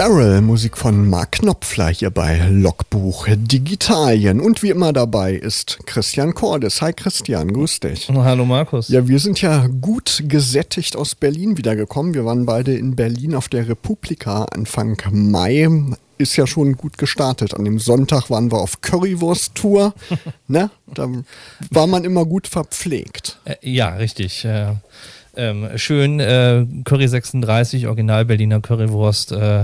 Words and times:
Barrel, 0.00 0.40
Musik 0.40 0.78
von 0.78 1.10
Mark 1.10 1.32
Knopfler 1.32 1.88
hier 1.88 2.08
bei 2.08 2.38
Logbuch 2.48 3.26
Digitalien. 3.28 4.40
Und 4.40 4.62
wie 4.62 4.70
immer 4.70 4.94
dabei 4.94 5.34
ist 5.34 5.78
Christian 5.84 6.32
Cordes. 6.32 6.80
Hi 6.80 6.94
Christian, 6.94 7.52
grüß 7.52 7.80
dich. 7.80 8.08
Hallo 8.08 8.46
Markus. 8.46 8.88
Ja, 8.88 9.06
wir 9.06 9.18
sind 9.18 9.42
ja 9.42 9.66
gut 9.66 10.22
gesättigt 10.26 10.96
aus 10.96 11.14
Berlin 11.14 11.58
wiedergekommen. 11.58 12.14
Wir 12.14 12.24
waren 12.24 12.46
beide 12.46 12.74
in 12.74 12.96
Berlin 12.96 13.34
auf 13.34 13.50
der 13.50 13.68
Republika 13.68 14.44
Anfang 14.44 14.96
Mai 15.10 15.68
ist 16.16 16.36
ja 16.36 16.46
schon 16.46 16.76
gut 16.76 16.96
gestartet. 16.98 17.54
An 17.54 17.64
dem 17.64 17.78
Sonntag 17.78 18.30
waren 18.30 18.50
wir 18.50 18.58
auf 18.58 18.80
Currywurst-Tour. 18.80 19.94
ne? 20.48 20.70
Da 20.94 21.08
war 21.70 21.86
man 21.86 22.04
immer 22.04 22.24
gut 22.24 22.46
verpflegt. 22.46 23.38
Äh, 23.44 23.56
ja, 23.62 23.88
richtig. 23.96 24.46
Äh, 25.34 25.50
ähm, 25.50 25.68
schön, 25.76 26.20
äh, 26.20 26.66
Curry 26.84 27.08
36, 27.08 27.86
Original 27.86 28.24
Berliner 28.24 28.60
Currywurst. 28.60 29.32
Äh, 29.32 29.62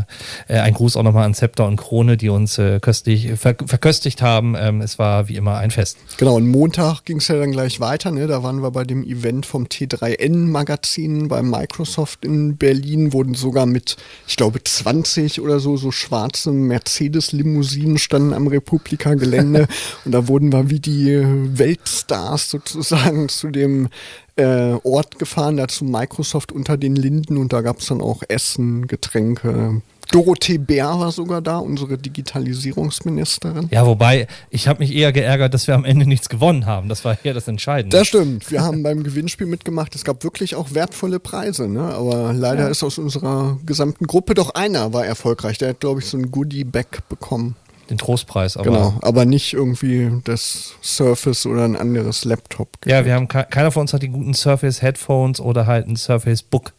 äh, 0.49 0.59
ein 0.59 0.75
Gruß 0.75 0.97
auch 0.97 1.03
nochmal 1.03 1.25
an 1.25 1.35
Zepter 1.35 1.67
und 1.67 1.77
Krone, 1.77 2.17
die 2.17 2.29
uns 2.29 2.59
äh, 2.59 2.81
köstlich 2.81 3.33
ver 3.37 3.57
verköstigt 3.65 4.23
haben. 4.23 4.55
Ähm, 4.59 4.81
es 4.81 4.99
war 4.99 5.29
wie 5.29 5.37
immer 5.37 5.59
ein 5.59 5.71
Fest. 5.71 5.99
Genau, 6.19 6.37
und 6.37 6.49
Montag 6.49 7.05
ging 7.05 7.19
es 7.19 7.29
ja 7.29 7.39
dann 7.39 7.53
gleich 7.53 7.81
weiter. 7.81 8.11
Ne? 8.11 8.27
Da 8.27 8.43
waren 8.43 8.63
wir 8.63 8.71
bei 8.71 8.85
dem 8.85 9.05
Event 9.05 9.47
vom 9.47 9.65
T3N-Magazin 9.65 11.29
bei 11.29 11.43
Microsoft 11.43 12.25
in 12.25 12.57
Berlin, 12.57 13.13
wurden 13.13 13.35
sogar 13.35 13.67
mit, 13.67 13.97
ich 14.27 14.37
glaube, 14.37 14.63
20 14.63 15.41
oder 15.41 15.61
so, 15.61 15.77
so 15.77 15.91
schwarze 15.91 16.53
Mercedes-Limousinen 16.53 17.99
standen 17.99 18.33
am 18.33 18.47
Republika-Gelände. 18.47 19.69
und 20.05 20.13
da 20.13 20.29
wurden 20.29 20.53
wir 20.53 20.71
wie 20.71 20.81
die 20.81 21.23
Weltstars 21.59 22.51
sozusagen 22.51 23.29
zu 23.29 23.51
dem 23.51 23.89
äh, 24.37 24.75
Ort 24.83 25.19
gefahren, 25.19 25.57
da 25.57 25.69
zu 25.69 25.85
Microsoft 25.85 26.53
unter 26.53 26.77
den 26.77 26.95
Linden 26.97 27.37
und 27.37 27.53
da 27.53 27.63
gab 27.63 27.79
es 27.81 27.87
dann 27.87 28.01
auch 28.01 28.23
Essen, 28.29 28.87
Getränke. 28.87 29.83
Dorothee 30.13 30.59
Bär 30.59 30.87
war 30.87 31.11
sogar 31.11 31.43
da, 31.43 31.59
unsere 31.59 31.99
Digitalisierungsministerin. 31.99 33.69
Ja, 33.73 33.87
wobei, 33.87 34.29
ich 34.51 34.69
habe 34.69 34.79
mich 34.81 34.95
eher 34.95 35.13
geärgert, 35.13 35.53
dass 35.53 35.67
wir 35.67 35.75
am 35.75 35.85
Ende 35.85 36.07
nichts 36.07 36.29
gewonnen 36.29 36.67
haben. 36.67 36.89
Das 36.89 37.05
war 37.05 37.17
hier 37.21 37.35
das 37.35 37.49
Entscheidende. 37.49 37.97
Das 37.97 38.07
stimmt. 38.07 38.51
Wir 38.51 38.63
haben 38.63 38.83
beim 38.83 39.03
Gewinnspiel 39.03 39.49
mitgemacht. 39.49 39.95
Es 39.97 40.05
gab 40.05 40.23
wirklich 40.23 40.55
auch 40.55 40.75
wertvolle 40.75 41.19
Preise. 41.19 41.67
Ne? 41.67 41.83
Aber 41.83 42.33
leider 42.33 42.65
ja. 42.65 42.69
ist 42.69 42.85
aus 42.85 42.99
unserer 42.99 43.59
gesamten 43.67 44.07
Gruppe 44.07 44.35
doch 44.35 44.51
einer 44.51 44.93
war 44.93 45.05
erfolgreich. 45.05 45.59
Der 45.59 45.71
hat, 45.71 45.81
glaube 45.81 46.01
ich, 46.01 46.07
so 46.07 46.17
ein 46.17 46.31
Goodie-Bag 46.31 47.09
bekommen 47.09 47.57
den 47.91 47.99
Trostpreis. 47.99 48.57
Aber 48.57 48.65
genau, 48.65 48.99
aber 49.03 49.25
nicht 49.25 49.53
irgendwie 49.53 50.11
das 50.25 50.75
Surface 50.83 51.47
oder 51.47 51.65
ein 51.65 51.77
anderes 51.77 52.25
Laptop. 52.25 52.69
Ja, 52.85 53.05
wir 53.05 53.15
haben 53.15 53.29
keiner 53.29 53.71
von 53.71 53.83
uns 53.83 53.93
hat 53.93 54.03
die 54.03 54.09
guten 54.09 54.35
Surface 54.35 54.83
Headphones 54.83 55.41
oder 55.41 55.67
halt 55.67 55.89
ein 55.89 55.97
Surface 55.97 56.43
Book 56.43 56.73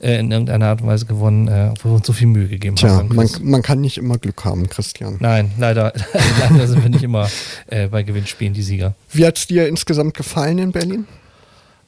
äh, 0.00 0.18
in 0.18 0.30
irgendeiner 0.30 0.66
Art 0.66 0.82
und 0.82 0.88
Weise 0.88 1.06
gewonnen, 1.06 1.48
äh, 1.48 1.68
obwohl 1.72 1.92
wir 1.92 1.96
uns 1.96 2.06
so 2.06 2.12
viel 2.12 2.26
Mühe 2.26 2.48
gegeben 2.48 2.76
Tja, 2.76 2.90
haben. 2.90 3.14
Man, 3.14 3.28
man 3.42 3.62
kann 3.62 3.80
nicht 3.80 3.98
immer 3.98 4.18
Glück 4.18 4.44
haben, 4.44 4.68
Christian. 4.68 5.16
Nein, 5.20 5.52
leider, 5.58 5.92
leider 6.40 6.66
sind 6.66 6.82
wir 6.82 6.90
nicht 6.90 7.04
immer 7.04 7.28
äh, 7.68 7.88
bei 7.88 8.02
Gewinnspielen 8.02 8.54
die 8.54 8.62
Sieger. 8.62 8.94
Wie 9.12 9.26
hat 9.26 9.38
es 9.38 9.46
dir 9.46 9.68
insgesamt 9.68 10.14
gefallen 10.14 10.58
in 10.58 10.72
Berlin? 10.72 11.06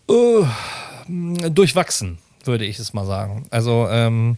Uh, 0.08 0.44
durchwachsen, 1.06 2.18
würde 2.44 2.64
ich 2.64 2.78
es 2.78 2.92
mal 2.92 3.06
sagen. 3.06 3.46
Also 3.50 3.88
ähm, 3.90 4.36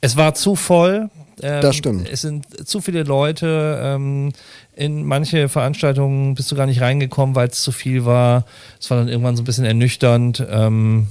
es 0.00 0.16
war 0.16 0.34
zu 0.34 0.54
voll. 0.56 1.10
Ähm, 1.42 1.62
das 1.62 1.76
stimmt. 1.76 2.08
Es 2.08 2.22
sind 2.22 2.68
zu 2.68 2.80
viele 2.80 3.02
Leute. 3.02 3.80
Ähm, 3.82 4.32
in 4.74 5.04
manche 5.04 5.48
Veranstaltungen 5.48 6.34
bist 6.34 6.50
du 6.50 6.56
gar 6.56 6.66
nicht 6.66 6.80
reingekommen, 6.80 7.34
weil 7.34 7.48
es 7.48 7.62
zu 7.62 7.72
viel 7.72 8.04
war. 8.04 8.44
Es 8.80 8.90
war 8.90 8.98
dann 8.98 9.08
irgendwann 9.08 9.36
so 9.36 9.42
ein 9.42 9.46
bisschen 9.46 9.64
ernüchternd. 9.64 10.46
Ähm, 10.50 11.08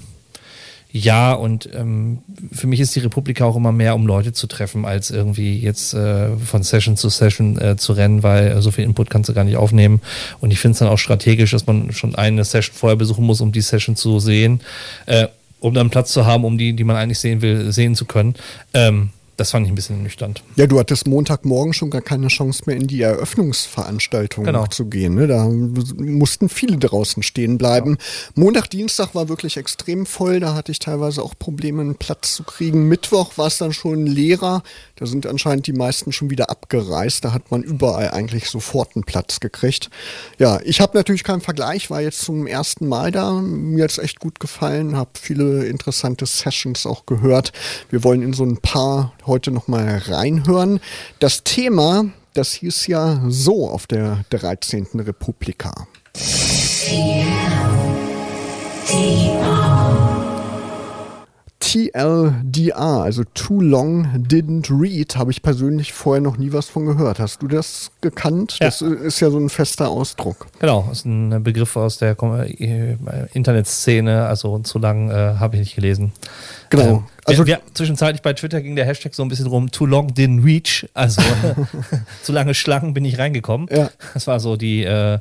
ja, 0.89 1.33
und 1.33 1.69
ähm, 1.73 2.19
für 2.51 2.65
mich 2.65 2.79
ist 2.79 2.95
die 2.95 3.01
Republika 3.01 3.45
auch 3.45 3.57
immer 3.57 3.73
mehr, 3.73 3.93
um 3.93 4.07
Leute 4.07 4.31
zu 4.31 4.47
treffen, 4.47 4.85
als 4.85 5.11
irgendwie 5.11 5.59
jetzt 5.59 5.93
äh, 5.93 6.35
von 6.37 6.63
Session 6.63 6.95
zu 6.95 7.09
Session 7.09 7.59
äh, 7.59 7.75
zu 7.75 7.93
rennen, 7.93 8.23
weil 8.23 8.47
äh, 8.47 8.61
so 8.61 8.71
viel 8.71 8.85
Input 8.85 9.09
kannst 9.09 9.29
du 9.29 9.33
gar 9.33 9.43
nicht 9.43 9.57
aufnehmen. 9.57 10.01
Und 10.39 10.51
ich 10.51 10.59
finde 10.59 10.73
es 10.73 10.79
dann 10.79 10.87
auch 10.87 10.97
strategisch, 10.97 11.51
dass 11.51 11.67
man 11.67 11.91
schon 11.91 12.15
eine 12.15 12.43
Session 12.45 12.73
vorher 12.75 12.95
besuchen 12.95 13.25
muss, 13.25 13.41
um 13.41 13.51
die 13.51 13.61
Session 13.61 13.95
zu 13.95 14.19
sehen, 14.19 14.61
äh, 15.07 15.27
um 15.59 15.73
dann 15.73 15.89
Platz 15.89 16.13
zu 16.13 16.25
haben, 16.25 16.45
um 16.45 16.57
die, 16.57 16.73
die 16.73 16.83
man 16.85 16.95
eigentlich 16.95 17.19
sehen 17.19 17.41
will, 17.41 17.71
sehen 17.71 17.93
zu 17.93 18.05
können. 18.05 18.35
Ähm, 18.73 19.09
das 19.37 19.51
fand 19.51 19.65
ich 19.67 19.71
ein 19.71 19.75
bisschen 19.75 20.01
nüchtern. 20.01 20.33
Ja, 20.55 20.65
du 20.65 20.79
hattest 20.79 21.07
Montagmorgen 21.07 21.73
schon 21.73 21.91
gar 21.91 22.01
keine 22.01 22.27
Chance 22.27 22.63
mehr 22.65 22.75
in 22.75 22.87
die 22.87 23.01
Eröffnungsveranstaltung 23.01 24.43
genau. 24.43 24.65
zu 24.65 24.87
gehen. 24.87 25.13
Ne? 25.13 25.27
Da 25.27 25.47
mussten 25.47 26.49
viele 26.49 26.77
draußen 26.77 27.21
stehen 27.21 27.59
bleiben. 27.59 27.97
Ja. 27.99 28.43
Montag, 28.43 28.69
Dienstag 28.71 29.13
war 29.13 29.29
wirklich 29.29 29.57
extrem 29.57 30.07
voll. 30.07 30.39
Da 30.39 30.55
hatte 30.55 30.71
ich 30.71 30.79
teilweise 30.79 31.21
auch 31.21 31.35
Probleme, 31.37 31.81
einen 31.81 31.95
Platz 31.95 32.33
zu 32.33 32.43
kriegen. 32.43 32.87
Mittwoch 32.87 33.37
war 33.37 33.47
es 33.47 33.59
dann 33.59 33.73
schon 33.73 34.07
leerer. 34.07 34.63
Da 34.97 35.05
sind 35.05 35.27
anscheinend 35.27 35.67
die 35.67 35.73
meisten 35.73 36.11
schon 36.11 36.31
wieder 36.31 36.49
abgereist. 36.49 37.23
Da 37.23 37.31
hat 37.31 37.51
man 37.51 37.61
überall 37.61 38.09
eigentlich 38.11 38.49
sofort 38.49 38.95
einen 38.95 39.03
Platz 39.03 39.39
gekriegt. 39.39 39.91
Ja, 40.39 40.59
ich 40.63 40.81
habe 40.81 40.97
natürlich 40.97 41.23
keinen 41.23 41.41
Vergleich, 41.41 41.91
war 41.91 42.01
jetzt 42.01 42.21
zum 42.21 42.47
ersten 42.47 42.87
Mal 42.87 43.11
da. 43.11 43.33
Mir 43.33 43.83
hat 43.83 43.91
es 43.91 43.99
echt 43.99 44.19
gut 44.19 44.39
gefallen, 44.39 44.97
habe 44.97 45.11
viele 45.13 45.65
interessante 45.65 46.25
Sessions 46.25 46.87
auch 46.87 47.05
gehört. 47.05 47.53
Wir 47.91 48.03
wollen 48.03 48.23
in 48.23 48.33
so 48.33 48.43
ein 48.43 48.57
paar 48.57 49.13
heute 49.27 49.51
nochmal 49.51 50.01
reinhören. 50.07 50.79
Das 51.19 51.43
Thema, 51.43 52.05
das 52.33 52.53
hieß 52.53 52.87
ja 52.87 53.21
so 53.27 53.69
auf 53.69 53.85
der 53.85 54.25
13. 54.31 54.87
Republika. 54.95 55.87
TLDR, 61.67 62.77
also 62.77 63.25
Too 63.33 63.59
Long 63.59 64.25
Didn't 64.25 64.69
Read, 64.69 65.17
habe 65.17 65.31
ich 65.31 65.41
persönlich 65.41 65.91
vorher 65.91 66.21
noch 66.21 66.37
nie 66.37 66.53
was 66.53 66.69
von 66.69 66.85
gehört. 66.85 67.19
Hast 67.19 67.41
du 67.41 67.49
das 67.49 67.91
gekannt? 67.99 68.55
Ja. 68.61 68.67
Das 68.67 68.81
ist 68.81 69.19
ja 69.19 69.29
so 69.29 69.37
ein 69.37 69.49
fester 69.49 69.89
Ausdruck. 69.89 70.47
Genau, 70.59 70.85
das 70.87 70.99
ist 70.99 71.05
ein 71.05 71.43
Begriff 71.43 71.75
aus 71.75 71.97
der 71.97 72.15
äh, 72.21 72.95
Internetszene, 73.33 74.27
also 74.27 74.59
zu 74.59 74.79
lang 74.79 75.09
äh, 75.09 75.35
habe 75.39 75.57
ich 75.57 75.59
nicht 75.59 75.75
gelesen. 75.75 76.13
Genau. 76.69 76.83
Ähm, 76.83 77.03
also 77.25 77.45
wir, 77.45 77.57
wir, 77.57 77.61
zwischenzeitlich 77.73 78.21
bei 78.21 78.31
Twitter 78.31 78.61
ging 78.61 78.77
der 78.77 78.85
Hashtag 78.85 79.13
so 79.13 79.23
ein 79.23 79.27
bisschen 79.27 79.47
rum, 79.47 79.69
too 79.69 79.85
long 79.85 80.07
didn't 80.13 80.45
reach, 80.45 80.87
also 80.93 81.21
zu 82.23 82.31
lange 82.31 82.53
Schlangen 82.53 82.93
bin 82.93 83.03
ich 83.03 83.19
reingekommen. 83.19 83.67
Ja. 83.69 83.89
Das 84.13 84.25
war 84.25 84.39
so 84.39 84.55
die 84.55 84.85
äh, 84.85 85.19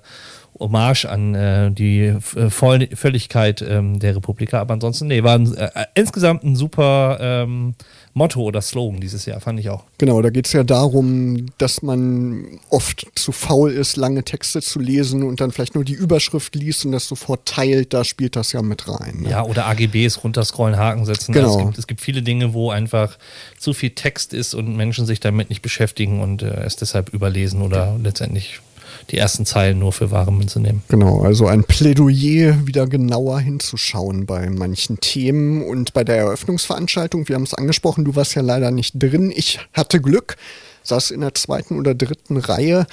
Hommage 0.58 1.04
an 1.06 1.34
äh, 1.34 1.70
die 1.70 2.06
äh, 2.06 2.50
Voll 2.50 2.88
Völligkeit 2.94 3.62
ähm, 3.62 3.98
der 3.98 4.16
Republika. 4.16 4.60
Aber 4.60 4.74
ansonsten, 4.74 5.08
nee, 5.08 5.22
war 5.22 5.34
ein, 5.34 5.54
äh, 5.54 5.86
insgesamt 5.94 6.44
ein 6.44 6.56
super 6.56 7.18
ähm, 7.20 7.74
Motto 8.14 8.40
oder 8.40 8.62
Slogan 8.62 8.98
dieses 9.00 9.26
Jahr, 9.26 9.40
fand 9.40 9.60
ich 9.60 9.68
auch. 9.68 9.84
Genau, 9.98 10.22
da 10.22 10.30
geht 10.30 10.46
es 10.46 10.54
ja 10.54 10.64
darum, 10.64 11.46
dass 11.58 11.82
man 11.82 12.60
oft 12.70 13.06
zu 13.14 13.30
faul 13.30 13.70
ist, 13.70 13.96
lange 13.96 14.24
Texte 14.24 14.62
zu 14.62 14.80
lesen 14.80 15.22
und 15.22 15.40
dann 15.40 15.50
vielleicht 15.52 15.74
nur 15.74 15.84
die 15.84 15.92
Überschrift 15.92 16.54
liest 16.54 16.86
und 16.86 16.92
das 16.92 17.08
sofort 17.08 17.46
teilt. 17.46 17.92
Da 17.92 18.04
spielt 18.04 18.34
das 18.34 18.52
ja 18.52 18.62
mit 18.62 18.88
rein. 18.88 19.20
Ne? 19.20 19.30
Ja, 19.30 19.44
oder 19.44 19.66
AGBs 19.66 20.24
runterscrollen, 20.24 20.78
Haken 20.78 21.04
setzen. 21.04 21.32
Genau. 21.32 21.48
Also 21.48 21.58
es, 21.58 21.64
gibt, 21.66 21.78
es, 21.78 21.86
gibt, 21.86 22.00
viele 22.00 22.22
Dinge, 22.22 22.54
wo 22.54 22.70
einfach 22.70 23.18
zu 23.58 23.74
viel 23.74 23.90
Text 23.90 24.32
ist 24.32 24.54
und 24.54 24.74
Menschen 24.76 25.04
sich 25.04 25.20
damit 25.20 25.50
nicht 25.50 25.60
beschäftigen 25.60 26.22
und 26.22 26.42
äh, 26.42 26.46
es 26.64 26.76
deshalb 26.76 27.10
überlesen 27.10 27.60
oder 27.60 27.98
letztendlich 28.02 28.60
die 29.10 29.18
ersten 29.18 29.46
Zeilen 29.46 29.78
nur 29.78 29.92
für 29.92 30.10
wahre 30.10 30.32
Münze 30.32 30.60
nehmen. 30.60 30.82
Genau, 30.88 31.22
also 31.22 31.46
ein 31.46 31.64
Plädoyer, 31.64 32.66
wieder 32.66 32.86
genauer 32.86 33.40
hinzuschauen 33.40 34.26
bei 34.26 34.50
manchen 34.50 34.98
Themen 35.00 35.62
und 35.62 35.92
bei 35.92 36.04
der 36.04 36.16
Eröffnungsveranstaltung. 36.16 37.28
Wir 37.28 37.36
haben 37.36 37.44
es 37.44 37.54
angesprochen, 37.54 38.04
du 38.04 38.16
warst 38.16 38.34
ja 38.34 38.42
leider 38.42 38.70
nicht 38.70 38.94
drin. 39.00 39.32
Ich 39.34 39.60
hatte 39.72 40.00
Glück 40.00 40.36
saß 40.86 41.10
in 41.10 41.20
der 41.20 41.34
zweiten 41.34 41.78
oder 41.78 41.94
dritten 41.94 42.36
Reihe. 42.36 42.86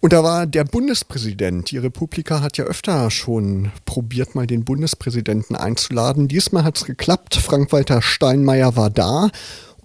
Und 0.00 0.12
da 0.12 0.22
war 0.22 0.46
der 0.46 0.64
Bundespräsident. 0.64 1.70
Die 1.70 1.78
Republika 1.78 2.40
hat 2.40 2.58
ja 2.58 2.64
öfter 2.64 3.10
schon 3.10 3.72
probiert, 3.84 4.34
mal 4.34 4.46
den 4.46 4.64
Bundespräsidenten 4.64 5.56
einzuladen. 5.56 6.28
Diesmal 6.28 6.64
hat 6.64 6.76
es 6.76 6.84
geklappt. 6.84 7.36
Frank-Walter 7.36 8.02
Steinmeier 8.02 8.76
war 8.76 8.90
da 8.90 9.30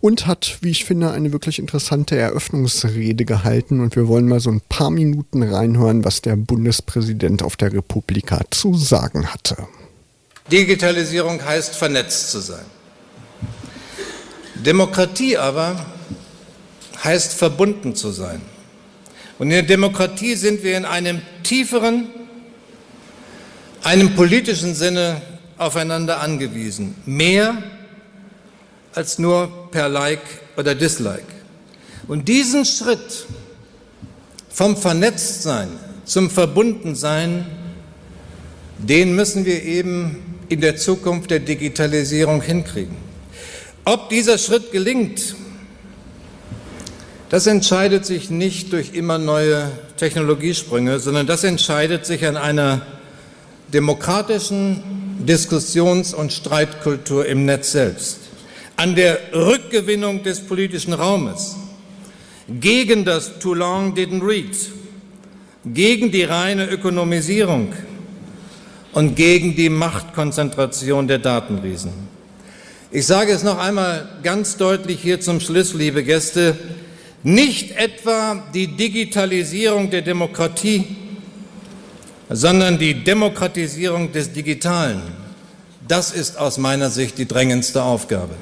und 0.01 0.25
hat, 0.25 0.57
wie 0.61 0.71
ich 0.71 0.83
finde, 0.83 1.11
eine 1.11 1.31
wirklich 1.31 1.59
interessante 1.59 2.17
Eröffnungsrede 2.17 3.23
gehalten. 3.23 3.79
Und 3.79 3.95
wir 3.95 4.07
wollen 4.07 4.27
mal 4.27 4.39
so 4.39 4.49
ein 4.49 4.61
paar 4.67 4.89
Minuten 4.89 5.43
reinhören, 5.43 6.03
was 6.03 6.21
der 6.21 6.35
Bundespräsident 6.35 7.43
auf 7.43 7.55
der 7.55 7.71
Republika 7.71 8.41
zu 8.49 8.73
sagen 8.73 9.27
hatte. 9.31 9.55
Digitalisierung 10.51 11.45
heißt 11.45 11.75
vernetzt 11.75 12.31
zu 12.31 12.39
sein. 12.39 12.65
Demokratie 14.55 15.37
aber 15.37 15.85
heißt 17.03 17.33
verbunden 17.33 17.95
zu 17.95 18.11
sein. 18.11 18.41
Und 19.37 19.47
in 19.47 19.51
der 19.51 19.63
Demokratie 19.63 20.35
sind 20.35 20.63
wir 20.63 20.77
in 20.77 20.85
einem 20.85 21.21
tieferen, 21.43 22.07
einem 23.83 24.15
politischen 24.15 24.75
Sinne 24.75 25.21
aufeinander 25.57 26.21
angewiesen. 26.21 26.95
Mehr 27.05 27.57
als 28.93 29.19
nur 29.19 29.60
per 29.71 29.89
Like 29.89 30.21
oder 30.57 30.75
Dislike. 30.75 31.23
Und 32.07 32.27
diesen 32.27 32.65
Schritt 32.65 33.25
vom 34.49 34.75
Vernetztsein 34.75 35.69
zum 36.05 36.29
Verbundensein, 36.29 37.45
den 38.77 39.15
müssen 39.15 39.45
wir 39.45 39.63
eben 39.63 40.17
in 40.49 40.59
der 40.59 40.75
Zukunft 40.75 41.31
der 41.31 41.39
Digitalisierung 41.39 42.41
hinkriegen. 42.41 42.97
Ob 43.85 44.09
dieser 44.09 44.37
Schritt 44.37 44.71
gelingt, 44.71 45.35
das 47.29 47.47
entscheidet 47.47 48.05
sich 48.05 48.29
nicht 48.29 48.73
durch 48.73 48.93
immer 48.93 49.17
neue 49.17 49.71
Technologiesprünge, 49.95 50.99
sondern 50.99 51.27
das 51.27 51.45
entscheidet 51.45 52.05
sich 52.05 52.25
an 52.25 52.35
einer 52.35 52.81
demokratischen 53.73 54.83
Diskussions- 55.25 56.13
und 56.13 56.33
Streitkultur 56.33 57.25
im 57.25 57.45
Netz 57.45 57.71
selbst, 57.71 58.17
an 58.81 58.95
der 58.95 59.19
Rückgewinnung 59.31 60.23
des 60.23 60.39
politischen 60.39 60.93
Raumes, 60.93 61.55
gegen 62.59 63.05
das 63.05 63.37
Too 63.37 63.53
Long 63.53 63.93
Didn't 63.93 64.27
Read, 64.27 64.57
gegen 65.63 66.11
die 66.11 66.23
reine 66.23 66.67
Ökonomisierung 66.67 67.73
und 68.93 69.15
gegen 69.15 69.55
die 69.55 69.69
Machtkonzentration 69.69 71.07
der 71.07 71.19
Datenriesen. 71.19 71.91
Ich 72.89 73.05
sage 73.05 73.33
es 73.33 73.43
noch 73.43 73.59
einmal 73.59 74.09
ganz 74.23 74.57
deutlich 74.57 74.99
hier 74.99 75.21
zum 75.21 75.39
Schluss, 75.41 75.75
liebe 75.75 76.03
Gäste, 76.03 76.57
nicht 77.21 77.77
etwa 77.77 78.43
die 78.51 78.65
Digitalisierung 78.65 79.91
der 79.91 80.01
Demokratie, 80.01 80.87
sondern 82.31 82.79
die 82.79 83.03
Demokratisierung 83.03 84.11
des 84.11 84.33
Digitalen. 84.33 85.03
Das 85.87 86.11
ist 86.11 86.39
aus 86.39 86.57
meiner 86.57 86.89
Sicht 86.89 87.19
die 87.19 87.27
drängendste 87.27 87.83
Aufgabe. 87.83 88.33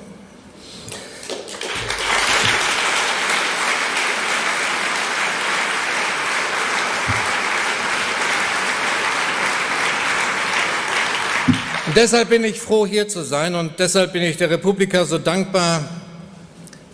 Deshalb 11.99 12.29
bin 12.29 12.45
ich 12.45 12.61
froh, 12.61 12.87
hier 12.87 13.09
zu 13.09 13.23
sein 13.23 13.55
und 13.55 13.73
deshalb 13.77 14.13
bin 14.13 14.23
ich 14.23 14.37
der 14.37 14.49
Republika 14.49 15.03
so 15.03 15.17
dankbar 15.17 15.83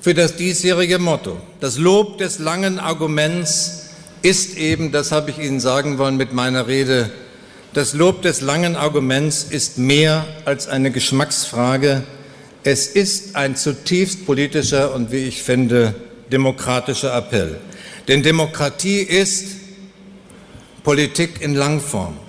für 0.02 0.16
das 0.16 0.36
diesjährige 0.36 0.98
Motto. 0.98 1.38
Das 1.60 1.78
Lob 1.78 2.18
des 2.18 2.40
langen 2.40 2.80
Arguments 2.80 3.84
ist 4.24 4.58
eben, 4.58 4.92
das 4.92 5.12
habe 5.12 5.30
ich 5.30 5.38
Ihnen 5.38 5.60
sagen 5.60 6.00
wollen 6.00 6.18
mit 6.18 6.34
meiner 6.34 6.68
Rede, 6.68 7.12
das 7.74 7.94
Lob 7.94 8.24
des 8.24 8.42
langen 8.42 8.76
Arguments 8.76 9.44
ist 9.44 9.78
mehr 9.78 10.26
als 10.46 10.68
eine 10.68 10.90
Geschmacksfrage. 10.90 12.04
Es 12.64 12.88
ist 12.88 13.36
ein 13.36 13.56
zutiefst 13.56 14.26
politischer 14.26 14.96
und, 14.96 15.12
wie 15.12 15.28
ich 15.28 15.44
finde, 15.44 15.94
demokratischer 16.32 17.16
Appell. 17.16 17.60
Denn 18.08 18.24
Demokratie 18.24 19.02
ist 19.02 19.46
Politik 20.84 21.42
in 21.42 21.54
Langform. 21.54 22.25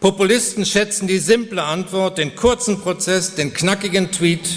Populisten 0.00 0.64
schätzen 0.64 1.08
die 1.08 1.18
simple 1.18 1.62
Antwort, 1.62 2.18
den 2.18 2.36
kurzen 2.36 2.80
Prozess, 2.80 3.34
den 3.34 3.52
knackigen 3.52 4.12
Tweet. 4.12 4.48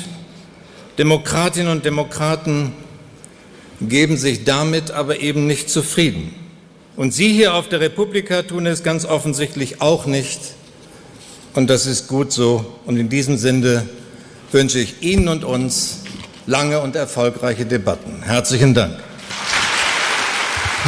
Demokratinnen 1.00 1.72
und 1.72 1.84
Demokraten 1.84 2.74
geben 3.82 4.18
sich 4.18 4.44
damit 4.44 4.92
aber 4.92 5.20
eben 5.20 5.48
nicht 5.48 5.70
zufrieden. 5.70 6.36
Und 6.96 7.14
Sie 7.14 7.34
hier 7.34 7.56
auf 7.56 7.70
der 7.70 7.80
Republika 7.80 8.44
tun 8.44 8.68
es 8.68 8.84
ganz 8.84 9.06
offensichtlich 9.06 9.82
auch 9.82 10.06
nicht. 10.06 10.40
Und 11.56 11.72
das 11.72 11.88
ist 11.88 12.08
gut 12.08 12.32
so. 12.32 12.78
Und 12.86 12.98
in 12.98 13.10
diesem 13.10 13.38
Sinne 13.38 13.90
wünsche 14.52 14.78
ich 14.78 15.02
Ihnen 15.02 15.28
und 15.28 15.44
uns 15.44 16.02
lange 16.46 16.82
und 16.82 16.96
erfolgreiche 16.96 17.66
Debatten. 17.66 18.22
Herzlichen 18.22 18.76
Dank. 18.76 19.00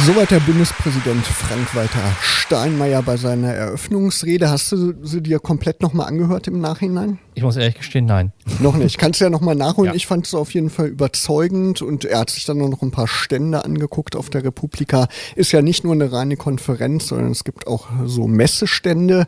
Soweit 0.00 0.32
der 0.32 0.40
Bundespräsident 0.40 1.24
Frank-Walter 1.24 2.00
Steinmeier 2.20 3.00
bei 3.02 3.16
seiner 3.16 3.52
Eröffnungsrede. 3.54 4.50
Hast 4.50 4.72
du 4.72 4.92
sie 5.02 5.22
dir 5.22 5.38
komplett 5.38 5.80
nochmal 5.80 6.08
angehört 6.08 6.46
im 6.46 6.60
Nachhinein? 6.60 7.18
Ich 7.34 7.42
muss 7.42 7.56
ehrlich 7.56 7.76
gestehen, 7.76 8.04
nein. 8.04 8.32
Noch 8.58 8.76
nicht. 8.76 8.98
Kannst 8.98 9.20
du 9.20 9.24
ja 9.24 9.30
nochmal 9.30 9.54
nachholen. 9.54 9.92
Ja. 9.92 9.94
Ich 9.94 10.06
fand 10.06 10.26
es 10.26 10.34
auf 10.34 10.52
jeden 10.52 10.68
Fall 10.68 10.88
überzeugend 10.88 11.80
und 11.80 12.04
er 12.04 12.18
hat 12.18 12.30
sich 12.30 12.44
dann 12.44 12.58
noch 12.58 12.82
ein 12.82 12.90
paar 12.90 13.08
Stände 13.08 13.64
angeguckt 13.64 14.14
auf 14.16 14.28
der 14.28 14.44
Republika. 14.44 15.06
Ist 15.36 15.52
ja 15.52 15.62
nicht 15.62 15.84
nur 15.84 15.94
eine 15.94 16.12
reine 16.12 16.36
Konferenz, 16.36 17.08
sondern 17.08 17.30
es 17.30 17.44
gibt 17.44 17.66
auch 17.66 17.86
so 18.04 18.26
Messestände 18.26 19.24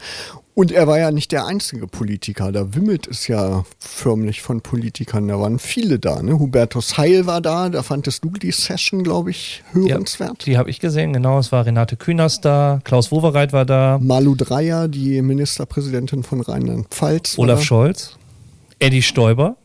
und 0.56 0.72
er 0.72 0.86
war 0.86 0.98
ja 0.98 1.10
nicht 1.10 1.32
der 1.32 1.44
einzige 1.44 1.86
Politiker. 1.86 2.50
Da 2.50 2.74
wimmelt 2.74 3.06
es 3.06 3.28
ja 3.28 3.66
förmlich 3.78 4.40
von 4.40 4.62
Politikern. 4.62 5.28
Da 5.28 5.38
waren 5.38 5.58
viele 5.58 5.98
da. 5.98 6.22
Ne? 6.22 6.38
Hubertus 6.38 6.96
Heil 6.96 7.26
war 7.26 7.42
da. 7.42 7.68
Da 7.68 7.82
fandest 7.82 8.24
du 8.24 8.30
die 8.30 8.52
Session, 8.52 9.02
glaube 9.02 9.32
ich, 9.32 9.62
hörenswert. 9.72 10.38
Ja, 10.38 10.44
die 10.46 10.56
habe 10.56 10.70
ich 10.70 10.80
gesehen, 10.80 11.12
genau. 11.12 11.38
Es 11.38 11.52
war 11.52 11.66
Renate 11.66 11.96
Künast 11.96 12.46
da. 12.46 12.80
Klaus 12.84 13.12
Wowereit 13.12 13.52
war 13.52 13.66
da. 13.66 13.98
Malu 14.00 14.34
Dreyer, 14.34 14.88
die 14.88 15.20
Ministerpräsidentin 15.20 16.22
von 16.22 16.40
Rheinland-Pfalz. 16.40 17.36
Olaf 17.36 17.62
Scholz. 17.62 18.16
Eddie 18.78 19.02
Stoiber. 19.02 19.58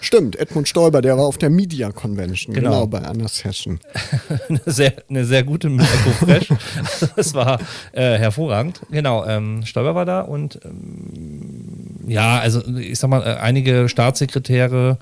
Stimmt, 0.00 0.36
Edmund 0.36 0.68
Stoiber, 0.68 1.02
der 1.02 1.16
war 1.18 1.24
auf 1.24 1.38
der 1.38 1.50
Media 1.50 1.90
Convention, 1.90 2.54
genau, 2.54 2.70
genau 2.70 2.86
bei 2.86 3.00
Anna 3.00 3.26
Session. 3.28 3.80
eine, 4.48 4.60
sehr, 4.66 4.92
eine 5.08 5.24
sehr 5.24 5.42
gute 5.42 5.68
Echo 5.68 6.10
Fresh. 6.24 6.48
das 7.16 7.34
war 7.34 7.58
äh, 7.92 8.16
hervorragend. 8.18 8.80
Genau, 8.90 9.24
ähm, 9.26 9.64
Stoiber 9.64 9.94
war 9.94 10.04
da 10.04 10.20
und 10.20 10.60
ähm, 10.64 11.96
ja, 12.06 12.38
also 12.38 12.62
ich 12.76 12.98
sag 12.98 13.10
mal, 13.10 13.22
äh, 13.22 13.40
einige 13.40 13.88
Staatssekretäre 13.88 14.98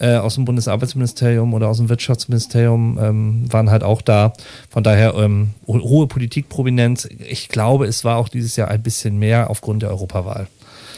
äh, 0.00 0.16
aus 0.16 0.34
dem 0.34 0.46
Bundesarbeitsministerium 0.46 1.52
oder 1.52 1.68
aus 1.68 1.76
dem 1.76 1.88
Wirtschaftsministerium 1.88 2.98
ähm, 3.00 3.52
waren 3.52 3.70
halt 3.70 3.84
auch 3.84 4.00
da. 4.00 4.32
Von 4.70 4.82
daher 4.82 5.14
ähm, 5.14 5.50
hohe 5.66 6.06
Politikprominenz. 6.06 7.06
Ich 7.28 7.48
glaube, 7.48 7.86
es 7.86 8.04
war 8.04 8.16
auch 8.16 8.28
dieses 8.28 8.56
Jahr 8.56 8.68
ein 8.68 8.82
bisschen 8.82 9.18
mehr 9.18 9.50
aufgrund 9.50 9.82
der 9.82 9.90
Europawahl. 9.90 10.48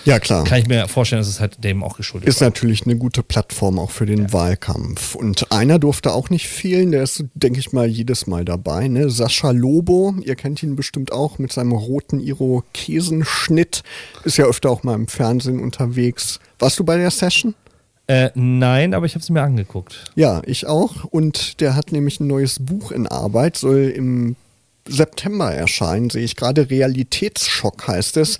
Ja, 0.04 0.18
klar. 0.18 0.44
Kann 0.44 0.58
ich 0.58 0.66
mir 0.66 0.88
vorstellen, 0.88 1.20
dass 1.20 1.28
es 1.28 1.40
halt 1.40 1.62
dem 1.62 1.82
auch 1.82 1.96
geschuldet 1.96 2.28
ist. 2.28 2.36
Ist 2.36 2.40
natürlich 2.40 2.84
eine 2.84 2.96
gute 2.96 3.22
Plattform 3.22 3.78
auch 3.78 3.90
für 3.90 4.06
den 4.06 4.22
ja. 4.22 4.32
Wahlkampf. 4.32 5.14
Und 5.14 5.52
einer 5.52 5.78
durfte 5.78 6.12
auch 6.12 6.30
nicht 6.30 6.48
fehlen, 6.48 6.92
der 6.92 7.02
ist, 7.02 7.24
denke 7.34 7.60
ich 7.60 7.72
mal, 7.72 7.86
jedes 7.86 8.26
Mal 8.26 8.44
dabei. 8.44 8.88
Ne? 8.88 9.10
Sascha 9.10 9.50
Lobo, 9.50 10.14
ihr 10.22 10.34
kennt 10.34 10.62
ihn 10.62 10.76
bestimmt 10.76 11.12
auch 11.12 11.38
mit 11.38 11.52
seinem 11.52 11.72
roten 11.72 12.20
Irokesenschnitt. 12.20 13.82
Ist 14.24 14.38
ja 14.38 14.46
öfter 14.46 14.70
auch 14.70 14.82
mal 14.82 14.94
im 14.94 15.08
Fernsehen 15.08 15.60
unterwegs. 15.60 16.40
Warst 16.58 16.78
du 16.78 16.84
bei 16.84 16.96
der 16.96 17.10
Session? 17.10 17.54
Äh, 18.08 18.30
nein, 18.34 18.94
aber 18.94 19.06
ich 19.06 19.14
habe 19.14 19.22
es 19.22 19.30
mir 19.30 19.42
angeguckt. 19.42 20.10
Ja, 20.16 20.42
ich 20.44 20.66
auch. 20.66 21.04
Und 21.04 21.60
der 21.60 21.76
hat 21.76 21.92
nämlich 21.92 22.20
ein 22.20 22.26
neues 22.26 22.58
Buch 22.58 22.90
in 22.90 23.06
Arbeit, 23.06 23.56
soll 23.56 23.92
im 23.94 24.36
September 24.88 25.52
erscheinen, 25.52 26.10
sehe 26.10 26.24
ich 26.24 26.36
gerade. 26.36 26.70
Realitätsschock 26.70 27.86
heißt 27.86 28.16
es. 28.16 28.38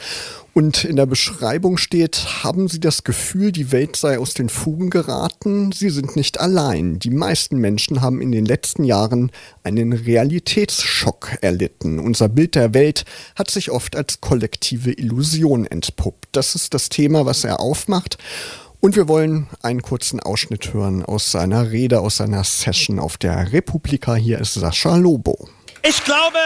Und 0.55 0.85
in 0.85 0.97
der 0.97 1.07
Beschreibung 1.07 1.79
steht, 1.79 2.45
haben 2.45 2.69
Sie 2.69 2.79
das 2.79 3.05
Gefühl, 3.05 3.53
die 3.53 3.73
Welt 3.73 3.97
sei 3.97 4.19
aus 4.19 4.35
den 4.35 4.51
Fugen 4.51 4.91
geraten? 4.91 5.73
Sie 5.73 5.89
sind 5.89 6.15
nicht 6.15 6.41
allein. 6.41 6.99
Die 6.99 7.11
meisten 7.11 7.57
Menschen 7.57 8.03
haben 8.03 8.21
in 8.21 8.33
den 8.33 8.45
letzten 8.45 8.85
Jahren 8.85 9.31
einen 9.63 9.95
Realitätsschock 9.95 11.39
erlitten. 11.41 11.99
Unser 11.99 12.29
Bild 12.29 12.55
der 12.55 12.75
Welt 12.75 13.07
hat 13.35 13.51
sich 13.51 13.71
oft 13.71 13.97
als 13.97 14.21
kollektive 14.21 14.93
Illusion 14.93 15.65
entpuppt. 15.65 16.29
Das 16.33 16.55
ist 16.55 16.75
das 16.75 16.91
Thema, 16.91 17.25
was 17.25 17.45
er 17.45 17.61
aufmacht. 17.61 18.19
Und 18.81 18.97
wir 18.97 19.09
wollen 19.09 19.47
einen 19.63 19.81
kurzen 19.81 20.21
Ausschnitt 20.21 20.75
hören 20.75 21.03
aus 21.05 21.31
seiner 21.31 21.71
Rede, 21.71 22.01
aus 22.01 22.19
seiner 22.19 22.45
Session 22.45 22.99
auf 22.99 23.17
der 23.17 23.53
Republika. 23.53 24.17
Hier 24.17 24.41
ist 24.41 24.55
Sascha 24.55 24.97
Lobo. 24.97 25.49
Ich 25.85 26.05
glaube, 26.05 26.39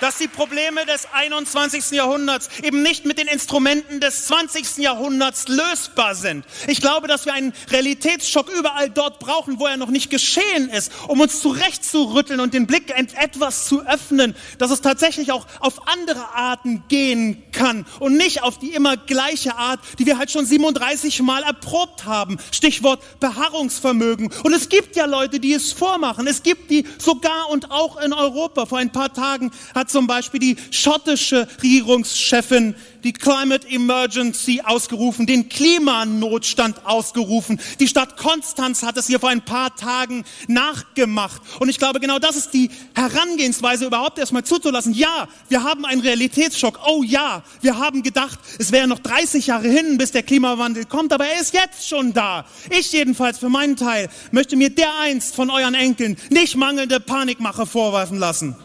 dass 0.00 0.18
die 0.18 0.28
Probleme 0.28 0.84
des 0.86 1.06
21. 1.12 1.92
Jahrhunderts 1.92 2.48
eben 2.62 2.82
nicht 2.82 3.04
mit 3.04 3.18
den 3.18 3.28
Instrumenten 3.28 4.00
des 4.00 4.26
20. 4.26 4.78
Jahrhunderts 4.78 5.48
lösbar 5.48 6.14
sind. 6.14 6.44
Ich 6.66 6.80
glaube, 6.80 7.08
dass 7.08 7.26
wir 7.26 7.32
einen 7.32 7.52
Realitätsschock 7.70 8.50
überall 8.50 8.90
dort 8.90 9.18
brauchen, 9.18 9.58
wo 9.58 9.66
er 9.66 9.76
noch 9.76 9.90
nicht 9.90 10.10
geschehen 10.10 10.68
ist, 10.70 10.92
um 11.08 11.20
uns 11.20 11.40
zurechtzurütteln 11.40 12.40
und 12.40 12.54
den 12.54 12.66
Blick 12.66 12.90
etwas 12.90 13.66
zu 13.66 13.86
öffnen, 13.86 14.34
dass 14.58 14.70
es 14.70 14.80
tatsächlich 14.80 15.32
auch 15.32 15.46
auf 15.60 15.88
andere 15.88 16.34
Arten 16.34 16.84
gehen 16.88 17.42
kann 17.52 17.86
und 18.00 18.16
nicht 18.16 18.42
auf 18.42 18.58
die 18.58 18.74
immer 18.74 18.96
gleiche 18.96 19.56
Art, 19.56 19.80
die 19.98 20.06
wir 20.06 20.18
halt 20.18 20.30
schon 20.30 20.46
37 20.46 21.22
Mal 21.22 21.42
erprobt 21.42 22.04
haben. 22.04 22.38
Stichwort 22.52 23.02
Beharrungsvermögen. 23.20 24.32
Und 24.42 24.52
es 24.52 24.68
gibt 24.68 24.96
ja 24.96 25.06
Leute, 25.06 25.40
die 25.40 25.52
es 25.52 25.72
vormachen. 25.72 26.26
Es 26.26 26.42
gibt 26.42 26.70
die 26.70 26.86
sogar 26.98 27.48
und 27.50 27.70
auch 27.70 28.00
in 28.00 28.12
Europa. 28.12 28.66
Vor 28.66 28.78
ein 28.78 28.92
paar 28.92 29.12
Tagen 29.12 29.50
hat 29.74 29.83
hat 29.84 29.90
zum 29.90 30.06
Beispiel 30.06 30.40
die 30.40 30.56
schottische 30.70 31.46
Regierungschefin 31.62 32.74
die 33.04 33.12
Climate 33.12 33.68
Emergency 33.68 34.62
ausgerufen, 34.64 35.26
den 35.26 35.50
Klimanotstand 35.50 36.86
ausgerufen. 36.86 37.60
Die 37.78 37.86
Stadt 37.86 38.16
Konstanz 38.16 38.82
hat 38.82 38.96
es 38.96 39.06
hier 39.06 39.20
vor 39.20 39.28
ein 39.28 39.44
paar 39.44 39.76
Tagen 39.76 40.24
nachgemacht. 40.48 41.42
Und 41.60 41.68
ich 41.68 41.78
glaube, 41.78 42.00
genau 42.00 42.18
das 42.18 42.36
ist 42.36 42.54
die 42.54 42.70
Herangehensweise, 42.94 43.84
überhaupt 43.84 44.18
erstmal 44.18 44.44
zuzulassen. 44.44 44.94
Ja, 44.94 45.28
wir 45.50 45.62
haben 45.62 45.84
einen 45.84 46.00
Realitätsschock. 46.00 46.80
Oh 46.86 47.02
ja, 47.02 47.42
wir 47.60 47.78
haben 47.78 48.02
gedacht, 48.02 48.38
es 48.58 48.72
wäre 48.72 48.88
noch 48.88 49.00
30 49.00 49.48
Jahre 49.48 49.68
hin, 49.68 49.98
bis 49.98 50.12
der 50.12 50.22
Klimawandel 50.22 50.86
kommt, 50.86 51.12
aber 51.12 51.26
er 51.26 51.42
ist 51.42 51.52
jetzt 51.52 51.86
schon 51.86 52.14
da. 52.14 52.46
Ich 52.70 52.90
jedenfalls 52.92 53.38
für 53.38 53.50
meinen 53.50 53.76
Teil 53.76 54.08
möchte 54.30 54.56
mir 54.56 54.70
dereinst 54.70 55.34
von 55.34 55.50
euren 55.50 55.74
Enkeln 55.74 56.16
nicht 56.30 56.56
mangelnde 56.56 57.00
Panikmache 57.00 57.66
vorwerfen 57.66 58.18
lassen. 58.18 58.56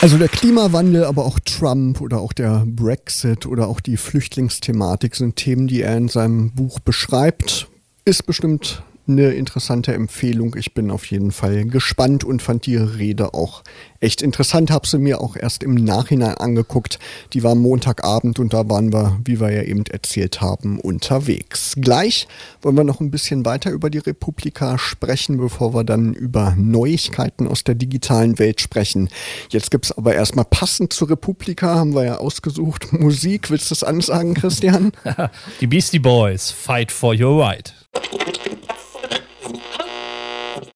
Also 0.00 0.16
der 0.16 0.28
Klimawandel, 0.28 1.04
aber 1.04 1.24
auch 1.24 1.40
Trump 1.40 2.00
oder 2.00 2.20
auch 2.20 2.32
der 2.32 2.62
Brexit 2.66 3.46
oder 3.46 3.66
auch 3.66 3.80
die 3.80 3.96
Flüchtlingsthematik 3.96 5.16
sind 5.16 5.34
Themen, 5.34 5.66
die 5.66 5.82
er 5.82 5.96
in 5.96 6.06
seinem 6.06 6.52
Buch 6.52 6.78
beschreibt. 6.78 7.66
Ist 8.04 8.24
bestimmt 8.24 8.84
eine 9.08 9.32
interessante 9.32 9.94
Empfehlung. 9.94 10.54
Ich 10.56 10.74
bin 10.74 10.90
auf 10.90 11.06
jeden 11.06 11.32
Fall 11.32 11.64
gespannt 11.64 12.24
und 12.24 12.42
fand 12.42 12.66
die 12.66 12.76
Rede 12.76 13.34
auch 13.34 13.62
echt 14.00 14.22
interessant. 14.22 14.70
Habe 14.70 14.86
sie 14.86 14.98
mir 14.98 15.20
auch 15.20 15.36
erst 15.36 15.62
im 15.62 15.74
Nachhinein 15.74 16.34
angeguckt. 16.34 16.98
Die 17.32 17.42
war 17.42 17.54
Montagabend 17.54 18.38
und 18.38 18.52
da 18.52 18.68
waren 18.68 18.92
wir, 18.92 19.18
wie 19.24 19.40
wir 19.40 19.50
ja 19.50 19.62
eben 19.62 19.84
erzählt 19.86 20.40
haben, 20.40 20.78
unterwegs. 20.80 21.74
Gleich 21.76 22.28
wollen 22.62 22.76
wir 22.76 22.84
noch 22.84 23.00
ein 23.00 23.10
bisschen 23.10 23.44
weiter 23.44 23.70
über 23.70 23.90
die 23.90 23.98
Republika 23.98 24.78
sprechen, 24.78 25.38
bevor 25.38 25.74
wir 25.74 25.84
dann 25.84 26.12
über 26.12 26.54
Neuigkeiten 26.56 27.48
aus 27.48 27.64
der 27.64 27.74
digitalen 27.74 28.38
Welt 28.38 28.60
sprechen. 28.60 29.08
Jetzt 29.50 29.70
gibt 29.70 29.86
es 29.86 29.96
aber 29.96 30.14
erstmal 30.14 30.44
passend 30.44 30.92
zur 30.92 31.10
Republika, 31.10 31.74
haben 31.76 31.94
wir 31.94 32.04
ja 32.04 32.18
ausgesucht, 32.18 32.92
Musik. 32.98 33.50
Willst 33.50 33.70
du 33.70 33.74
das 33.74 33.82
ansagen, 33.82 34.34
Christian? 34.34 34.92
die 35.60 35.66
Beastie 35.66 35.98
Boys, 35.98 36.50
Fight 36.50 36.92
for 36.92 37.14
Your 37.14 37.42
Right. 37.42 37.74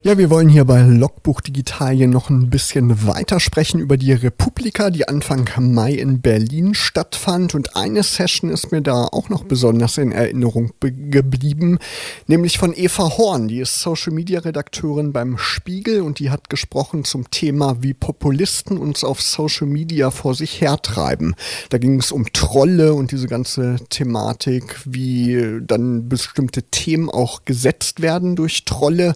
Ja, 0.04 0.18
wir 0.18 0.30
wollen 0.30 0.48
hier 0.48 0.64
bei 0.64 0.82
Logbuch 0.82 1.40
Digitalien 1.42 2.10
noch 2.10 2.28
ein 2.28 2.50
bisschen 2.50 3.06
weitersprechen 3.06 3.78
über 3.78 3.96
die 3.96 4.12
Republika, 4.12 4.90
die 4.90 5.06
Anfang 5.06 5.48
Mai 5.60 5.92
in 5.92 6.20
Berlin 6.20 6.74
stattfand. 6.74 7.54
Und 7.54 7.76
eine 7.76 8.02
Session 8.02 8.50
ist 8.50 8.72
mir 8.72 8.82
da 8.82 9.04
auch 9.04 9.28
noch 9.28 9.44
besonders 9.44 9.98
in 9.98 10.10
Erinnerung 10.10 10.72
geblieben, 10.80 11.78
nämlich 12.26 12.58
von 12.58 12.74
Eva 12.76 13.16
Horn. 13.16 13.46
Die 13.46 13.60
ist 13.60 13.80
Social 13.80 14.12
Media 14.12 14.40
Redakteurin 14.40 15.12
beim 15.12 15.38
Spiegel 15.38 16.00
und 16.00 16.18
die 16.18 16.30
hat 16.30 16.50
gesprochen 16.50 17.04
zum 17.04 17.30
Thema, 17.30 17.76
wie 17.80 17.94
Populisten 17.94 18.78
uns 18.78 19.04
auf 19.04 19.22
Social 19.22 19.68
Media 19.68 20.10
vor 20.10 20.34
sich 20.34 20.60
hertreiben. 20.60 21.36
Da 21.68 21.78
ging 21.78 22.00
es 22.00 22.10
um 22.10 22.26
Trolle 22.32 22.94
und 22.94 23.12
diese 23.12 23.28
ganze 23.28 23.76
Thematik, 23.88 24.80
wie 24.84 25.60
dann 25.64 26.08
bestimmte 26.08 26.64
Themen 26.64 27.08
auch 27.08 27.44
gesetzt 27.44 28.02
werden 28.02 28.34
durch 28.34 28.64
Trolle. 28.64 29.14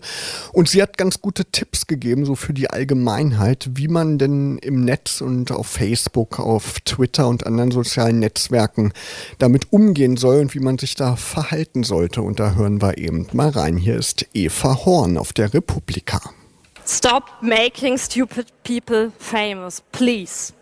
Und 0.53 0.76
sie 0.76 0.76
hat 0.83 0.99
ganz 0.99 1.21
gute 1.21 1.45
Tipps 1.45 1.87
gegeben, 1.87 2.25
so 2.25 2.35
für 2.35 2.53
die 2.53 2.71
Allgemeinheit, 2.71 3.71
wie 3.75 3.89
man 3.89 4.19
denn 4.19 4.59
im 4.59 4.85
Netz 4.85 5.21
und 5.21 5.53
auf 5.53 5.67
Facebook, 5.67 6.39
auf 6.39 6.81
Twitter 6.81 7.29
und 7.29 7.47
anderen 7.47 7.71
sozialen 7.71 8.19
Netzwerken 8.19 8.93
damit 9.39 9.73
umgehen 9.73 10.17
soll 10.17 10.41
und 10.41 10.55
wie 10.55 10.61
man 10.61 10.79
sich 10.79 10.95
da 10.95 11.17
verhalten 11.17 11.85
sollte. 11.85 12.23
Und 12.23 12.41
da 12.41 12.55
hören 12.55 12.83
wir 12.83 12.99
eben 12.99 13.27
mal 13.33 13.51
rein. 13.51 13.77
Hier 13.77 13.97
ist 13.97 14.27
Eva 14.35 14.85
Horn 14.85 15.19
auf 15.19 15.33
der 15.33 15.55
Republika. 15.55 16.21
Stop 16.87 17.25
making 17.41 17.99
stupid 17.99 18.47
people 18.63 19.11
famous, 19.19 19.83
please. 19.93 20.53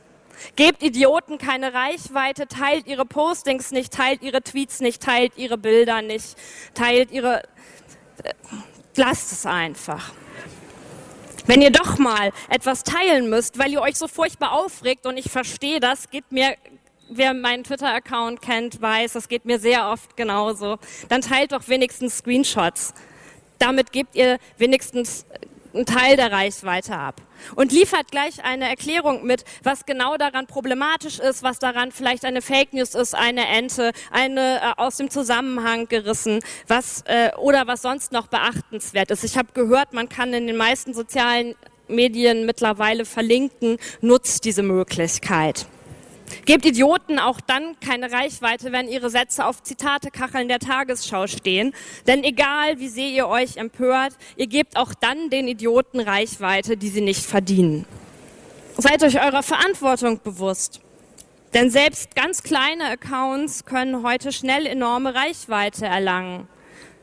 Gebt 0.56 0.82
Idioten 0.82 1.38
keine 1.38 1.72
Reichweite, 1.74 2.46
teilt 2.46 2.86
ihre 2.86 3.04
Postings 3.04 3.70
nicht, 3.70 3.92
teilt 3.92 4.22
ihre 4.22 4.42
Tweets 4.42 4.80
nicht, 4.80 5.02
teilt 5.02 5.36
ihre 5.36 5.58
Bilder 5.58 6.02
nicht, 6.02 6.36
teilt 6.74 7.10
ihre 7.10 7.42
äh, 8.22 8.32
lasst 8.96 9.32
es 9.32 9.46
einfach. 9.46 10.12
Wenn 11.46 11.60
ihr 11.60 11.70
doch 11.70 11.98
mal 11.98 12.32
etwas 12.48 12.84
teilen 12.84 13.28
müsst, 13.28 13.58
weil 13.58 13.70
ihr 13.70 13.82
euch 13.82 13.96
so 13.96 14.08
furchtbar 14.08 14.52
aufregt 14.52 15.06
und 15.06 15.18
ich 15.18 15.30
verstehe 15.30 15.78
das, 15.78 16.08
geht 16.10 16.32
mir, 16.32 16.56
wer 17.10 17.34
meinen 17.34 17.64
Twitter-Account 17.64 18.40
kennt, 18.40 18.80
weiß, 18.80 19.12
das 19.12 19.28
geht 19.28 19.44
mir 19.44 19.58
sehr 19.58 19.90
oft 19.90 20.16
genauso, 20.16 20.78
dann 21.08 21.20
teilt 21.20 21.52
doch 21.52 21.68
wenigstens 21.68 22.18
Screenshots. 22.18 22.94
Damit 23.58 23.92
gebt 23.92 24.16
ihr 24.16 24.38
wenigstens 24.56 25.26
einen 25.74 25.86
Teil 25.86 26.16
der 26.16 26.32
Reichweite 26.32 26.96
ab 26.96 27.20
und 27.56 27.72
liefert 27.72 28.10
gleich 28.10 28.44
eine 28.44 28.68
Erklärung 28.68 29.24
mit, 29.24 29.44
was 29.62 29.86
genau 29.86 30.16
daran 30.16 30.46
problematisch 30.46 31.18
ist, 31.18 31.42
was 31.42 31.58
daran 31.58 31.92
vielleicht 31.92 32.24
eine 32.24 32.42
Fake 32.42 32.72
News 32.72 32.94
ist, 32.94 33.14
eine 33.14 33.46
Ente, 33.48 33.92
eine 34.10 34.60
äh, 34.60 34.72
aus 34.76 34.96
dem 34.96 35.10
Zusammenhang 35.10 35.88
gerissen, 35.88 36.40
was 36.68 37.02
äh, 37.06 37.30
oder 37.36 37.66
was 37.66 37.82
sonst 37.82 38.12
noch 38.12 38.28
beachtenswert 38.28 39.10
ist. 39.10 39.24
Ich 39.24 39.36
habe 39.36 39.48
gehört, 39.52 39.92
man 39.92 40.08
kann 40.08 40.32
in 40.32 40.46
den 40.46 40.56
meisten 40.56 40.94
sozialen 40.94 41.54
Medien 41.88 42.46
mittlerweile 42.46 43.04
verlinken, 43.04 43.76
nutzt 44.00 44.44
diese 44.44 44.62
Möglichkeit. 44.62 45.66
Gebt 46.46 46.64
Idioten 46.64 47.18
auch 47.18 47.40
dann 47.40 47.78
keine 47.80 48.12
Reichweite, 48.12 48.72
wenn 48.72 48.88
ihre 48.88 49.10
Sätze 49.10 49.46
auf 49.46 49.62
Zitatekacheln 49.62 50.48
der 50.48 50.58
Tagesschau 50.58 51.26
stehen. 51.26 51.74
Denn 52.06 52.24
egal, 52.24 52.78
wie 52.78 52.88
sehr 52.88 53.08
ihr 53.08 53.28
euch 53.28 53.56
empört, 53.56 54.14
ihr 54.36 54.46
gebt 54.46 54.76
auch 54.76 54.94
dann 54.94 55.30
den 55.30 55.48
Idioten 55.48 56.00
Reichweite, 56.00 56.76
die 56.76 56.88
sie 56.88 57.00
nicht 57.00 57.24
verdienen. 57.24 57.86
Seid 58.76 59.02
euch 59.02 59.22
eurer 59.22 59.42
Verantwortung 59.42 60.20
bewusst. 60.22 60.80
Denn 61.54 61.70
selbst 61.70 62.16
ganz 62.16 62.42
kleine 62.42 62.90
Accounts 62.90 63.64
können 63.64 64.02
heute 64.02 64.32
schnell 64.32 64.66
enorme 64.66 65.14
Reichweite 65.14 65.86
erlangen. 65.86 66.48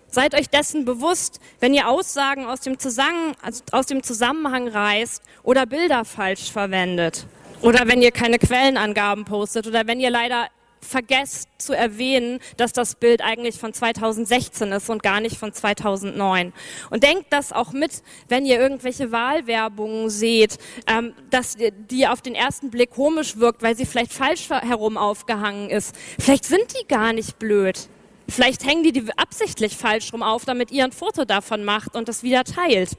Seid 0.09 0.35
euch 0.35 0.49
dessen 0.49 0.83
bewusst, 0.83 1.39
wenn 1.61 1.73
ihr 1.73 1.87
Aussagen 1.87 2.45
aus 2.45 2.59
dem, 2.59 2.77
Zusammenhang 2.77 4.67
reißt 4.67 5.23
oder 5.43 5.65
Bilder 5.65 6.03
falsch 6.03 6.51
verwendet. 6.51 7.27
Oder 7.61 7.87
wenn 7.87 8.01
ihr 8.01 8.11
keine 8.11 8.39
Quellenangaben 8.39 9.23
postet 9.25 9.67
oder 9.67 9.85
wenn 9.85 9.99
ihr 9.99 10.09
leider 10.09 10.47
vergesst 10.81 11.47
zu 11.59 11.73
erwähnen, 11.73 12.39
dass 12.57 12.73
das 12.73 12.95
Bild 12.95 13.21
eigentlich 13.21 13.59
von 13.59 13.71
2016 13.71 14.71
ist 14.71 14.89
und 14.89 15.03
gar 15.03 15.21
nicht 15.21 15.37
von 15.37 15.53
2009. 15.53 16.53
Und 16.89 17.03
denkt 17.03 17.27
das 17.29 17.51
auch 17.51 17.71
mit, 17.71 18.01
wenn 18.29 18.47
ihr 18.47 18.59
irgendwelche 18.59 19.11
Wahlwerbungen 19.11 20.09
seht, 20.09 20.57
ähm, 20.87 21.13
dass 21.29 21.55
die 21.57 22.07
auf 22.07 22.23
den 22.23 22.33
ersten 22.33 22.71
Blick 22.71 22.89
komisch 22.89 23.37
wirkt, 23.37 23.61
weil 23.61 23.77
sie 23.77 23.85
vielleicht 23.85 24.11
falsch 24.11 24.49
herum 24.49 24.97
aufgehangen 24.97 25.69
ist. 25.69 25.95
Vielleicht 26.19 26.45
sind 26.45 26.73
die 26.79 26.87
gar 26.87 27.13
nicht 27.13 27.37
blöd. 27.37 27.87
Vielleicht 28.27 28.65
hängen 28.65 28.83
die 28.83 28.91
die 28.91 29.05
absichtlich 29.17 29.77
falsch 29.77 30.13
rum 30.13 30.23
auf, 30.23 30.45
damit 30.45 30.71
ihr 30.71 30.83
ein 30.83 30.93
Foto 30.93 31.25
davon 31.25 31.63
macht 31.63 31.95
und 31.95 32.07
das 32.07 32.23
wieder 32.23 32.43
teilt. 32.43 32.97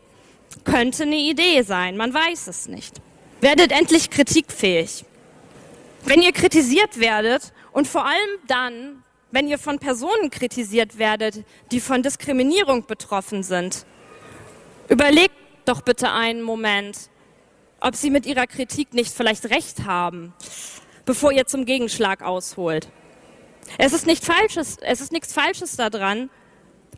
Könnte 0.64 1.02
eine 1.02 1.16
Idee 1.16 1.62
sein, 1.62 1.96
man 1.96 2.14
weiß 2.14 2.46
es 2.46 2.68
nicht. 2.68 3.00
Werdet 3.42 3.72
endlich 3.72 4.08
kritikfähig. 4.08 5.04
Wenn 6.04 6.22
ihr 6.22 6.30
kritisiert 6.30 7.00
werdet 7.00 7.52
und 7.72 7.88
vor 7.88 8.06
allem 8.06 8.30
dann, 8.46 9.02
wenn 9.32 9.48
ihr 9.48 9.58
von 9.58 9.80
Personen 9.80 10.30
kritisiert 10.30 10.96
werdet, 10.96 11.44
die 11.72 11.80
von 11.80 12.04
Diskriminierung 12.04 12.86
betroffen 12.86 13.42
sind, 13.42 13.84
überlegt 14.88 15.34
doch 15.64 15.80
bitte 15.80 16.12
einen 16.12 16.40
Moment, 16.40 17.10
ob 17.80 17.96
sie 17.96 18.10
mit 18.10 18.26
ihrer 18.26 18.46
Kritik 18.46 18.94
nicht 18.94 19.12
vielleicht 19.12 19.50
recht 19.50 19.86
haben, 19.86 20.32
bevor 21.04 21.32
ihr 21.32 21.44
zum 21.44 21.64
Gegenschlag 21.64 22.22
ausholt. 22.22 22.90
Es 23.76 23.92
ist, 23.92 24.06
nicht 24.06 24.24
Falsches, 24.24 24.76
es 24.82 25.00
ist 25.00 25.10
nichts 25.10 25.32
Falsches 25.32 25.74
daran, 25.74 26.30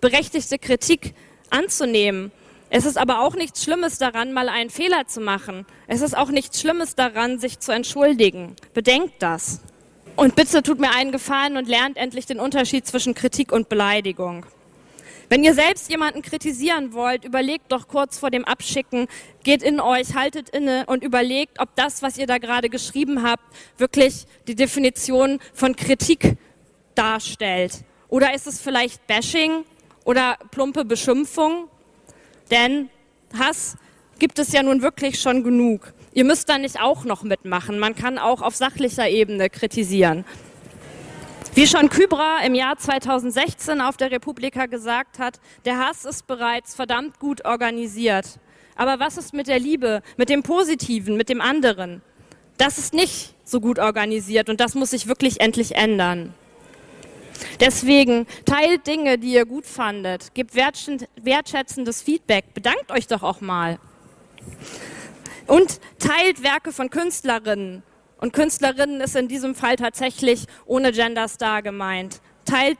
berechtigte 0.02 0.58
Kritik 0.58 1.14
anzunehmen 1.48 2.32
es 2.76 2.86
ist 2.86 2.98
aber 2.98 3.20
auch 3.20 3.36
nichts 3.36 3.62
Schlimmes 3.62 3.98
daran, 3.98 4.32
mal 4.32 4.48
einen 4.48 4.68
Fehler 4.68 5.06
zu 5.06 5.20
machen. 5.20 5.64
Es 5.86 6.00
ist 6.00 6.16
auch 6.16 6.30
nichts 6.30 6.60
Schlimmes 6.60 6.96
daran, 6.96 7.38
sich 7.38 7.60
zu 7.60 7.70
entschuldigen. 7.70 8.56
Bedenkt 8.72 9.22
das. 9.22 9.60
Und 10.16 10.34
bitte 10.34 10.60
tut 10.60 10.80
mir 10.80 10.90
einen 10.90 11.12
Gefallen 11.12 11.56
und 11.56 11.68
lernt 11.68 11.96
endlich 11.96 12.26
den 12.26 12.40
Unterschied 12.40 12.84
zwischen 12.84 13.14
Kritik 13.14 13.52
und 13.52 13.68
Beleidigung. 13.68 14.44
Wenn 15.28 15.44
ihr 15.44 15.54
selbst 15.54 15.88
jemanden 15.88 16.20
kritisieren 16.22 16.94
wollt, 16.94 17.24
überlegt 17.24 17.70
doch 17.70 17.86
kurz 17.86 18.18
vor 18.18 18.32
dem 18.32 18.44
Abschicken, 18.44 19.06
geht 19.44 19.62
in 19.62 19.78
euch, 19.78 20.16
haltet 20.16 20.48
inne 20.48 20.84
und 20.86 21.04
überlegt, 21.04 21.60
ob 21.60 21.76
das, 21.76 22.02
was 22.02 22.18
ihr 22.18 22.26
da 22.26 22.38
gerade 22.38 22.70
geschrieben 22.70 23.22
habt, 23.22 23.44
wirklich 23.78 24.24
die 24.48 24.56
Definition 24.56 25.38
von 25.52 25.76
Kritik 25.76 26.38
darstellt. 26.96 27.84
Oder 28.08 28.34
ist 28.34 28.48
es 28.48 28.60
vielleicht 28.60 29.06
Bashing 29.06 29.64
oder 30.04 30.36
plumpe 30.50 30.84
Beschimpfung? 30.84 31.68
Denn 32.50 32.90
Hass 33.38 33.76
gibt 34.18 34.38
es 34.38 34.52
ja 34.52 34.62
nun 34.62 34.82
wirklich 34.82 35.20
schon 35.20 35.42
genug. 35.42 35.92
Ihr 36.12 36.24
müsst 36.24 36.48
da 36.48 36.58
nicht 36.58 36.80
auch 36.80 37.04
noch 37.04 37.22
mitmachen. 37.22 37.78
Man 37.78 37.94
kann 37.94 38.18
auch 38.18 38.42
auf 38.42 38.54
sachlicher 38.54 39.08
Ebene 39.08 39.50
kritisieren. 39.50 40.24
Wie 41.54 41.66
schon 41.66 41.88
Kybra 41.88 42.38
im 42.44 42.54
Jahr 42.54 42.76
2016 42.76 43.80
auf 43.80 43.96
der 43.96 44.10
Republika 44.10 44.66
gesagt 44.66 45.18
hat, 45.18 45.40
der 45.64 45.78
Hass 45.78 46.04
ist 46.04 46.26
bereits 46.26 46.74
verdammt 46.74 47.20
gut 47.20 47.44
organisiert. 47.44 48.40
Aber 48.76 48.98
was 48.98 49.16
ist 49.16 49.32
mit 49.34 49.46
der 49.46 49.60
Liebe, 49.60 50.02
mit 50.16 50.28
dem 50.28 50.42
Positiven, 50.42 51.16
mit 51.16 51.28
dem 51.28 51.40
anderen? 51.40 52.02
Das 52.56 52.78
ist 52.78 52.92
nicht 52.92 53.34
so 53.44 53.60
gut 53.60 53.78
organisiert 53.78 54.48
und 54.48 54.60
das 54.60 54.74
muss 54.74 54.90
sich 54.90 55.06
wirklich 55.06 55.40
endlich 55.40 55.76
ändern. 55.76 56.34
Deswegen 57.60 58.26
teilt 58.44 58.86
Dinge, 58.86 59.18
die 59.18 59.32
ihr 59.32 59.46
gut 59.46 59.66
fandet, 59.66 60.34
gebt 60.34 60.54
wertschätzendes 60.54 62.02
Feedback, 62.02 62.54
bedankt 62.54 62.90
euch 62.90 63.06
doch 63.06 63.22
auch 63.22 63.40
mal. 63.40 63.78
Und 65.46 65.80
teilt 65.98 66.42
Werke 66.42 66.72
von 66.72 66.90
Künstlerinnen. 66.90 67.82
Und 68.18 68.32
Künstlerinnen 68.32 69.00
ist 69.00 69.16
in 69.16 69.28
diesem 69.28 69.54
Fall 69.54 69.76
tatsächlich 69.76 70.46
ohne 70.64 70.92
Genderstar 70.92 71.62
gemeint. 71.62 72.20
Teilt, 72.44 72.78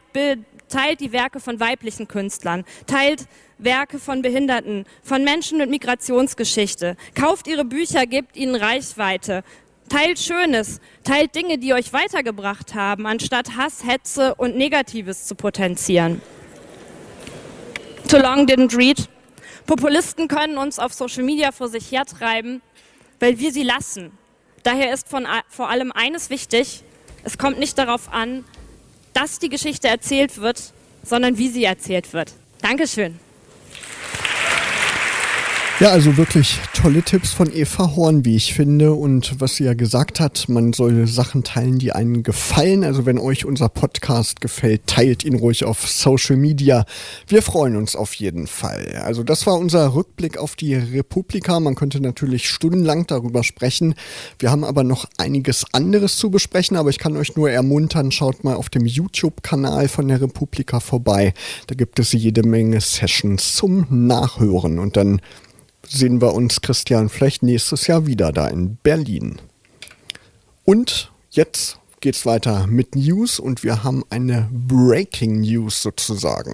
teilt 0.69 1.01
die 1.01 1.13
Werke 1.13 1.41
von 1.41 1.61
weiblichen 1.61 2.09
Künstlern. 2.09 2.65
Teilt 2.87 3.27
Werke 3.59 3.99
von 3.99 4.23
Behinderten, 4.23 4.85
von 5.03 5.23
Menschen 5.23 5.59
mit 5.59 5.71
Migrationsgeschichte. 5.71 6.97
Kauft 7.15 7.47
ihre 7.47 7.65
Bücher, 7.65 8.07
gebt 8.07 8.37
ihnen 8.37 8.55
Reichweite. 8.55 9.45
Teilt 9.89 10.19
Schönes, 10.19 10.81
teilt 11.05 11.35
Dinge, 11.35 11.59
die 11.59 11.75
euch 11.75 11.93
weitergebracht 11.93 12.75
haben, 12.75 13.07
anstatt 13.07 13.57
Hass, 13.57 13.85
Hetze 13.85 14.35
und 14.35 14.57
Negatives 14.57 15.27
zu 15.27 15.35
potenzieren. 15.35 16.21
Too 18.09 18.19
long 18.19 18.47
didn't 18.47 18.77
read. 18.77 19.09
Populisten 19.67 20.29
können 20.29 20.59
uns 20.59 20.79
auf 20.79 20.93
Social 20.93 21.23
Media 21.23 21.53
vor 21.53 21.69
sich 21.69 21.91
hertreiben, 21.91 22.61
weil 23.21 23.39
wir 23.39 23.53
sie 23.53 23.63
lassen. 23.63 24.13
Daher 24.63 24.93
ist 24.93 25.09
von, 25.09 25.27
vor 25.49 25.69
allem 25.69 25.93
eines 25.93 26.31
wichtig, 26.31 26.83
es 27.23 27.39
kommt 27.39 27.59
nicht 27.59 27.79
darauf 27.79 28.13
an, 28.13 28.45
dass 29.13 29.39
die 29.39 29.49
Geschichte 29.49 29.89
erzählt 29.89 30.39
wird, 30.39 30.73
sondern 31.03 31.39
wie 31.39 31.49
sie 31.49 31.65
erzählt 31.65 32.13
wird. 32.13 32.33
Dankeschön. 32.61 33.19
Ja, 35.81 35.89
also 35.89 36.17
wirklich 36.17 36.61
tolle 36.73 37.03
Tipps 37.03 37.33
von 37.33 37.53
Eva 37.53 37.97
Horn, 37.97 38.25
wie 38.25 38.37
ich 38.37 38.55
finde. 38.55 38.93
Und 38.93 39.41
was 39.41 39.57
sie 39.57 39.65
ja 39.65 39.75
gesagt 39.75 40.21
hat, 40.21 40.49
man 40.49 40.73
soll 40.73 41.09
Sachen 41.09 41.43
teilen, 41.43 41.81
die 41.81 41.91
einen 41.91 42.23
gefallen. 42.23 42.85
Also 42.85 43.07
wenn 43.07 43.19
euch 43.19 43.45
unser 43.45 43.69
Podcast 43.69 44.41
gefällt, 44.41 44.87
teilt 44.87 45.25
ihn 45.25 45.35
ruhig 45.35 45.65
auf 45.65 45.89
Social 45.91 46.37
Media. 46.37 46.87
Wir 47.27 47.43
freuen 47.43 47.75
uns 47.75 47.97
auf 47.97 48.15
jeden 48.15 48.47
Fall. 48.47 49.03
Also 49.05 49.25
das 49.25 49.49
war 49.49 49.59
unser 49.59 49.97
Rückblick 49.97 50.39
auf 50.39 50.55
die 50.55 50.77
Republika. 50.77 51.59
Man 51.59 51.75
könnte 51.75 51.99
natürlich 51.99 52.49
stundenlang 52.49 53.09
darüber 53.09 53.43
sprechen. 53.43 53.97
Wir 54.39 54.53
haben 54.53 54.63
aber 54.63 54.85
noch 54.85 55.07
einiges 55.19 55.67
anderes 55.73 56.19
zu 56.19 56.31
besprechen. 56.31 56.77
Aber 56.77 56.91
ich 56.91 57.01
kann 57.01 57.17
euch 57.17 57.35
nur 57.35 57.51
ermuntern, 57.51 58.13
schaut 58.13 58.45
mal 58.45 58.55
auf 58.55 58.71
dem 58.71 58.87
YouTube-Kanal 58.87 59.89
von 59.89 60.07
der 60.07 60.21
Republika 60.21 60.79
vorbei. 60.79 61.35
Da 61.67 61.75
gibt 61.75 61.99
es 61.99 62.13
jede 62.13 62.45
Menge 62.45 62.81
Sessions 62.81 63.57
zum 63.57 63.87
Nachhören. 63.91 64.79
Und 64.79 64.97
dann 64.97 65.21
sehen 65.89 66.21
wir 66.21 66.35
uns, 66.35 66.61
Christian, 66.61 67.09
vielleicht 67.09 67.43
nächstes 67.43 67.87
Jahr 67.87 68.07
wieder 68.07 68.33
da 68.33 68.49
in 68.49 68.77
Berlin. 68.77 69.41
Und 70.65 71.13
jetzt 71.31 71.79
geht's 72.01 72.27
weiter 72.27 72.67
mit 72.67 72.97
News 72.97 73.39
und 73.39 73.63
wir 73.63 73.85
haben 73.85 74.05
eine 74.11 74.49
Breaking 74.53 75.41
News 75.41 75.83
sozusagen. 75.83 76.53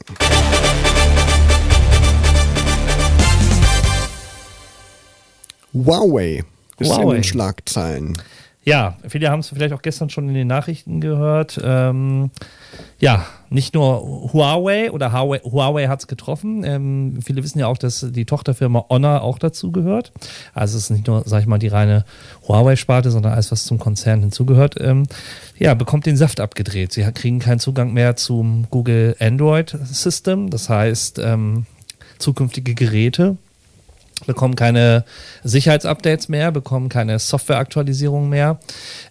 Huawei 5.72 6.44
ist 6.78 6.90
Huawei. 6.90 7.02
in 7.02 7.10
den 7.10 7.25
Schlagzeilen. 7.25 8.18
Ja, 8.62 8.97
viele 9.09 9.31
haben 9.31 9.40
es 9.40 9.49
vielleicht 9.49 9.73
auch 9.73 9.81
gestern 9.81 10.11
schon 10.11 10.29
in 10.29 10.35
den 10.35 10.47
Nachrichten 10.47 11.00
gehört. 11.00 11.59
Ähm, 11.64 12.31
ja, 12.99 13.25
nicht 13.49 13.73
nur 13.73 14.33
Huawei 14.33 14.90
oder 14.93 15.12
Huawei, 15.12 15.38
Huawei 15.38 15.87
hat 15.88 16.00
es 16.00 16.07
getroffen. 16.07 16.62
Ähm, 16.64 17.21
viele 17.25 17.43
wissen 17.43 17.59
ja 17.59 17.69
auch, 17.69 17.79
dass 17.79 18.07
die 18.11 18.26
Tochterfirma 18.26 18.85
Honor 18.90 19.23
auch 19.23 19.38
dazu 19.38 19.73
gehört. 19.73 20.12
Also 20.52 20.76
es 20.76 20.85
ist 20.85 20.90
nicht 20.90 21.07
nur, 21.07 21.23
sag 21.25 21.40
ich 21.40 21.47
mal, 21.47 21.59
die 21.59 21.69
reine 21.69 22.05
Huawei-Sparte, 22.47 23.11
sondern 23.11 23.33
alles, 23.33 23.50
was 23.50 23.64
zum 23.64 23.79
Konzern 23.79 24.21
hinzugehört. 24.21 24.75
Ähm, 24.79 25.07
ja, 25.59 25.73
bekommt 25.73 26.05
den 26.05 26.19
Saft 26.19 26.38
abgedreht. 26.38 26.93
Sie 26.93 27.02
kriegen 27.12 27.38
keinen 27.38 27.61
Zugang 27.61 27.95
mehr 27.95 28.17
zum 28.17 28.67
Google 28.71 29.17
Android 29.21 29.75
System. 29.85 30.50
Das 30.50 30.69
heißt, 30.69 31.19
ähm, 31.19 31.64
zukünftige 32.19 32.75
Geräte 32.75 33.38
bekommen 34.27 34.57
keine 34.57 35.04
Sicherheitsupdates 35.43 36.28
mehr, 36.28 36.52
bekommen 36.52 36.89
keine 36.89 37.19
Softwareaktualisierung 37.19 38.28
mehr, 38.28 38.59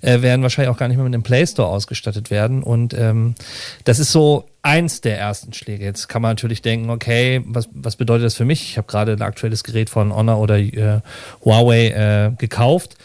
äh, 0.01 0.21
werden 0.21 0.41
wahrscheinlich 0.43 0.73
auch 0.73 0.77
gar 0.77 0.87
nicht 0.87 0.97
mehr 0.97 1.03
mit 1.03 1.13
dem 1.13 1.23
Play 1.23 1.45
Store 1.45 1.69
ausgestattet 1.69 2.31
werden. 2.31 2.63
Und 2.63 2.93
ähm, 2.93 3.35
das 3.83 3.99
ist 3.99 4.11
so 4.11 4.45
eins 4.61 5.01
der 5.01 5.17
ersten 5.17 5.53
Schläge. 5.53 5.85
Jetzt 5.85 6.07
kann 6.09 6.21
man 6.21 6.31
natürlich 6.31 6.61
denken, 6.61 6.89
okay, 6.89 7.41
was, 7.45 7.69
was 7.73 7.95
bedeutet 7.95 8.25
das 8.25 8.35
für 8.35 8.45
mich? 8.45 8.61
Ich 8.63 8.77
habe 8.77 8.87
gerade 8.87 9.13
ein 9.13 9.21
aktuelles 9.21 9.63
Gerät 9.63 9.89
von 9.89 10.13
Honor 10.13 10.39
oder 10.39 10.57
äh, 10.57 11.01
Huawei 11.43 11.87
äh, 11.89 12.31
gekauft. 12.37 12.97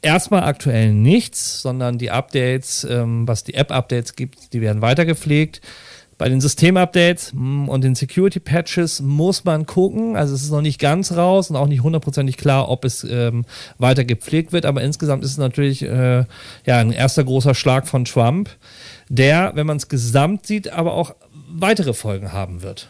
Erstmal 0.00 0.44
aktuell 0.44 0.92
nichts, 0.92 1.60
sondern 1.60 1.98
die 1.98 2.10
Updates, 2.10 2.84
ähm, 2.84 3.26
was 3.26 3.42
die 3.42 3.54
App-Updates 3.54 4.14
gibt, 4.14 4.52
die 4.52 4.60
werden 4.60 4.80
weiter 4.80 5.04
gepflegt. 5.04 5.60
Bei 6.18 6.28
den 6.28 6.40
Systemupdates 6.40 7.32
hm, 7.32 7.68
und 7.68 7.84
den 7.84 7.94
Security-Patches 7.94 9.00
muss 9.00 9.44
man 9.44 9.66
gucken. 9.66 10.16
Also 10.16 10.34
es 10.34 10.42
ist 10.42 10.50
noch 10.50 10.60
nicht 10.60 10.80
ganz 10.80 11.12
raus 11.12 11.48
und 11.48 11.56
auch 11.56 11.68
nicht 11.68 11.82
hundertprozentig 11.82 12.36
klar, 12.36 12.68
ob 12.68 12.84
es 12.84 13.04
ähm, 13.04 13.44
weiter 13.78 14.04
gepflegt 14.04 14.52
wird. 14.52 14.66
Aber 14.66 14.82
insgesamt 14.82 15.24
ist 15.24 15.30
es 15.30 15.38
natürlich 15.38 15.82
äh, 15.82 16.24
ja, 16.66 16.78
ein 16.78 16.92
erster 16.92 17.22
großer 17.22 17.54
Schlag 17.54 17.86
von 17.86 18.04
Trump, 18.04 18.50
der, 19.08 19.52
wenn 19.54 19.66
man 19.66 19.76
es 19.76 19.88
gesamt 19.88 20.46
sieht, 20.46 20.72
aber 20.72 20.94
auch 20.94 21.14
weitere 21.48 21.94
Folgen 21.94 22.32
haben 22.32 22.62
wird. 22.62 22.88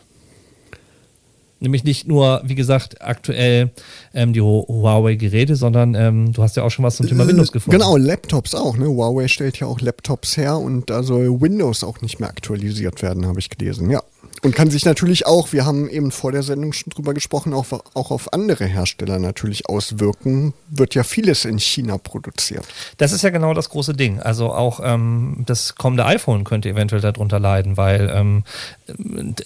Nämlich 1.60 1.82
nicht 1.82 2.06
nur, 2.06 2.40
wie 2.44 2.54
gesagt, 2.54 3.02
aktuell 3.02 3.70
ähm, 4.14 4.32
die 4.32 4.40
Huawei-Geräte, 4.40 5.56
sondern 5.56 5.94
ähm, 5.94 6.32
du 6.32 6.42
hast 6.42 6.56
ja 6.56 6.62
auch 6.62 6.70
schon 6.70 6.84
was 6.84 6.96
zum 6.96 7.08
Thema 7.08 7.26
Windows 7.26 7.50
gefunden. 7.50 7.78
Genau, 7.78 7.96
Laptops 7.96 8.54
auch. 8.54 8.76
Ne? 8.76 8.86
Huawei 8.86 9.26
stellt 9.26 9.58
ja 9.58 9.66
auch 9.66 9.80
Laptops 9.80 10.36
her 10.36 10.56
und 10.56 10.88
da 10.88 11.02
soll 11.02 11.40
Windows 11.40 11.82
auch 11.82 12.00
nicht 12.00 12.20
mehr 12.20 12.28
aktualisiert 12.28 13.02
werden, 13.02 13.26
habe 13.26 13.40
ich 13.40 13.50
gelesen. 13.50 13.90
Ja. 13.90 14.02
Und 14.42 14.54
kann 14.54 14.70
sich 14.70 14.84
natürlich 14.84 15.26
auch, 15.26 15.52
wir 15.52 15.66
haben 15.66 15.88
eben 15.88 16.10
vor 16.10 16.32
der 16.32 16.42
Sendung 16.42 16.72
schon 16.72 16.90
drüber 16.90 17.14
gesprochen, 17.14 17.52
auch, 17.54 17.66
auch 17.94 18.10
auf 18.10 18.32
andere 18.32 18.66
Hersteller 18.66 19.18
natürlich 19.18 19.68
auswirken. 19.68 20.54
Wird 20.70 20.94
ja 20.94 21.02
vieles 21.02 21.44
in 21.44 21.58
China 21.58 21.98
produziert. 21.98 22.64
Das 22.98 23.12
ist 23.12 23.22
ja 23.22 23.30
genau 23.30 23.54
das 23.54 23.68
große 23.70 23.94
Ding. 23.94 24.20
Also 24.20 24.52
auch 24.52 24.80
ähm, 24.82 25.44
das 25.46 25.74
kommende 25.74 26.06
iPhone 26.06 26.44
könnte 26.44 26.68
eventuell 26.68 27.00
darunter 27.00 27.40
leiden, 27.40 27.76
weil 27.76 28.10
ähm, 28.14 28.44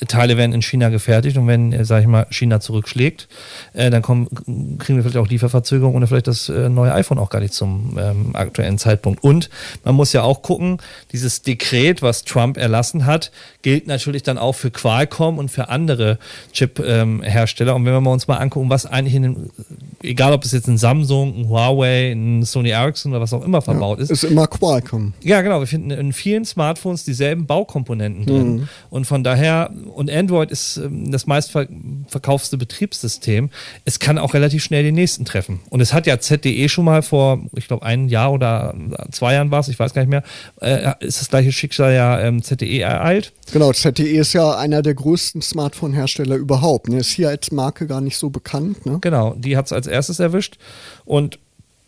Teile 0.08 0.36
werden 0.36 0.52
in 0.52 0.62
China 0.62 0.88
gefertigt 0.88 1.36
und 1.36 1.46
wenn, 1.46 1.72
äh, 1.72 1.84
sage 1.84 2.02
ich 2.02 2.08
mal, 2.08 2.26
China 2.30 2.60
zurückschlägt, 2.60 3.28
äh, 3.72 3.90
dann 3.90 4.02
kommen, 4.02 4.28
kriegen 4.78 4.96
wir 4.96 5.02
vielleicht 5.02 5.16
auch 5.16 5.28
Lieferverzögerungen 5.28 5.96
oder 5.96 6.06
vielleicht 6.06 6.28
das 6.28 6.48
äh, 6.48 6.68
neue 6.68 6.92
iPhone 6.92 7.18
auch 7.18 7.30
gar 7.30 7.40
nicht 7.40 7.54
zum 7.54 7.96
ähm, 7.98 8.30
aktuellen 8.34 8.78
Zeitpunkt. 8.78 9.22
Und 9.24 9.50
man 9.84 9.94
muss 9.94 10.12
ja 10.12 10.22
auch 10.22 10.42
gucken, 10.42 10.78
dieses 11.12 11.42
Dekret, 11.42 12.02
was 12.02 12.24
Trump 12.24 12.56
erlassen 12.56 13.06
hat, 13.06 13.32
gilt 13.62 13.86
natürlich 13.86 14.22
dann 14.22 14.38
auch 14.38 14.54
für 14.54 14.70
Qualcomm 14.82 15.38
und 15.38 15.48
für 15.48 15.68
andere 15.68 16.18
Chip-Hersteller. 16.52 17.76
und 17.76 17.84
wenn 17.84 18.02
wir 18.02 18.10
uns 18.10 18.26
mal 18.26 18.38
angucken, 18.38 18.68
was 18.68 18.84
eigentlich 18.84 19.14
in 19.14 19.22
den, 19.22 19.50
egal 20.02 20.32
ob 20.32 20.44
es 20.44 20.50
jetzt 20.50 20.66
ein 20.66 20.76
Samsung, 20.76 21.36
ein 21.36 21.48
Huawei, 21.48 22.10
ein 22.10 22.42
Sony 22.42 22.70
Ericsson 22.70 23.12
oder 23.12 23.20
was 23.20 23.32
auch 23.32 23.44
immer 23.44 23.62
verbaut 23.62 23.98
ja, 23.98 24.04
ist. 24.04 24.10
Ist 24.10 24.24
immer 24.24 24.48
Qualcomm. 24.48 25.12
Ja, 25.22 25.40
genau. 25.42 25.60
Wir 25.60 25.68
finden 25.68 25.92
in 25.92 26.12
vielen 26.12 26.44
Smartphones 26.44 27.04
dieselben 27.04 27.46
Baukomponenten 27.46 28.26
drin. 28.26 28.52
Mhm. 28.54 28.68
Und 28.90 29.06
von 29.06 29.22
daher, 29.22 29.70
und 29.94 30.10
Android 30.10 30.50
ist 30.50 30.78
ähm, 30.78 31.12
das 31.12 31.28
meistverkaufste 31.28 32.58
Betriebssystem. 32.58 33.50
Es 33.84 34.00
kann 34.00 34.18
auch 34.18 34.34
relativ 34.34 34.64
schnell 34.64 34.82
den 34.82 34.96
nächsten 34.96 35.24
treffen. 35.24 35.60
Und 35.70 35.80
es 35.80 35.92
hat 35.92 36.08
ja 36.08 36.18
ZDE 36.18 36.68
schon 36.68 36.84
mal 36.84 37.02
vor, 37.02 37.38
ich 37.54 37.68
glaube, 37.68 37.86
ein 37.86 38.08
Jahr 38.08 38.32
oder 38.32 38.74
zwei 39.12 39.34
Jahren 39.34 39.52
war 39.52 39.60
es, 39.60 39.68
ich 39.68 39.78
weiß 39.78 39.94
gar 39.94 40.02
nicht 40.02 40.10
mehr, 40.10 40.24
äh, 40.60 40.92
ist 40.98 41.20
das 41.20 41.28
gleiche 41.28 41.52
Schicksal 41.52 41.94
ja 41.94 42.20
ähm, 42.20 42.42
ZDE 42.42 42.80
ereilt. 42.80 43.32
Genau, 43.52 43.70
ZTE 43.72 44.02
ist 44.02 44.32
ja 44.32 44.54
einer 44.72 44.82
der 44.82 44.94
größten 44.94 45.42
Smartphone-Hersteller 45.42 46.36
überhaupt. 46.36 46.88
Ne? 46.88 46.98
Ist 46.98 47.10
hier 47.10 47.28
als 47.28 47.52
Marke 47.52 47.86
gar 47.86 48.00
nicht 48.00 48.16
so 48.16 48.30
bekannt. 48.30 48.86
Ne? 48.86 48.98
Genau, 49.00 49.34
die 49.36 49.56
hat 49.56 49.66
es 49.66 49.72
als 49.72 49.86
erstes 49.86 50.18
erwischt. 50.18 50.56
Und 51.04 51.38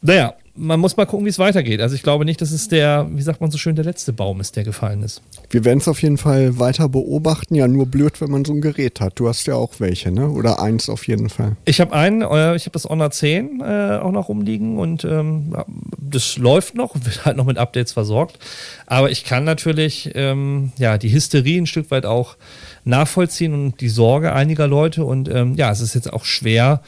naja, 0.03 0.35
man 0.57 0.79
muss 0.79 0.97
mal 0.97 1.05
gucken, 1.05 1.27
wie 1.27 1.31
es 1.31 1.39
weitergeht. 1.39 1.81
Also 1.81 1.97
ich 1.97 2.03
glaube 2.03 2.25
nicht, 2.25 2.41
dass 2.41 2.53
es 2.53 2.69
der, 2.69 3.09
wie 3.11 3.23
sagt 3.23 3.41
man 3.41 3.51
so 3.51 3.59
schön, 3.59 3.75
der 3.75 3.85
letzte 3.85 4.13
Baum 4.13 4.41
ist, 4.41 4.55
der 4.55 4.63
gefallen 4.63 5.03
ist. 5.03 5.21
Wir 5.51 5.65
werden 5.65 5.81
es 5.81 5.89
auf 5.89 6.01
jeden 6.01 6.17
Fall 6.17 6.59
weiter 6.59 6.89
beobachten. 6.89 7.57
Ja, 7.57 7.67
nur 7.67 7.87
blöd, 7.87 8.21
wenn 8.21 8.31
man 8.31 8.45
so 8.45 8.53
ein 8.53 8.61
Gerät 8.61 9.01
hat. 9.01 9.19
Du 9.19 9.29
hast 9.29 9.47
ja 9.47 9.55
auch 9.57 9.75
welche, 9.79 10.13
ne? 10.13 10.31
Oder 10.31 10.61
eins 10.61 10.89
auf 10.89 11.09
jeden 11.09 11.29
Fall. 11.29 11.57
Ich 11.65 11.81
habe 11.81 11.93
einen, 11.93 12.23
äh, 12.23 12.55
ich 12.55 12.67
habe 12.67 12.73
das 12.73 12.85
Honor 12.85 13.11
10 13.11 13.61
äh, 13.61 13.99
auch 14.01 14.13
noch 14.13 14.29
rumliegen 14.29 14.79
und 14.79 15.05
ähm, 15.05 15.57
das 15.99 16.37
läuft 16.37 16.77
noch, 16.77 16.95
wird 17.05 17.25
halt 17.25 17.37
noch 17.37 17.47
mit 17.47 17.59
Updates 17.59 17.93
versorgt. 17.93 18.39
Aber 18.87 19.11
ich 19.11 19.25
kann 19.25 19.45
natürlich 19.45 20.13
ähm, 20.15 20.73
ja 20.79 20.99
die 20.99 21.13
Hysterie 21.13 21.61
ein 21.61 21.67
Stück 21.67 21.91
weit 21.91 22.07
auch 22.07 22.37
nachvollziehen 22.85 23.55
und 23.55 23.81
die 23.81 23.89
Sorge 23.89 24.33
einiger 24.33 24.69
Leute. 24.69 25.05
Und 25.05 25.29
ähm, 25.29 25.55
ja, 25.55 25.73
es 25.73 25.81
ist 25.81 25.95
jetzt 25.95 26.13
auch 26.13 26.25
schwer, 26.25 26.81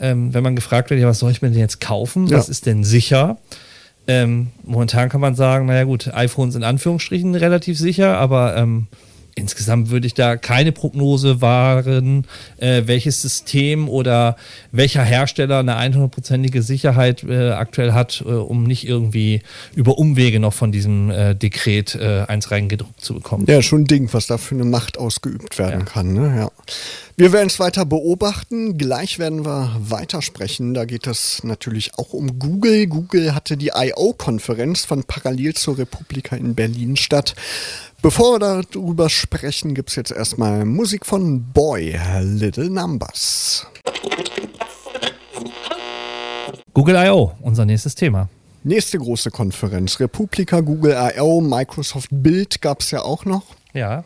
ähm, 0.00 0.34
wenn 0.34 0.42
man 0.42 0.56
gefragt 0.56 0.90
wird, 0.90 1.00
ja, 1.00 1.06
was 1.06 1.18
soll 1.18 1.30
ich 1.30 1.42
mir 1.42 1.50
denn 1.50 1.58
jetzt 1.58 1.80
kaufen? 1.80 2.26
Ja. 2.26 2.38
Was 2.38 2.48
ist 2.48 2.66
denn 2.66 2.84
sicher? 2.84 3.38
Ähm, 4.06 4.48
momentan 4.64 5.10
kann 5.10 5.20
man 5.20 5.34
sagen, 5.34 5.66
naja 5.66 5.84
gut, 5.84 6.14
iPhones 6.14 6.54
in 6.54 6.64
Anführungsstrichen 6.64 7.34
relativ 7.34 7.78
sicher, 7.78 8.16
aber 8.16 8.56
ähm, 8.56 8.86
insgesamt 9.38 9.90
würde 9.90 10.06
ich 10.06 10.14
da 10.14 10.36
keine 10.36 10.72
Prognose 10.72 11.40
wahren, 11.40 12.26
äh, 12.58 12.82
welches 12.86 13.22
System 13.22 13.88
oder 13.88 14.36
welcher 14.72 15.02
Hersteller 15.02 15.60
eine 15.60 15.76
100%ige 15.76 16.62
Sicherheit 16.62 17.24
äh, 17.24 17.50
aktuell 17.50 17.92
hat, 17.92 18.22
äh, 18.26 18.30
um 18.30 18.64
nicht 18.64 18.86
irgendwie 18.86 19.42
über 19.74 19.98
Umwege 19.98 20.40
noch 20.40 20.54
von 20.54 20.72
diesem 20.72 21.10
äh, 21.10 21.34
Dekret 21.34 21.94
äh, 21.94 22.24
eins 22.28 22.50
reingedruckt 22.50 23.00
zu 23.00 23.14
bekommen. 23.14 23.46
Ja, 23.48 23.62
schon 23.62 23.82
ein 23.82 23.86
Ding, 23.86 24.08
was 24.12 24.26
da 24.26 24.38
für 24.38 24.54
eine 24.54 24.64
Macht 24.64 24.98
ausgeübt 24.98 25.58
werden 25.58 25.80
ja. 25.80 25.86
kann. 25.86 26.12
Ne? 26.12 26.34
Ja. 26.36 26.50
Wir 27.16 27.32
werden 27.32 27.48
es 27.48 27.58
weiter 27.58 27.84
beobachten. 27.84 28.78
Gleich 28.78 29.18
werden 29.18 29.44
wir 29.44 29.76
weitersprechen. 29.80 30.72
Da 30.72 30.84
geht 30.84 31.08
es 31.08 31.42
natürlich 31.42 31.98
auch 31.98 32.12
um 32.12 32.38
Google. 32.38 32.86
Google 32.86 33.34
hatte 33.34 33.56
die 33.56 33.72
I.O.-Konferenz 33.74 34.86
von 34.86 35.02
parallel 35.02 35.54
zur 35.54 35.78
Republika 35.78 36.36
in 36.36 36.54
Berlin 36.54 36.96
statt. 36.96 37.34
Bevor 38.00 38.38
wir 38.38 38.62
darüber 38.62 39.08
sprechen, 39.08 39.74
gibt 39.74 39.90
es 39.90 39.96
jetzt 39.96 40.12
erstmal 40.12 40.64
Musik 40.64 41.04
von 41.04 41.42
Boy, 41.52 41.98
Little 42.20 42.70
Numbers. 42.70 43.66
Google 46.72 46.94
I.O., 46.94 47.32
unser 47.40 47.64
nächstes 47.64 47.96
Thema. 47.96 48.28
Nächste 48.62 48.98
große 48.98 49.32
Konferenz. 49.32 49.98
Republika, 49.98 50.60
Google 50.60 50.92
I.O., 50.92 51.40
Microsoft 51.40 52.10
Build 52.12 52.60
gab 52.60 52.82
es 52.82 52.92
ja 52.92 53.02
auch 53.02 53.24
noch. 53.24 53.42
Ja. 53.72 54.04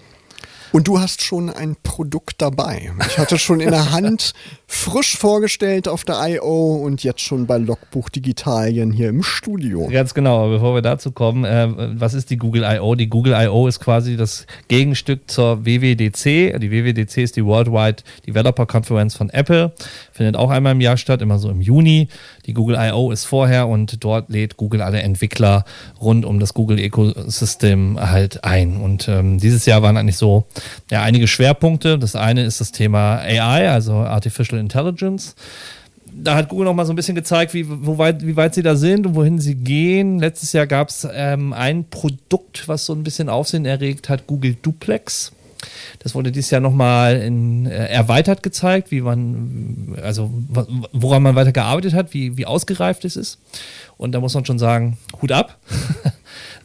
Und 0.72 0.88
du 0.88 0.98
hast 0.98 1.22
schon 1.22 1.50
ein 1.50 1.76
Produkt 1.82 2.40
dabei. 2.40 2.92
Ich 3.06 3.18
hatte 3.18 3.38
schon 3.38 3.60
in 3.60 3.72
der 3.72 3.90
Hand 3.92 4.32
frisch 4.72 5.18
vorgestellt 5.18 5.86
auf 5.86 6.04
der 6.04 6.16
I.O. 6.26 6.76
und 6.76 7.04
jetzt 7.04 7.20
schon 7.20 7.46
bei 7.46 7.58
Logbuch 7.58 8.08
Digitalien 8.08 8.90
hier 8.90 9.10
im 9.10 9.22
Studio. 9.22 9.86
Ganz 9.88 10.14
genau, 10.14 10.48
bevor 10.48 10.74
wir 10.74 10.80
dazu 10.80 11.12
kommen, 11.12 11.44
äh, 11.44 11.68
was 12.00 12.14
ist 12.14 12.30
die 12.30 12.38
Google 12.38 12.64
I.O.? 12.64 12.94
Die 12.94 13.08
Google 13.08 13.34
I.O. 13.34 13.68
ist 13.68 13.80
quasi 13.80 14.16
das 14.16 14.46
Gegenstück 14.68 15.30
zur 15.30 15.66
WWDC. 15.66 16.58
Die 16.58 16.70
WWDC 16.70 17.18
ist 17.18 17.36
die 17.36 17.44
Worldwide 17.44 18.02
Developer 18.26 18.64
Conference 18.64 19.14
von 19.14 19.28
Apple. 19.30 19.72
Findet 20.10 20.36
auch 20.36 20.50
einmal 20.50 20.72
im 20.72 20.80
Jahr 20.80 20.96
statt, 20.96 21.20
immer 21.20 21.38
so 21.38 21.50
im 21.50 21.60
Juni. 21.60 22.08
Die 22.46 22.54
Google 22.54 22.76
I.O. 22.80 23.12
ist 23.12 23.26
vorher 23.26 23.68
und 23.68 24.02
dort 24.02 24.30
lädt 24.30 24.56
Google 24.56 24.80
alle 24.80 25.02
Entwickler 25.02 25.64
rund 26.00 26.24
um 26.24 26.40
das 26.40 26.54
Google 26.54 26.78
Ecosystem 26.78 28.00
halt 28.00 28.42
ein. 28.42 28.78
Und 28.78 29.06
ähm, 29.06 29.38
dieses 29.38 29.66
Jahr 29.66 29.82
waren 29.82 29.98
eigentlich 29.98 30.16
so 30.16 30.46
ja, 30.90 31.02
einige 31.02 31.28
Schwerpunkte. 31.28 31.98
Das 31.98 32.16
eine 32.16 32.44
ist 32.44 32.60
das 32.60 32.72
Thema 32.72 33.18
AI, 33.18 33.70
also 33.70 33.92
Artificial 33.92 34.61
Intelligence. 34.62 35.34
Da 36.14 36.34
hat 36.34 36.48
Google 36.48 36.66
noch 36.66 36.74
mal 36.74 36.84
so 36.84 36.92
ein 36.92 36.96
bisschen 36.96 37.14
gezeigt, 37.14 37.54
wie, 37.54 37.66
weit, 37.68 38.26
wie 38.26 38.36
weit 38.36 38.54
sie 38.54 38.62
da 38.62 38.76
sind 38.76 39.06
und 39.06 39.14
wohin 39.14 39.38
sie 39.38 39.54
gehen. 39.54 40.18
Letztes 40.18 40.52
Jahr 40.52 40.66
gab 40.66 40.88
es 40.88 41.06
ähm, 41.10 41.52
ein 41.52 41.88
Produkt, 41.88 42.68
was 42.68 42.84
so 42.84 42.92
ein 42.92 43.02
bisschen 43.02 43.28
Aufsehen 43.28 43.64
erregt 43.64 44.08
hat, 44.08 44.26
Google 44.26 44.56
Duplex. 44.60 45.32
Das 46.00 46.14
wurde 46.14 46.32
dieses 46.32 46.50
Jahr 46.50 46.60
nochmal 46.60 47.14
äh, 47.16 47.68
erweitert 47.70 48.42
gezeigt, 48.42 48.90
wie 48.90 49.00
man, 49.00 49.96
also 50.02 50.30
woran 50.92 51.22
man 51.22 51.34
weiter 51.34 51.52
gearbeitet 51.52 51.94
hat, 51.94 52.12
wie, 52.14 52.36
wie 52.36 52.46
ausgereift 52.46 53.04
es 53.04 53.16
ist. 53.16 53.38
Und 53.96 54.12
da 54.12 54.20
muss 54.20 54.34
man 54.34 54.44
schon 54.44 54.58
sagen, 54.58 54.98
Hut 55.20 55.32
ab. 55.32 55.58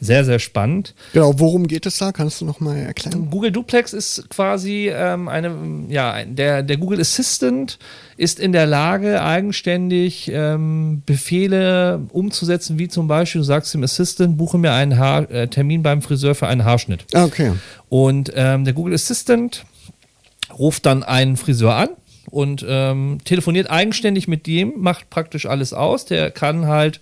sehr, 0.00 0.24
sehr 0.24 0.38
spannend. 0.38 0.94
Genau, 1.12 1.38
worum 1.38 1.66
geht 1.66 1.86
es 1.86 1.98
da? 1.98 2.12
Kannst 2.12 2.40
du 2.40 2.44
noch 2.44 2.60
mal 2.60 2.76
erklären? 2.76 3.30
Google 3.30 3.52
Duplex 3.52 3.92
ist 3.92 4.28
quasi 4.30 4.90
ähm, 4.92 5.28
eine, 5.28 5.86
ja, 5.88 6.24
der, 6.24 6.62
der 6.62 6.76
Google 6.76 7.00
Assistant 7.00 7.78
ist 8.16 8.40
in 8.40 8.52
der 8.52 8.66
Lage, 8.66 9.22
eigenständig 9.22 10.30
ähm, 10.32 11.02
Befehle 11.06 12.06
umzusetzen, 12.12 12.78
wie 12.78 12.88
zum 12.88 13.08
Beispiel, 13.08 13.40
du 13.40 13.44
sagst 13.44 13.74
dem 13.74 13.82
Assistant, 13.82 14.36
buche 14.36 14.58
mir 14.58 14.72
einen 14.72 14.98
Haar, 14.98 15.30
äh, 15.30 15.48
Termin 15.48 15.82
beim 15.82 16.02
Friseur 16.02 16.34
für 16.34 16.46
einen 16.46 16.64
Haarschnitt. 16.64 17.04
Ah, 17.14 17.24
okay. 17.24 17.52
Und 17.88 18.32
ähm, 18.34 18.64
der 18.64 18.74
Google 18.74 18.94
Assistant 18.94 19.64
ruft 20.56 20.86
dann 20.86 21.02
einen 21.02 21.36
Friseur 21.36 21.74
an 21.74 21.88
und 22.30 22.64
ähm, 22.68 23.18
telefoniert 23.24 23.70
eigenständig 23.70 24.28
mit 24.28 24.46
dem, 24.46 24.74
macht 24.76 25.10
praktisch 25.10 25.46
alles 25.46 25.72
aus. 25.72 26.04
Der 26.04 26.30
kann 26.30 26.66
halt 26.66 27.00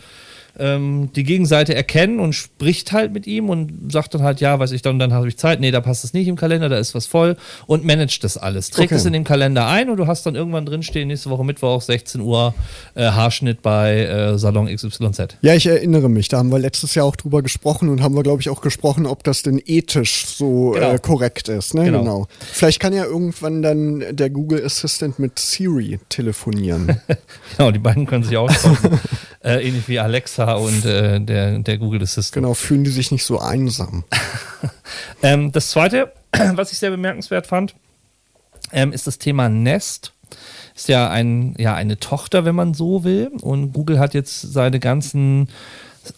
ähm, 0.58 1.10
die 1.14 1.24
Gegenseite 1.24 1.74
erkennen 1.74 2.20
und 2.20 2.32
spricht 2.32 2.92
halt 2.92 3.12
mit 3.12 3.26
ihm 3.26 3.48
und 3.48 3.92
sagt 3.92 4.14
dann 4.14 4.22
halt, 4.22 4.40
ja, 4.40 4.58
weiß 4.58 4.72
ich, 4.72 4.82
dann, 4.82 4.98
dann 4.98 5.12
habe 5.12 5.28
ich 5.28 5.36
Zeit. 5.36 5.60
Nee, 5.60 5.70
da 5.70 5.80
passt 5.80 6.04
es 6.04 6.12
nicht 6.12 6.28
im 6.28 6.36
Kalender, 6.36 6.68
da 6.68 6.78
ist 6.78 6.94
was 6.94 7.06
voll 7.06 7.36
und 7.66 7.84
managt 7.84 8.24
das 8.24 8.36
alles. 8.36 8.70
Trägt 8.70 8.92
okay. 8.92 9.00
es 9.00 9.04
in 9.04 9.12
den 9.12 9.24
Kalender 9.24 9.66
ein 9.66 9.90
und 9.90 9.96
du 9.96 10.06
hast 10.06 10.26
dann 10.26 10.34
irgendwann 10.34 10.66
drinstehen, 10.66 11.08
nächste 11.08 11.30
Woche 11.30 11.44
Mittwoch, 11.44 11.80
16 11.80 12.20
Uhr, 12.20 12.54
äh, 12.94 13.04
Haarschnitt 13.04 13.62
bei 13.62 14.04
äh, 14.04 14.38
Salon 14.38 14.66
XYZ. 14.74 15.38
Ja, 15.42 15.54
ich 15.54 15.66
erinnere 15.66 16.08
mich, 16.08 16.28
da 16.28 16.38
haben 16.38 16.50
wir 16.50 16.58
letztes 16.58 16.94
Jahr 16.94 17.06
auch 17.06 17.16
drüber 17.16 17.42
gesprochen 17.42 17.88
und 17.88 18.02
haben 18.02 18.14
wir, 18.14 18.22
glaube 18.22 18.40
ich, 18.40 18.48
auch 18.48 18.60
gesprochen, 18.60 19.06
ob 19.06 19.24
das 19.24 19.42
denn 19.42 19.60
ethisch 19.64 20.26
so 20.26 20.74
äh, 20.74 20.80
genau. 20.80 20.92
äh, 20.92 20.98
korrekt 20.98 21.48
ist. 21.48 21.74
Ne? 21.74 21.84
Genau. 21.84 21.98
genau. 22.00 22.28
Vielleicht 22.40 22.80
kann 22.80 22.92
ja 22.92 23.04
irgendwann 23.04 23.62
dann 23.62 24.04
der 24.10 24.30
Google 24.30 24.64
Assistant 24.64 25.18
mit 25.18 25.38
Siri 25.38 26.00
telefonieren. 26.08 27.00
genau, 27.56 27.70
die 27.70 27.78
beiden 27.78 28.06
können 28.06 28.24
sich 28.24 28.36
auch 28.36 28.50
äh, 29.46 29.66
ähnlich 29.66 29.87
wie 29.87 30.00
Alexa 30.00 30.54
und 30.54 30.85
äh, 30.85 31.20
der, 31.20 31.61
der 31.61 31.78
Google 31.78 32.02
Assistant. 32.02 32.42
Genau, 32.42 32.54
fühlen 32.54 32.82
die 32.82 32.90
sich 32.90 33.12
nicht 33.12 33.24
so 33.24 33.38
einsam. 33.38 34.04
ähm, 35.22 35.52
das 35.52 35.70
zweite, 35.70 36.12
was 36.32 36.72
ich 36.72 36.78
sehr 36.78 36.90
bemerkenswert 36.90 37.46
fand, 37.46 37.74
ähm, 38.72 38.92
ist 38.92 39.06
das 39.06 39.18
Thema 39.18 39.48
Nest. 39.48 40.12
Ist 40.74 40.88
ja, 40.88 41.09
ein, 41.09 41.54
ja 41.59 41.74
eine 41.74 41.98
Tochter, 41.98 42.44
wenn 42.44 42.56
man 42.56 42.74
so 42.74 43.04
will. 43.04 43.30
Und 43.40 43.72
Google 43.72 44.00
hat 44.00 44.12
jetzt 44.12 44.40
seine 44.40 44.80
ganzen 44.80 45.48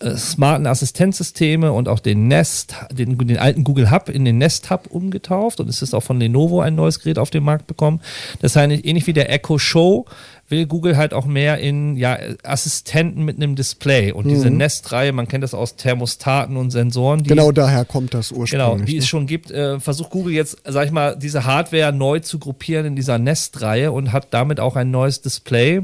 äh, 0.00 0.16
smarten 0.16 0.66
Assistenzsysteme 0.66 1.72
und 1.72 1.88
auch 1.88 2.00
den 2.00 2.28
Nest, 2.28 2.74
den, 2.90 3.18
den, 3.18 3.38
alten 3.38 3.62
Google 3.62 3.90
Hub 3.90 4.08
in 4.08 4.24
den 4.24 4.38
Nest 4.38 4.70
Hub 4.70 4.86
umgetauft 4.90 5.60
und 5.60 5.68
es 5.68 5.82
ist 5.82 5.94
auch 5.94 6.02
von 6.02 6.18
Lenovo 6.18 6.60
ein 6.60 6.74
neues 6.74 7.00
Gerät 7.00 7.18
auf 7.18 7.30
den 7.30 7.44
Markt 7.44 7.66
bekommen. 7.66 8.00
Das 8.40 8.56
heißt, 8.56 8.84
ähnlich 8.84 9.06
wie 9.06 9.12
der 9.12 9.32
Echo 9.32 9.58
Show 9.58 10.06
will 10.48 10.66
Google 10.66 10.96
halt 10.96 11.12
auch 11.12 11.26
mehr 11.26 11.58
in 11.58 11.96
ja, 11.96 12.18
Assistenten 12.42 13.24
mit 13.24 13.36
einem 13.36 13.54
Display. 13.54 14.12
Und 14.12 14.26
mhm. 14.26 14.30
diese 14.30 14.50
Nest-Reihe, 14.50 15.12
man 15.12 15.28
kennt 15.28 15.44
das 15.44 15.54
aus 15.54 15.76
Thermostaten 15.76 16.56
und 16.56 16.70
Sensoren. 16.70 17.22
Die, 17.22 17.28
genau 17.28 17.52
daher 17.52 17.84
kommt 17.84 18.14
das 18.14 18.32
ursprünglich. 18.32 18.50
Genau, 18.50 18.78
die 18.78 18.96
es 18.96 19.04
ne? 19.04 19.08
schon 19.08 19.26
gibt, 19.26 19.50
äh, 19.50 19.78
versucht 19.80 20.10
Google 20.10 20.32
jetzt, 20.32 20.58
sag 20.64 20.86
ich 20.86 20.92
mal, 20.92 21.16
diese 21.16 21.44
Hardware 21.44 21.92
neu 21.92 22.20
zu 22.20 22.38
gruppieren 22.38 22.86
in 22.86 22.96
dieser 22.96 23.18
Nest-Reihe 23.18 23.92
und 23.92 24.12
hat 24.12 24.28
damit 24.30 24.60
auch 24.60 24.76
ein 24.76 24.90
neues 24.90 25.20
Display 25.20 25.82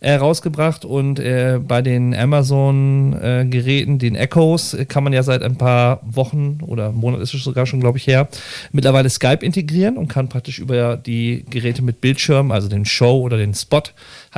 äh, 0.00 0.14
rausgebracht. 0.14 0.84
Und 0.84 1.20
äh, 1.20 1.58
bei 1.62 1.82
den 1.82 2.14
Amazon-Geräten, 2.14 3.94
äh, 3.96 3.98
den 3.98 4.14
Echos, 4.14 4.76
kann 4.88 5.04
man 5.04 5.12
ja 5.12 5.22
seit 5.22 5.42
ein 5.42 5.56
paar 5.56 6.00
Wochen 6.02 6.58
oder 6.66 6.92
Monaten 6.92 7.22
ist 7.22 7.34
es 7.34 7.44
sogar 7.44 7.66
schon, 7.66 7.80
glaube 7.80 7.98
ich, 7.98 8.06
her, 8.06 8.28
mittlerweile 8.72 9.10
Skype 9.10 9.44
integrieren 9.44 9.96
und 9.96 10.08
kann 10.08 10.28
praktisch 10.28 10.58
über 10.58 10.96
die 10.96 11.44
Geräte 11.50 11.82
mit 11.82 12.00
Bildschirm, 12.00 12.50
also 12.50 12.68
den 12.68 12.84
Show 12.84 13.20
oder 13.20 13.36
den 13.36 13.54
Spot, 13.54 13.82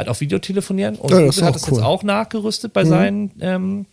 halt 0.00 0.08
auf 0.08 0.20
Video 0.20 0.38
telefonieren. 0.38 0.96
Und 0.96 1.10
ja, 1.10 1.18
Google 1.20 1.44
hat 1.44 1.54
das 1.54 1.68
cool. 1.68 1.78
jetzt 1.78 1.84
auch 1.84 2.02
nachgerüstet 2.02 2.72
bei 2.72 2.84
mhm. 2.84 2.88
seinen 2.88 3.30
ähm, 3.40 3.86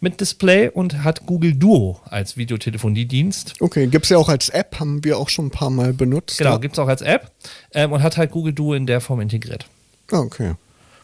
mit 0.00 0.20
Display 0.20 0.68
und 0.68 1.04
hat 1.04 1.26
Google 1.26 1.54
Duo 1.54 2.00
als 2.04 2.36
Videotelefoniedienst. 2.36 3.54
Okay, 3.60 3.86
gibt 3.86 4.04
es 4.04 4.10
ja 4.10 4.18
auch 4.18 4.28
als 4.28 4.48
App, 4.50 4.78
haben 4.78 5.02
wir 5.04 5.18
auch 5.18 5.28
schon 5.28 5.46
ein 5.46 5.50
paar 5.50 5.70
Mal 5.70 5.92
benutzt. 5.92 6.38
Genau, 6.38 6.50
ja. 6.50 6.56
gibt 6.58 6.74
es 6.74 6.78
auch 6.78 6.88
als 6.88 7.02
App 7.02 7.30
ähm, 7.72 7.92
und 7.92 8.02
hat 8.02 8.16
halt 8.16 8.30
Google 8.30 8.52
Duo 8.52 8.74
in 8.74 8.86
der 8.86 9.00
Form 9.00 9.20
integriert. 9.20 9.66
Ah, 10.10 10.18
okay. 10.18 10.54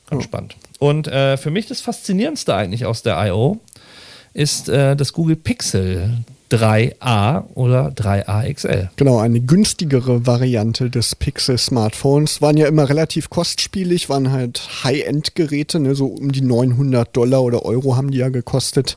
Ganz 0.08 0.22
oh. 0.22 0.24
spannend. 0.24 0.56
Und 0.78 1.06
äh, 1.08 1.36
für 1.36 1.50
mich 1.50 1.66
das 1.66 1.80
Faszinierendste 1.80 2.54
eigentlich 2.54 2.84
aus 2.84 3.02
der 3.02 3.16
I.O. 3.26 3.60
ist 4.34 4.68
äh, 4.68 4.96
das 4.96 5.12
Google 5.12 5.36
Pixel 5.36 6.24
3a 6.50 7.44
oder 7.54 7.88
3a 7.88 8.52
XL. 8.52 8.90
Genau, 8.96 9.18
eine 9.18 9.40
günstigere 9.40 10.26
Variante 10.26 10.90
des 10.90 11.16
Pixel-Smartphones. 11.16 12.42
Waren 12.42 12.58
ja 12.58 12.66
immer 12.66 12.88
relativ 12.88 13.30
kostspielig, 13.30 14.08
waren 14.08 14.30
halt 14.30 14.84
High-End-Geräte, 14.84 15.80
ne, 15.80 15.94
so 15.94 16.06
um 16.06 16.30
die 16.30 16.42
900 16.42 17.16
Dollar 17.16 17.42
oder 17.42 17.64
Euro 17.64 17.96
haben 17.96 18.10
die 18.10 18.18
ja 18.18 18.28
gekostet. 18.28 18.96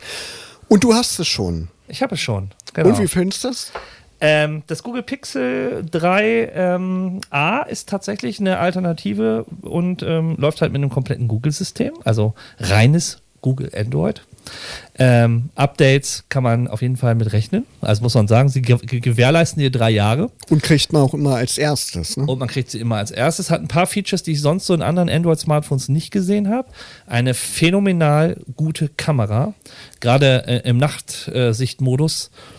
Und 0.68 0.84
du 0.84 0.94
hast 0.94 1.20
es 1.20 1.28
schon. 1.28 1.70
Ich 1.88 2.02
habe 2.02 2.16
es 2.16 2.22
schon. 2.22 2.52
Genau. 2.74 2.90
Und 2.90 3.00
wie 3.00 3.08
findest 3.08 3.44
du 3.44 3.50
es? 3.50 3.72
Ähm, 4.20 4.64
das 4.68 4.84
Google 4.84 5.04
Pixel 5.04 5.86
3 5.90 6.52
ähm, 6.54 7.22
ist 7.70 7.90
tatsächlich 7.90 8.40
eine 8.40 8.60
Alternative 8.60 9.46
und 9.62 10.04
ähm, 10.04 10.36
läuft 10.38 10.62
halt 10.62 10.72
mit 10.72 10.82
einem 10.82 10.90
kompletten 10.90 11.28
Google-System, 11.28 11.94
also 12.04 12.34
reines 12.60 13.20
Google 13.42 13.70
Android. 13.76 14.24
Ähm, 14.98 15.50
Updates 15.56 16.24
kann 16.30 16.44
man 16.44 16.68
auf 16.68 16.82
jeden 16.82 16.96
Fall 16.96 17.16
mit 17.16 17.34
rechnen. 17.34 17.66
Also 17.82 18.02
muss 18.02 18.14
man 18.14 18.28
sagen, 18.28 18.50
sie 18.50 18.62
gewährleisten 18.62 19.62
dir 19.62 19.72
drei 19.72 19.90
Jahre. 19.90 20.32
Und 20.50 20.64
kriegt 20.64 20.94
man 20.94 21.02
auch 21.02 21.14
immer 21.14 21.36
als 21.36 21.58
erstes. 21.58 22.16
Ne? 22.16 22.26
Und 22.26 22.40
man 22.40 22.48
kriegt 22.48 22.72
sie 22.72 22.80
immer 22.80 22.98
als 22.98 23.12
erstes. 23.12 23.50
Hat 23.50 23.62
ein 23.62 23.68
paar 23.68 23.88
Features, 23.88 24.24
die 24.24 24.32
ich 24.32 24.42
sonst 24.42 24.66
so 24.66 24.74
in 24.74 24.82
anderen 24.82 25.10
Android-Smartphones 25.10 25.90
nicht 25.90 26.12
gesehen 26.12 26.50
habe. 26.50 26.70
Eine 27.08 27.34
phänomenal 27.34 28.38
gute 28.56 28.90
Kamera. 28.90 29.54
Gerade 30.00 30.48
äh, 30.48 30.70
im 30.70 30.78
Nachtsichtmodus. 30.78 32.32
äh, 32.34 32.55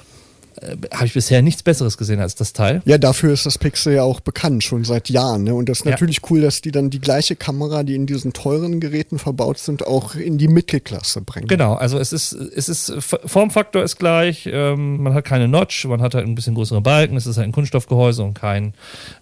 habe 0.93 1.07
ich 1.07 1.15
bisher 1.15 1.43
nichts 1.43 1.63
Besseres 1.63 1.99
gesehen 1.99 2.21
als 2.21 2.35
das 2.35 2.53
Teil. 2.53 2.83
Ja, 2.85 2.99
dafür 2.99 3.33
ist 3.33 3.45
das 3.45 3.59
Pixel 3.59 3.95
ja 3.95 4.03
auch 4.03 4.21
bekannt, 4.21 4.65
schon 4.65 4.85
seit 4.85 5.11
Jahren. 5.11 5.45
Ne? 5.45 5.55
Und 5.55 5.69
das 5.69 5.81
ist 5.81 5.85
ja. 5.85 5.91
natürlich 5.93 6.21
cool, 6.31 6.41
dass 6.41 6.63
die 6.63 6.71
dann 6.71 6.91
die 6.91 7.01
gleiche 7.01 7.37
Kamera, 7.37 7.83
die 7.83 7.95
in 7.95 8.07
diesen 8.07 8.33
teuren 8.33 8.81
Geräten 8.81 9.19
verbaut 9.19 9.59
sind, 9.59 9.87
auch 9.87 10.15
in 10.15 10.39
die 10.39 10.49
Mittelklasse 10.49 11.21
bringen. 11.21 11.47
Genau, 11.47 11.75
also 11.75 11.99
es 11.99 12.13
ist, 12.13 12.33
es 12.33 12.69
ist, 12.69 12.93
Formfaktor 13.01 13.83
ist 13.83 13.99
gleich, 13.99 14.49
ähm, 14.51 15.03
man 15.03 15.15
hat 15.15 15.25
keine 15.25 15.49
Notch, 15.49 15.85
man 15.85 16.01
hat 16.01 16.15
halt 16.15 16.27
ein 16.27 16.35
bisschen 16.35 16.55
größere 16.55 16.81
Balken, 16.81 17.17
es 17.17 17.27
ist 17.27 17.37
halt 17.37 17.49
ein 17.49 17.53
Kunststoffgehäuse 17.53 18.23
und 18.23 18.35
kein 18.35 18.75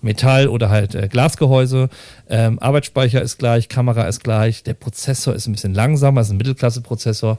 Metall- 0.02 0.48
oder 0.48 0.70
halt 0.70 0.94
äh, 0.94 1.08
Glasgehäuse. 1.08 1.88
Ähm, 2.28 2.58
Arbeitsspeicher 2.60 3.20
ist 3.22 3.38
gleich, 3.38 3.68
Kamera 3.68 4.04
ist 4.04 4.22
gleich, 4.22 4.62
der 4.62 4.74
Prozessor 4.74 5.34
ist 5.34 5.46
ein 5.46 5.52
bisschen 5.52 5.74
langsamer, 5.74 6.20
es 6.20 6.28
ist 6.28 6.32
ein 6.32 6.38
Mittelklasse-Prozessor 6.38 7.38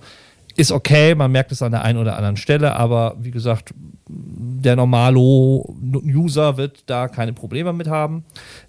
ist 0.56 0.72
okay, 0.72 1.16
man 1.16 1.32
merkt 1.32 1.52
es 1.52 1.62
an 1.62 1.72
der 1.72 1.84
einen 1.84 2.00
oder 2.00 2.16
anderen 2.16 2.38
Stelle, 2.38 2.76
aber 2.76 3.16
wie 3.20 3.32
gesagt, 3.32 3.74
der 4.08 4.76
normale 4.76 5.18
User 5.18 6.58
wird 6.58 6.84
da 6.86 7.08
keine 7.08 7.34
Probleme 7.34 7.74
mit 7.74 7.88
haben. 7.88 8.24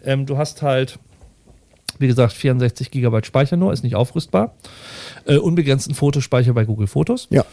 Ähm, 0.04 0.26
du 0.26 0.36
hast 0.36 0.62
halt, 0.62 0.98
wie 1.98 2.06
gesagt, 2.06 2.32
64 2.32 2.90
GB 2.90 3.24
Speicher 3.24 3.56
nur, 3.56 3.72
ist 3.72 3.84
nicht 3.84 3.96
aufrüstbar. 3.96 4.54
Äh, 5.26 5.36
unbegrenzten 5.36 5.94
Fotospeicher 5.94 6.54
bei 6.54 6.64
Google 6.64 6.86
Fotos. 6.86 7.28
Ja. 7.30 7.44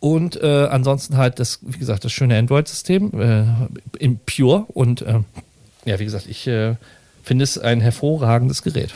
Und 0.00 0.42
äh, 0.42 0.66
ansonsten 0.68 1.16
halt 1.16 1.38
das, 1.38 1.60
wie 1.62 1.78
gesagt, 1.78 2.04
das 2.04 2.12
schöne 2.12 2.36
Android-System 2.36 3.12
äh, 3.20 3.44
in 3.98 4.18
Pure. 4.18 4.66
Und 4.74 5.02
äh, 5.02 5.20
ja, 5.84 6.00
wie 6.00 6.04
gesagt, 6.04 6.26
ich 6.26 6.48
äh, 6.48 6.74
finde 7.22 7.44
es 7.44 7.56
ein 7.56 7.80
hervorragendes 7.80 8.62
Gerät. 8.62 8.92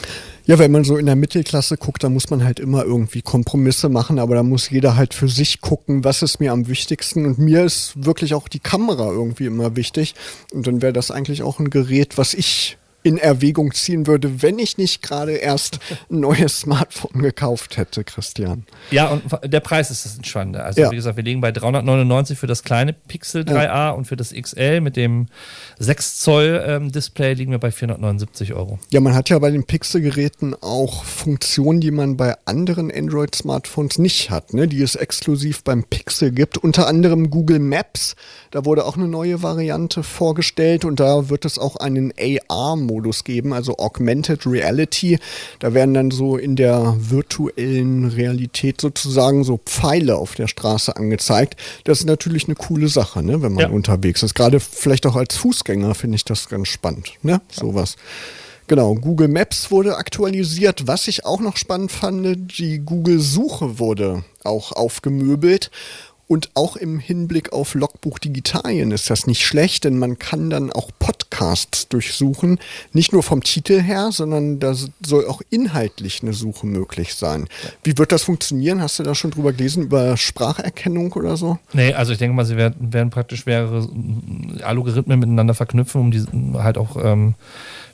Ja, 0.48 0.60
wenn 0.60 0.70
man 0.70 0.84
so 0.84 0.96
in 0.96 1.06
der 1.06 1.16
Mittelklasse 1.16 1.76
guckt, 1.76 2.04
dann 2.04 2.12
muss 2.12 2.30
man 2.30 2.44
halt 2.44 2.60
immer 2.60 2.84
irgendwie 2.84 3.20
Kompromisse 3.20 3.88
machen, 3.88 4.20
aber 4.20 4.36
da 4.36 4.44
muss 4.44 4.70
jeder 4.70 4.94
halt 4.94 5.12
für 5.12 5.28
sich 5.28 5.60
gucken, 5.60 6.04
was 6.04 6.22
ist 6.22 6.38
mir 6.38 6.52
am 6.52 6.68
wichtigsten. 6.68 7.26
Und 7.26 7.40
mir 7.40 7.64
ist 7.64 7.94
wirklich 7.96 8.32
auch 8.32 8.46
die 8.46 8.60
Kamera 8.60 9.10
irgendwie 9.10 9.46
immer 9.46 9.74
wichtig. 9.74 10.14
Und 10.52 10.68
dann 10.68 10.82
wäre 10.82 10.92
das 10.92 11.10
eigentlich 11.10 11.42
auch 11.42 11.58
ein 11.58 11.68
Gerät, 11.68 12.16
was 12.16 12.32
ich 12.32 12.78
in 13.06 13.18
Erwägung 13.18 13.72
ziehen 13.72 14.08
würde, 14.08 14.42
wenn 14.42 14.58
ich 14.58 14.78
nicht 14.78 15.00
gerade 15.00 15.34
erst 15.34 15.78
ein 16.10 16.18
neues 16.18 16.58
Smartphone 16.60 17.22
gekauft 17.22 17.76
hätte, 17.76 18.02
Christian. 18.02 18.66
Ja, 18.90 19.06
und 19.10 19.22
der 19.44 19.60
Preis 19.60 19.92
ist 19.92 20.04
das 20.04 20.16
Entscheidende. 20.16 20.64
Also 20.64 20.80
ja. 20.80 20.90
wie 20.90 20.96
gesagt, 20.96 21.16
wir 21.16 21.22
liegen 21.22 21.40
bei 21.40 21.52
399 21.52 22.36
für 22.36 22.48
das 22.48 22.64
kleine 22.64 22.94
Pixel 22.94 23.42
3a 23.42 23.62
ja. 23.62 23.90
und 23.90 24.06
für 24.06 24.16
das 24.16 24.32
XL 24.32 24.80
mit 24.80 24.96
dem 24.96 25.28
6 25.78 26.18
Zoll 26.18 26.64
ähm, 26.66 26.90
Display 26.90 27.34
liegen 27.34 27.52
wir 27.52 27.60
bei 27.60 27.70
479 27.70 28.54
Euro. 28.54 28.80
Ja, 28.90 28.98
man 28.98 29.14
hat 29.14 29.28
ja 29.28 29.38
bei 29.38 29.52
den 29.52 29.62
Pixel-Geräten 29.62 30.56
auch 30.60 31.04
Funktionen, 31.04 31.80
die 31.80 31.92
man 31.92 32.16
bei 32.16 32.34
anderen 32.44 32.90
Android-Smartphones 32.90 33.98
nicht 33.98 34.30
hat, 34.30 34.52
ne? 34.52 34.66
die 34.66 34.82
es 34.82 34.96
exklusiv 34.96 35.62
beim 35.62 35.84
Pixel 35.84 36.32
gibt. 36.32 36.58
Unter 36.58 36.88
anderem 36.88 37.30
Google 37.30 37.60
Maps. 37.60 38.16
Da 38.50 38.64
wurde 38.64 38.84
auch 38.84 38.96
eine 38.96 39.06
neue 39.06 39.44
Variante 39.44 40.02
vorgestellt 40.02 40.84
und 40.84 40.98
da 40.98 41.28
wird 41.28 41.44
es 41.44 41.56
auch 41.56 41.76
einen 41.76 42.12
AR-Modus 42.18 42.95
Modus 42.96 43.24
geben, 43.24 43.52
also 43.52 43.76
Augmented 43.76 44.46
Reality. 44.46 45.18
Da 45.58 45.74
werden 45.74 45.92
dann 45.92 46.10
so 46.10 46.38
in 46.38 46.56
der 46.56 46.96
virtuellen 46.98 48.06
Realität 48.06 48.80
sozusagen 48.80 49.44
so 49.44 49.60
Pfeile 49.64 50.16
auf 50.16 50.34
der 50.34 50.48
Straße 50.48 50.96
angezeigt. 50.96 51.56
Das 51.84 52.00
ist 52.00 52.06
natürlich 52.06 52.46
eine 52.46 52.54
coole 52.54 52.88
Sache, 52.88 53.22
ne, 53.22 53.42
wenn 53.42 53.52
man 53.52 53.64
ja. 53.64 53.68
unterwegs 53.68 54.22
ist. 54.22 54.34
Gerade 54.34 54.60
vielleicht 54.60 55.04
auch 55.06 55.16
als 55.16 55.36
Fußgänger 55.36 55.94
finde 55.94 56.16
ich 56.16 56.24
das 56.24 56.48
ganz 56.48 56.68
spannend, 56.68 57.12
ne? 57.22 57.42
Sowas. 57.52 57.96
Genau, 58.68 58.96
Google 58.96 59.28
Maps 59.28 59.70
wurde 59.70 59.96
aktualisiert. 59.96 60.88
Was 60.88 61.06
ich 61.06 61.24
auch 61.24 61.40
noch 61.40 61.56
spannend 61.56 61.92
fand, 61.92 62.58
die 62.58 62.80
Google 62.80 63.20
Suche 63.20 63.78
wurde 63.78 64.24
auch 64.42 64.72
aufgemöbelt. 64.72 65.70
Und 66.28 66.50
auch 66.54 66.76
im 66.76 66.98
Hinblick 66.98 67.52
auf 67.52 67.74
Logbuch 67.74 68.18
Digitalien 68.18 68.90
ist 68.90 69.10
das 69.10 69.28
nicht 69.28 69.46
schlecht, 69.46 69.84
denn 69.84 69.96
man 69.98 70.18
kann 70.18 70.50
dann 70.50 70.72
auch 70.72 70.90
Podcasts 70.98 71.88
durchsuchen. 71.88 72.58
Nicht 72.92 73.12
nur 73.12 73.22
vom 73.22 73.44
Titel 73.44 73.80
her, 73.80 74.10
sondern 74.10 74.58
da 74.58 74.74
soll 75.04 75.26
auch 75.26 75.40
inhaltlich 75.50 76.22
eine 76.22 76.32
Suche 76.32 76.66
möglich 76.66 77.14
sein. 77.14 77.46
Wie 77.84 77.96
wird 77.96 78.10
das 78.10 78.24
funktionieren? 78.24 78.82
Hast 78.82 78.98
du 78.98 79.04
da 79.04 79.14
schon 79.14 79.30
drüber 79.30 79.52
gelesen, 79.52 79.84
über 79.84 80.16
Spracherkennung 80.16 81.12
oder 81.12 81.36
so? 81.36 81.58
Nee, 81.72 81.92
also 81.92 82.12
ich 82.12 82.18
denke 82.18 82.34
mal, 82.34 82.44
sie 82.44 82.56
werden, 82.56 82.92
werden 82.92 83.10
praktisch 83.10 83.46
mehrere 83.46 83.88
Algorithmen 84.62 85.20
miteinander 85.20 85.54
verknüpfen, 85.54 86.00
um 86.00 86.10
die 86.10 86.24
halt 86.54 86.76
auch 86.76 86.96
ähm, 87.02 87.34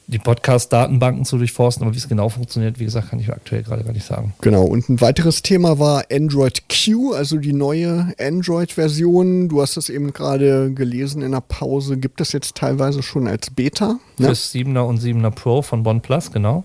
die 0.07 0.19
Podcast-Datenbanken 0.19 1.25
zu 1.25 1.38
durchforsten, 1.38 1.85
aber 1.85 1.95
wie 1.95 1.99
es 1.99 2.09
genau 2.09 2.29
funktioniert, 2.29 2.79
wie 2.79 2.85
gesagt, 2.85 3.11
kann 3.11 3.21
ich 3.21 3.31
aktuell 3.31 3.62
gerade 3.62 3.85
gar 3.85 3.93
nicht 3.93 4.07
sagen. 4.07 4.35
Genau, 4.41 4.65
und 4.65 4.88
ein 4.88 5.01
weiteres 5.01 5.43
Thema 5.43 5.79
war 5.79 6.05
Android 6.12 6.65
Q, 6.69 7.12
also 7.12 7.38
die 7.38 7.53
neue 7.53 8.12
Android-Version. 8.19 9.49
Du 9.49 9.62
hast 9.62 9.77
es 9.77 9.88
eben 9.88 10.12
gerade 10.12 10.73
gelesen 10.73 11.23
in 11.23 11.33
der 11.33 11.41
Pause, 11.41 11.97
gibt 11.97 12.21
es 12.21 12.33
jetzt 12.33 12.57
teilweise 12.57 13.03
schon 13.03 13.27
als 13.27 13.51
Beta. 13.51 13.99
Ne? 14.19 14.27
Fürs 14.27 14.53
7er 14.53 14.81
und 14.81 15.01
7er 15.01 15.31
Pro 15.31 15.62
von 15.62 15.87
OnePlus, 15.87 16.33
genau. 16.33 16.65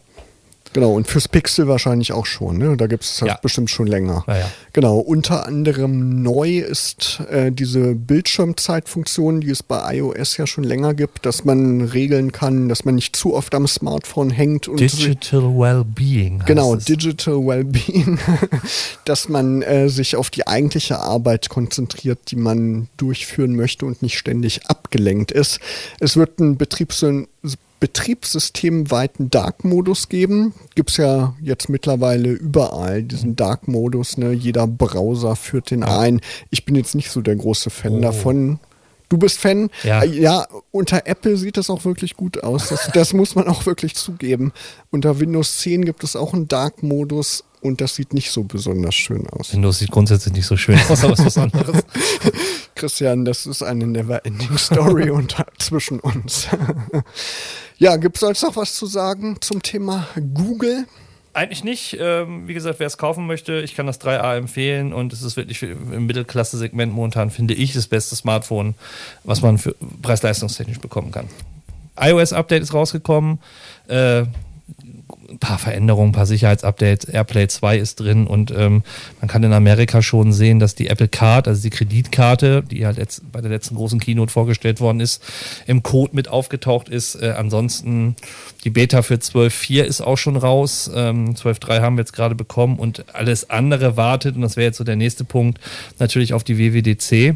Genau, 0.73 0.93
und 0.93 1.08
fürs 1.08 1.27
Pixel 1.27 1.67
wahrscheinlich 1.67 2.12
auch 2.12 2.25
schon, 2.25 2.58
ne? 2.58 2.77
Da 2.77 2.88
gibt 2.88 3.03
es 3.03 3.17
das 3.17 3.27
ja. 3.27 3.39
bestimmt 3.41 3.69
schon 3.69 3.88
länger. 3.88 4.23
Ja, 4.27 4.38
ja. 4.38 4.51
Genau, 4.73 4.97
unter 4.97 5.45
anderem 5.45 6.21
neu 6.21 6.60
ist 6.60 7.21
äh, 7.30 7.51
diese 7.51 7.95
Bildschirmzeitfunktion, 7.95 9.41
die 9.41 9.49
es 9.49 9.63
bei 9.63 9.97
iOS 9.97 10.38
ja 10.38 10.47
schon 10.47 10.63
länger 10.63 10.93
gibt, 10.93 11.25
dass 11.25 11.45
man 11.45 11.82
regeln 11.82 12.32
kann, 12.32 12.69
dass 12.69 12.86
man 12.86 12.95
nicht 12.95 13.15
zu 13.15 13.34
oft 13.34 13.56
am 13.56 13.67
Smartphone 13.67 14.30
hängt. 14.30 14.67
Und 14.67 14.80
Digital 14.80 15.41
Wellbeing. 15.41 16.43
Genau, 16.45 16.75
es. 16.75 16.86
Digital 16.86 17.36
Wellbeing. 17.36 18.19
dass 19.06 19.30
man 19.30 19.62
äh, 19.62 19.89
sich 19.89 20.15
auf 20.15 20.30
die 20.30 20.47
eigentliche 20.47 20.99
Arbeit 20.99 21.49
konzentriert, 21.49 22.19
die 22.32 22.36
man 22.36 22.88
durchführen 22.97 23.56
möchte 23.56 23.86
und 23.86 24.01
nicht 24.01 24.17
ständig 24.17 24.67
abgelenkt 24.67 25.32
ist. 25.32 25.60
Es 25.99 26.17
wird 26.17 26.39
ein 26.39 26.58
Betriebssystem 26.58 27.27
betriebssystemweiten 27.80 29.30
Dark-Modus 29.30 30.10
geben. 30.10 30.54
Gibt 30.76 30.92
es 30.92 30.98
ja 30.98 31.36
jetzt 31.42 31.70
mittlerweile 31.70 32.32
überall 32.32 33.04
diesen 33.04 33.36
Dark-Modus. 33.36 34.18
Ne? 34.18 34.34
Jeder 34.34 34.68
Browser 34.68 35.36
führt 35.36 35.72
den 35.72 35.84
ein. 35.84 36.22
Ich 36.50 36.66
bin 36.66 36.76
jetzt 36.76 36.96
nicht 36.96 37.12
so 37.12 37.22
der 37.22 37.36
große 37.36 37.70
Fan 37.70 37.96
oh. 37.96 38.02
davon. 38.02 38.60
Du 39.10 39.17
bist 39.17 39.39
Fan? 39.39 39.70
Ja. 39.84 40.04
Ja, 40.04 40.46
unter 40.72 41.08
Apple 41.08 41.38
sieht 41.38 41.58
das 41.58 41.70
auch 41.70 41.86
wirklich 41.86 42.15
gut 42.15 42.43
aus. 42.43 42.70
Das, 42.70 42.89
das 42.93 43.13
muss 43.13 43.36
man 43.36 43.48
auch 43.48 43.65
wirklich 43.65 43.96
zugeben. 43.96 44.52
Unter 44.91 45.20
Windows 45.20 45.60
10 45.60 45.86
gibt 45.86 46.04
es 46.04 46.15
auch 46.15 46.34
einen 46.34 46.48
Dark-Modus 46.48 47.43
und 47.62 47.82
das 47.82 47.96
sieht 47.96 48.13
nicht 48.13 48.32
so 48.32 48.43
besonders 48.43 48.96
schön 48.96 49.28
aus. 49.30 49.54
Windows 49.54 49.80
sieht 49.80 49.91
grundsätzlich 49.91 50.34
nicht 50.34 50.46
so 50.46 50.58
schön 50.58 50.80
aus, 50.89 51.04
aber 51.04 51.13
ist 51.13 51.26
was 51.26 51.38
anderes. 51.38 51.84
Christian, 52.76 53.26
das 53.26 53.46
ist 53.46 53.63
eine 53.63 53.88
never-ending 53.88 54.58
Story 54.58 55.10
unter, 55.10 55.48
zwischen 55.58 56.00
uns. 56.00 56.48
ja, 57.78 57.96
gibt 57.96 58.17
es 58.17 58.22
sonst 58.22 58.43
noch 58.43 58.56
was 58.56 58.76
zu 58.76 58.86
sagen 58.86 59.38
zum 59.41 59.62
Thema 59.63 60.08
Google? 60.34 60.86
Eigentlich 61.38 61.63
nicht. 61.63 61.95
Ähm, 62.00 62.47
wie 62.47 62.56
gesagt, 62.56 62.80
wer 62.80 62.88
es 62.88 62.97
kaufen 62.97 63.28
möchte, 63.28 63.60
ich 63.60 63.76
kann 63.76 63.86
das 63.86 64.02
3A 64.02 64.38
empfehlen 64.38 64.91
und 64.91 65.13
es 65.13 65.21
ist 65.21 65.38
wirklich 65.38 65.62
im 65.62 66.08
Mittelklasse-Segment 66.08 66.91
momentan, 66.91 67.30
finde 67.30 67.54
ich, 67.54 67.73
das 67.73 67.86
beste 67.86 68.15
Smartphone, 68.15 68.73
was 69.23 69.43
man 69.43 69.60
für 69.60 69.76
preis-leistungstechnisch 70.02 70.80
bekommen 70.80 71.12
kann. 71.12 71.28
iOS-Update 72.00 72.63
ist 72.63 72.73
rausgekommen. 72.73 73.38
Äh, 73.88 74.23
ein 75.30 75.40
paar 75.40 75.58
Veränderungen, 75.58 76.10
ein 76.10 76.13
paar 76.13 76.26
Sicherheitsupdates. 76.26 77.06
AirPlay 77.10 77.48
2 77.48 77.78
ist 77.78 78.00
drin 78.00 78.28
und 78.28 78.52
ähm, 78.52 78.84
man 79.20 79.28
kann 79.28 79.44
in 79.44 79.54
Amerika 79.54 80.02
schon 80.02 80.34
sehen, 80.34 80.60
dass 80.60 80.76
die 80.76 80.88
Apple 80.88 81.08
Card, 81.08 81.48
also 81.48 81.62
die 81.62 81.70
Kreditkarte, 81.70 82.63
die 82.63 82.86
halt 82.86 82.98
jetzt 82.98 83.32
bei 83.32 83.42
der 83.42 83.50
letzten 83.50 83.76
großen 83.76 84.00
Keynote 84.00 84.32
vorgestellt 84.32 84.80
worden 84.80 85.00
ist, 85.00 85.24
im 85.66 85.84
Code 85.84 86.16
mit 86.16 86.28
aufgetaucht 86.28 86.90
ist. 86.90 87.16
Äh, 87.16 87.34
ansonsten 87.38 88.16
die 88.63 88.70
Beta 88.70 89.02
für 89.02 89.16
12.4 89.16 89.84
ist 89.84 90.02
auch 90.02 90.18
schon 90.18 90.38
raus. 90.38 90.90
Ähm, 90.94 91.36
12.3 91.36 91.82
haben 91.82 91.98
wir 91.98 92.02
jetzt 92.02 92.13
gerade 92.13 92.36
bekommen 92.36 92.80
und 92.80 93.06
alles 93.13 93.50
andere 93.50 93.98
wartet, 93.98 94.36
und 94.36 94.42
das 94.42 94.56
wäre 94.56 94.68
jetzt 94.68 94.78
so 94.78 94.84
der 94.84 94.96
nächste 94.96 95.24
Punkt, 95.24 95.60
natürlich 96.00 96.34
auf 96.34 96.44
die 96.44 96.58
WWDC 96.58 97.36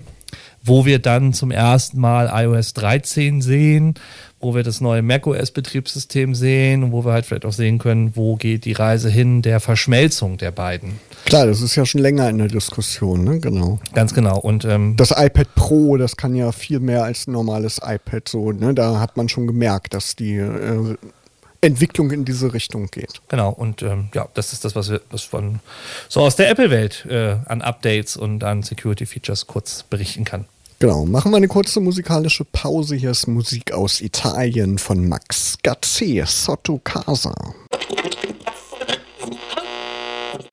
wo 0.64 0.86
wir 0.86 1.00
dann 1.00 1.34
zum 1.34 1.52
ersten 1.52 2.00
Mal 2.00 2.30
iOS 2.32 2.74
13 2.74 3.42
sehen 3.42 3.96
wo 4.42 4.56
wir 4.56 4.64
das 4.64 4.82
neue 4.82 5.02
macOS-Betriebssystem 5.02 6.36
sehen 6.36 6.84
und 6.84 6.92
wo 6.92 7.06
wir 7.06 7.14
halt 7.14 7.26
vielleicht 7.26 7.46
auch 7.46 7.54
sehen 7.54 7.78
können, 7.78 8.16
wo 8.16 8.36
geht 8.36 8.66
die 8.66 8.74
Reise 8.74 9.10
hin 9.10 9.42
der 9.42 9.60
Verschmelzung 9.60 10.38
der 10.38 10.52
beiden. 10.52 11.00
Klar, 11.26 11.46
das 11.46 11.62
ist 11.62 11.76
ja 11.76 11.86
schon 11.86 12.02
länger 12.02 12.30
in 12.30 12.38
der 12.38 12.48
Diskussion, 12.48 13.24
ne? 13.24 13.40
Genau. 13.40 13.80
Ganz 13.94 14.14
genau. 14.14 14.40
Und 14.40 14.66
ähm, 14.66 14.96
das 14.98 15.12
iPad 15.12 15.54
Pro, 15.56 15.98
das 15.98 16.18
kann 16.18 16.36
ja 16.36 16.52
viel 16.52 16.80
mehr 16.80 17.04
als 17.04 17.28
ein 17.28 17.34
normales 17.34 17.80
iPad 17.84 18.28
so, 18.28 18.52
ne? 18.52 18.74
Da 18.74 19.00
hat 19.00 19.18
man 19.18 19.30
schon 19.30 19.48
gemerkt, 19.48 19.94
dass 19.94 20.16
die 20.16 20.36
äh, 20.36 20.96
Entwicklung 21.62 22.10
in 22.10 22.26
diese 22.26 22.54
Richtung 22.54 22.88
geht. 22.88 23.22
Genau, 23.30 23.52
und 23.52 23.84
ähm, 23.84 24.10
ja, 24.16 24.28
das 24.34 24.52
ist 24.52 24.66
das, 24.66 24.76
was 24.76 24.90
wir 24.90 25.02
was 25.12 25.22
von 25.22 25.60
so 26.10 26.22
aus 26.22 26.36
der 26.36 26.50
Apple-Welt 26.50 27.06
äh, 27.08 27.38
an 27.46 27.62
Updates 27.62 28.18
und 28.18 28.44
an 28.44 28.64
Security-Features 28.64 29.46
kurz 29.46 29.84
berichten 29.84 30.26
kann. 30.26 30.46
Genau, 30.82 31.06
machen 31.06 31.30
wir 31.30 31.38
eine 31.38 31.48
kurze 31.48 31.80
musikalische 31.80 32.44
Pause. 32.44 32.96
Hier 32.96 33.12
ist 33.12 33.28
Musik 33.28 33.72
aus 33.72 34.02
Italien 34.02 34.80
von 34.80 35.08
Max 35.08 35.56
Gazze, 35.62 36.24
Sotto 36.26 36.82
Casa. 36.84 37.36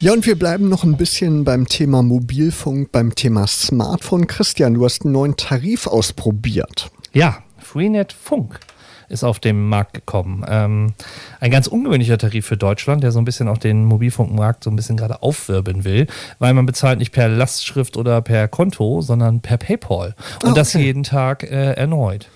Ja, 0.02 0.12
und 0.12 0.26
wir 0.26 0.38
bleiben 0.38 0.68
noch 0.68 0.84
ein 0.84 0.98
bisschen 0.98 1.44
beim 1.44 1.66
Thema 1.66 2.02
Mobilfunk, 2.02 2.92
beim 2.92 3.14
Thema 3.14 3.46
Smartphone. 3.46 4.26
Christian, 4.26 4.74
du 4.74 4.84
hast 4.84 5.02
einen 5.02 5.12
neuen 5.12 5.34
Tarif 5.34 5.86
ausprobiert. 5.86 6.90
Ja, 7.14 7.42
Freenet 7.56 8.12
Funk 8.12 8.60
ist 9.08 9.24
auf 9.24 9.38
den 9.38 9.68
Markt 9.68 9.94
gekommen. 9.94 10.44
Ähm, 10.48 10.94
ein 11.40 11.50
ganz 11.50 11.66
ungewöhnlicher 11.66 12.18
Tarif 12.18 12.46
für 12.46 12.56
Deutschland, 12.56 13.02
der 13.02 13.12
so 13.12 13.18
ein 13.18 13.24
bisschen 13.24 13.48
auch 13.48 13.58
den 13.58 13.84
Mobilfunkmarkt 13.84 14.64
so 14.64 14.70
ein 14.70 14.76
bisschen 14.76 14.96
gerade 14.96 15.22
aufwirbeln 15.22 15.84
will, 15.84 16.06
weil 16.38 16.54
man 16.54 16.66
bezahlt 16.66 16.98
nicht 16.98 17.12
per 17.12 17.28
Lastschrift 17.28 17.96
oder 17.96 18.20
per 18.20 18.48
Konto, 18.48 19.00
sondern 19.00 19.40
per 19.40 19.56
PayPal. 19.56 20.14
Und 20.42 20.44
ah, 20.44 20.50
okay. 20.50 20.54
das 20.54 20.72
jeden 20.74 21.02
Tag 21.02 21.42
äh, 21.42 21.72
erneut. 21.72 22.28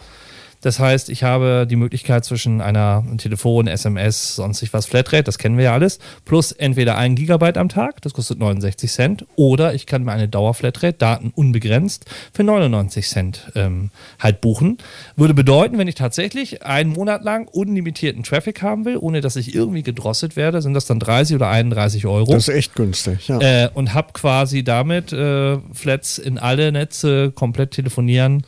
Das 0.63 0.79
heißt, 0.79 1.11
ich 1.11 1.25
habe 1.25 1.67
die 1.69 1.77
Möglichkeit 1.77 2.25
zwischen 2.25 2.61
einer 2.61 3.05
Telefon, 3.19 3.67
SMS, 3.67 4.37
sonstig 4.37 4.73
was 4.73 4.87
Flatrate, 4.87 5.25
das 5.25 5.37
kennen 5.37 5.59
wir 5.59 5.65
ja 5.65 5.73
alles, 5.75 5.99
plus 6.25 6.53
entweder 6.53 6.97
ein 6.97 7.17
Gigabyte 7.17 7.59
am 7.59 7.69
Tag, 7.69 8.01
das 8.03 8.15
kostet 8.15 8.39
69 8.39 8.91
Cent, 8.91 9.27
oder 9.37 9.75
ich 9.75 9.87
kann 9.87 10.05
mir 10.05 10.13
eine 10.13 10.29
Dauerflatrate, 10.29 10.95
Daten 10.95 11.33
unbegrenzt, 11.35 12.07
für 12.33 12.45
99 12.45 13.09
Cent 13.09 13.51
ähm, 13.57 13.91
halt 14.21 14.41
buchen. 14.41 14.79
Würde 15.17 15.35
bedeuten, 15.35 15.79
wenn 15.79 15.89
ich 15.89 15.97
tatsächlich 15.97 16.65
einen 16.65 16.91
Monat 16.91 17.25
lang 17.25 17.49
unlimitierten 17.49 18.23
Traffic 18.23 18.63
haben 18.63 18.85
will, 18.85 18.97
ohne 18.97 19.21
dass 19.21 19.35
ich 19.35 19.55
irgendwie 19.55 19.83
gedrosselt 19.83 20.37
werde, 20.37 20.63
sind 20.63 20.75
das 20.75 20.87
dann 20.87 21.01
30 21.01 21.37
oder 21.37 21.49
31 21.49 22.07
Euro. 22.07 22.33
Das 22.33 22.49
ist 22.49 22.55
echt 22.55 22.77
günstig, 22.77 23.27
ja. 23.27 23.41
Äh, 23.41 23.69
und 23.75 23.95
habe 23.95 24.13
quasi 24.13 24.63
damit 24.63 25.13
äh, 25.13 25.59
Flats 25.73 26.19
in 26.19 26.39
alle 26.39 26.71
Netze 26.71 27.33
komplett 27.33 27.73
telefonieren 27.73 28.45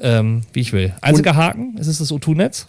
ähm, 0.00 0.42
wie 0.52 0.60
ich 0.60 0.72
will. 0.72 0.92
Einziger 1.00 1.30
Und 1.30 1.36
Haken, 1.36 1.76
es 1.78 1.86
ist 1.86 2.00
das 2.00 2.10
O2-Netz. 2.12 2.66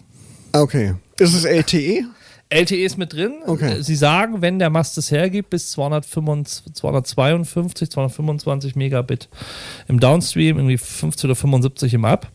Okay. 0.52 0.94
Ist 1.18 1.34
es 1.34 1.44
LTE? 1.44 2.04
LTE 2.50 2.84
ist 2.84 2.98
mit 2.98 3.14
drin. 3.14 3.32
Okay. 3.46 3.80
Sie 3.80 3.96
sagen, 3.96 4.42
wenn 4.42 4.58
der 4.58 4.68
Mast 4.68 4.98
es 4.98 5.10
hergibt, 5.10 5.50
bis 5.50 5.70
255, 5.72 6.74
252, 6.74 7.90
225 7.90 8.76
Megabit 8.76 9.28
im 9.88 9.98
Downstream, 9.98 10.58
irgendwie 10.58 10.76
50 10.76 11.24
oder 11.24 11.34
75 11.34 11.94
im 11.94 12.04
Up 12.04 12.30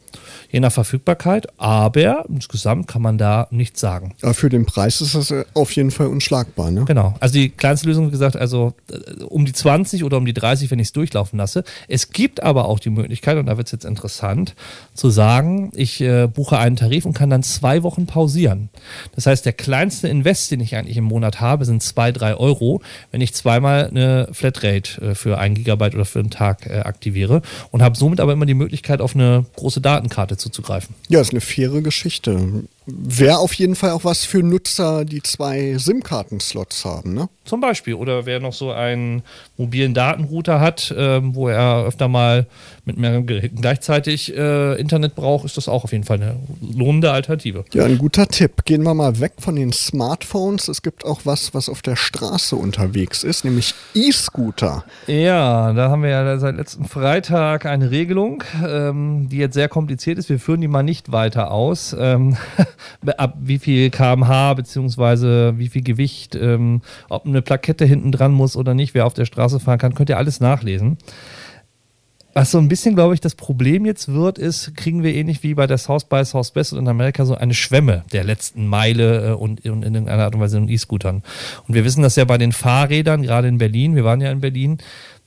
je 0.52 0.60
nach 0.60 0.72
Verfügbarkeit. 0.72 1.48
Aber 1.58 2.26
insgesamt 2.30 2.88
kann 2.88 3.02
man 3.02 3.18
da 3.18 3.48
nichts 3.52 3.80
sagen. 3.80 4.14
Aber 4.22 4.34
für 4.34 4.50
den 4.50 4.66
Preis 4.66 5.02
ist 5.02 5.16
das 5.16 5.34
auf 5.54 5.72
jeden 5.72 5.92
Fall 5.92 6.08
unschlagbar, 6.08 6.72
ne? 6.72 6.86
Genau. 6.86 7.16
Also 7.20 7.34
die 7.34 7.50
kleinste 7.50 7.88
Lösung, 7.88 8.08
wie 8.08 8.12
gesagt, 8.12 8.36
also 8.36 8.74
äh, 8.92 9.24
um 9.24 9.46
die 9.46 9.54
20 9.54 10.04
oder 10.04 10.18
um 10.18 10.26
die 10.26 10.34
30, 10.34 10.72
wenn 10.72 10.80
ich 10.80 10.88
es 10.88 10.94
durchlaufen 10.94 11.38
lasse. 11.38 11.64
Es 11.88 12.12
gibt 12.12 12.44
aber 12.44 12.66
auch 12.66 12.80
die 12.80 12.90
Möglichkeit, 12.90 13.38
und 13.38 13.48
da 13.48 13.58
wird 13.58 13.68
es 13.68 13.72
jetzt 13.72 13.86
interessant, 13.86 14.56
zu 14.94 15.10
sagen, 15.10 15.72
ich 15.76 16.02
äh, 16.02 16.28
buche 16.28 16.58
einen 16.58 16.76
Tarif 16.76 17.06
und 17.06 17.14
kann 17.14 17.30
dann 17.30 17.44
zwei 17.44 17.84
Wochen 17.84 18.06
pausieren. 18.06 18.70
Das 19.16 19.26
heißt, 19.26 19.46
der 19.46 19.54
kleinste 19.54 20.08
Invest, 20.08 20.52
den 20.52 20.60
ich 20.60 20.76
eigentlich 20.76 20.98
im 20.98 21.04
Monat 21.04 21.42
habe, 21.42 21.66
sind 21.66 21.84
zwei, 21.84 22.12
drei 22.12 22.36
Euro, 22.36 22.82
wenn 23.12 23.22
ich 23.22 23.34
zweimal 23.34 23.88
eine 23.88 24.30
Flatrate 24.32 25.02
äh, 25.02 25.16
für 25.16 25.38
ein 25.38 25.56
Gigabyte 25.56 25.96
oder 25.96 26.06
für 26.06 26.20
einen 26.20 26.30
Tag 26.30 26.66
äh, 26.66 26.80
aktiviere 26.80 27.42
und 27.72 27.82
habe 27.82 27.98
somit 27.98 28.20
aber 28.20 28.34
immer 28.34 28.46
die 28.46 28.54
Möglichkeit, 28.54 29.02
auf 29.02 29.16
eine 29.16 29.46
große 29.56 29.82
Datenkarte 29.82 30.37
zuzugreifen. 30.38 30.96
Ja, 31.10 31.22
ist 31.22 31.32
eine 31.32 31.42
faire 31.42 31.82
Geschichte. 31.82 32.64
Wäre 32.90 33.40
auf 33.40 33.54
jeden 33.54 33.76
Fall 33.76 33.92
auch 33.92 34.06
was 34.06 34.24
für 34.24 34.42
Nutzer, 34.42 35.04
die 35.04 35.22
zwei 35.22 35.76
SIM-Karten-Slots 35.78 36.86
haben, 36.86 37.14
ne? 37.14 37.28
Zum 37.44 37.60
Beispiel. 37.60 37.96
Oder 37.96 38.26
wer 38.26 38.40
noch 38.40 38.54
so 38.54 38.72
einen 38.72 39.24
mobilen 39.58 39.94
Datenrouter 39.94 40.62
hat, 40.62 40.92
äh, 40.92 41.20
wo 41.22 41.50
er 41.50 41.86
öfter 41.86 42.08
mal 42.08 42.46
mit 42.86 42.98
mehreren 42.98 43.28
Geräten 43.28 43.60
gleichzeitig 43.60 44.34
äh, 44.36 44.80
Internet 44.80 45.16
braucht, 45.16 45.46
ist 45.46 45.58
das 45.58 45.68
auch 45.68 45.84
auf 45.84 45.92
jeden 45.92 46.06
Fall 46.06 46.22
eine 46.22 46.38
lohnende 46.62 47.12
Alternative. 47.12 47.66
Ja, 47.74 47.84
ein 47.84 47.98
guter 47.98 48.28
Tipp. 48.28 48.64
Gehen 48.64 48.84
wir 48.84 48.94
mal 48.94 49.20
weg 49.20 49.34
von 49.40 49.58
den 49.58 49.74
Smartphones. 49.74 50.70
Es 50.70 50.82
gibt 50.82 51.06
auch 51.06 51.22
was, 51.26 51.54
was 51.54 51.68
auf 51.68 51.82
der 51.82 51.98
Straße 51.98 52.56
unterwegs 52.56 53.24
ist, 53.24 53.44
nämlich 53.44 53.74
E-Scooter. 53.94 54.86
Ja, 55.08 55.74
da 55.74 55.90
haben 55.90 56.04
wir 56.04 56.10
ja 56.10 56.38
seit 56.40 56.56
letzten 56.56 56.86
Freitag 56.86 57.66
eine 57.66 57.92
Regelung, 57.92 58.44
ähm, 58.66 59.28
die 59.30 59.38
jetzt 59.38 59.56
sehr 59.56 59.68
kompliziert 59.68 60.18
ist. 60.18 60.30
Wir 60.30 60.40
führen 60.40 60.62
die 60.62 60.70
mal 60.70 60.84
nicht 60.84 61.12
weiter 61.12 61.52
aus. 61.52 61.96
Ähm, 61.98 62.38
ab 63.18 63.38
wie 63.40 63.60
viel 63.60 63.90
kmh 63.90 64.54
beziehungsweise 64.54 65.54
wie 65.58 65.70
viel 65.70 65.84
Gewicht, 65.84 66.36
ähm, 66.36 66.82
ob 67.10 67.26
eine 67.26 67.42
Plakette 67.42 67.86
hinten 67.86 68.12
dran 68.12 68.32
muss 68.32 68.56
oder 68.56 68.74
nicht, 68.74 68.94
wer 68.94 69.06
auf 69.06 69.14
der 69.14 69.26
Straße 69.26 69.60
fahren 69.60 69.80
kann, 69.80 69.96
könnt 69.96 70.10
ihr 70.10 70.18
alles 70.18 70.40
nachlesen. 70.40 70.98
Was 72.38 72.52
so 72.52 72.60
ein 72.60 72.68
bisschen, 72.68 72.94
glaube 72.94 73.16
ich, 73.16 73.20
das 73.20 73.34
Problem 73.34 73.84
jetzt 73.84 74.14
wird, 74.14 74.38
ist, 74.38 74.76
kriegen 74.76 75.02
wir 75.02 75.12
ähnlich 75.16 75.42
wie 75.42 75.56
bei 75.56 75.66
der 75.66 75.80
South 75.80 76.06
by 76.06 76.24
Southwest 76.24 76.72
in 76.72 76.88
Amerika 76.88 77.26
so 77.26 77.34
eine 77.34 77.56
Schwemme 77.56 78.04
der 78.14 78.24
letzten 78.24 78.68
Meile 78.68 79.30
äh, 79.30 79.32
und, 79.32 79.66
und 79.66 79.84
in 79.84 79.96
irgendeiner 79.96 80.26
Art 80.26 80.36
und 80.36 80.42
Weise 80.42 80.60
in 80.60 80.70
E-Scootern. 80.70 81.24
Und 81.68 81.74
wir 81.74 81.84
wissen 81.84 82.04
das 82.04 82.16
ja 82.16 82.26
bei 82.26 82.38
den 82.38 82.52
Fahrrädern, 82.52 83.24
gerade 83.24 83.48
in 83.48 83.58
Berlin, 83.58 83.96
wir 83.96 84.04
waren 84.04 84.22
ja 84.22 84.30
in 84.32 84.42
Berlin, 84.42 84.78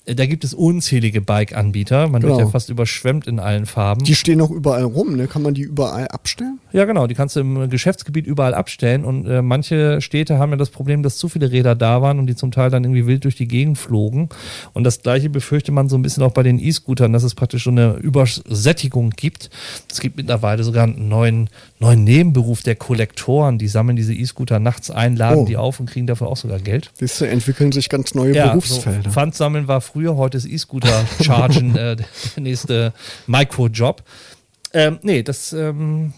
da 0.07 0.27
gibt 0.27 0.45
es 0.45 0.55
unzählige 0.55 1.21
Bike-Anbieter. 1.21 2.09
Man 2.09 2.23
genau. 2.23 2.37
wird 2.37 2.47
ja 2.47 2.51
fast 2.51 2.71
überschwemmt 2.71 3.27
in 3.27 3.39
allen 3.39 3.67
Farben. 3.67 4.05
Die 4.05 4.15
stehen 4.15 4.41
auch 4.41 4.51
überall 4.51 4.85
rum, 4.85 5.17
ne? 5.17 5.27
Kann 5.27 5.43
man 5.43 5.55
die 5.55 5.63
überall 5.63 6.09
abstellen? 6.09 6.59
Ja, 6.73 6.85
genau. 6.85 7.07
Die 7.07 7.15
kannst 7.15 7.37
du 7.37 7.41
im 7.41 7.69
Geschäftsgebiet 7.69 8.27
überall 8.27 8.55
abstellen. 8.55 9.05
Und 9.05 9.27
äh, 9.27 9.43
manche 9.43 10.01
Städte 10.01 10.39
haben 10.39 10.51
ja 10.53 10.57
das 10.57 10.71
Problem, 10.71 11.03
dass 11.03 11.19
zu 11.19 11.29
viele 11.29 11.51
Räder 11.53 11.75
da 11.75 12.01
waren 12.03 12.19
und 12.19 12.27
die 12.27 12.35
zum 12.35 12.51
Teil 12.51 12.71
dann 12.71 12.85
irgendwie 12.85 13.07
wild 13.07 13.25
durch 13.25 13.37
die 13.37 13.47
Gegend 13.47 13.79
flogen. 13.79 14.31
Und 14.73 14.85
das 14.85 15.03
gleiche 15.03 15.29
befürchtet 15.29 15.75
man 15.75 15.89
so 15.89 15.97
ein 15.97 16.03
bisschen 16.03 16.23
auch 16.23 16.33
bei 16.33 16.43
den 16.43 16.59
E-Scootern, 16.59 17.13
dass 17.13 17.23
es 17.23 17.35
praktisch 17.35 17.65
so 17.65 17.71
eine 17.71 17.95
Übersättigung 17.97 19.11
gibt. 19.11 19.51
Es 19.91 20.01
gibt 20.01 20.17
mittlerweile 20.17 20.65
sogar 20.65 20.85
einen 20.85 21.09
neuen, 21.09 21.51
neuen 21.79 22.05
Nebenberuf 22.05 22.63
der 22.63 22.77
Kollektoren. 22.77 23.59
Die 23.59 23.69
sammeln 23.69 23.97
diese 23.97 24.15
E-Scooter 24.15 24.61
nachts 24.61 24.91
ein, 24.91 25.17
laden 25.17 25.43
oh. 25.43 25.47
die 25.47 25.57
auf 25.57 25.79
und 25.79 25.91
kriegen 25.91 26.07
dafür 26.07 26.29
auch 26.29 26.37
sogar 26.37 26.59
Geld. 26.59 26.91
Siehst 26.95 27.21
entwickeln 27.23 27.73
sich 27.73 27.89
ganz 27.89 28.15
neue 28.15 28.35
ja, 28.35 28.49
Berufsfelder. 28.49 29.03
So 29.05 29.11
Pfand 29.11 29.35
sammeln 29.35 29.69
war 29.69 29.81
früher, 29.93 30.17
heute 30.17 30.37
ist 30.37 30.47
E-Scooter 30.47 31.05
chargen 31.23 31.77
äh, 31.77 31.97
der 31.97 32.07
nächste 32.37 32.93
Micro-Job. 33.27 34.03
Ähm, 34.73 34.99
nee, 35.03 35.23
das 35.23 35.53
ähm, 35.53 36.13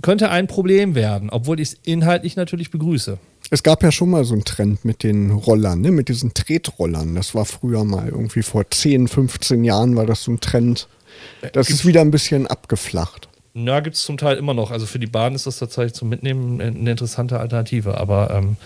könnte 0.00 0.30
ein 0.30 0.48
Problem 0.48 0.94
werden, 0.94 1.30
obwohl 1.30 1.60
ich 1.60 1.68
es 1.68 1.78
inhaltlich 1.84 2.34
natürlich 2.34 2.70
begrüße. 2.70 3.18
Es 3.50 3.62
gab 3.62 3.82
ja 3.82 3.92
schon 3.92 4.10
mal 4.10 4.24
so 4.24 4.34
einen 4.34 4.44
Trend 4.44 4.84
mit 4.84 5.02
den 5.02 5.30
Rollern, 5.30 5.80
ne? 5.82 5.90
mit 5.90 6.08
diesen 6.08 6.34
Tretrollern. 6.34 7.14
Das 7.14 7.34
war 7.34 7.44
früher 7.44 7.84
mal 7.84 8.08
irgendwie 8.08 8.42
vor 8.42 8.68
10, 8.68 9.08
15 9.08 9.62
Jahren 9.62 9.94
war 9.94 10.06
das 10.06 10.24
so 10.24 10.32
ein 10.32 10.40
Trend. 10.40 10.88
Das 11.52 11.68
ist 11.70 11.86
wieder 11.86 12.00
ein 12.00 12.10
bisschen 12.10 12.46
abgeflacht. 12.46 13.28
Ja, 13.54 13.80
gibt 13.80 13.96
es 13.96 14.02
zum 14.02 14.16
Teil 14.16 14.38
immer 14.38 14.54
noch. 14.54 14.70
Also 14.70 14.86
für 14.86 14.98
die 14.98 15.06
Bahn 15.06 15.34
ist 15.34 15.46
das 15.46 15.58
tatsächlich 15.58 15.92
zum 15.92 16.08
Mitnehmen 16.08 16.60
eine 16.60 16.90
interessante 16.90 17.38
Alternative. 17.38 17.98
Aber 17.98 18.30
ähm, 18.30 18.56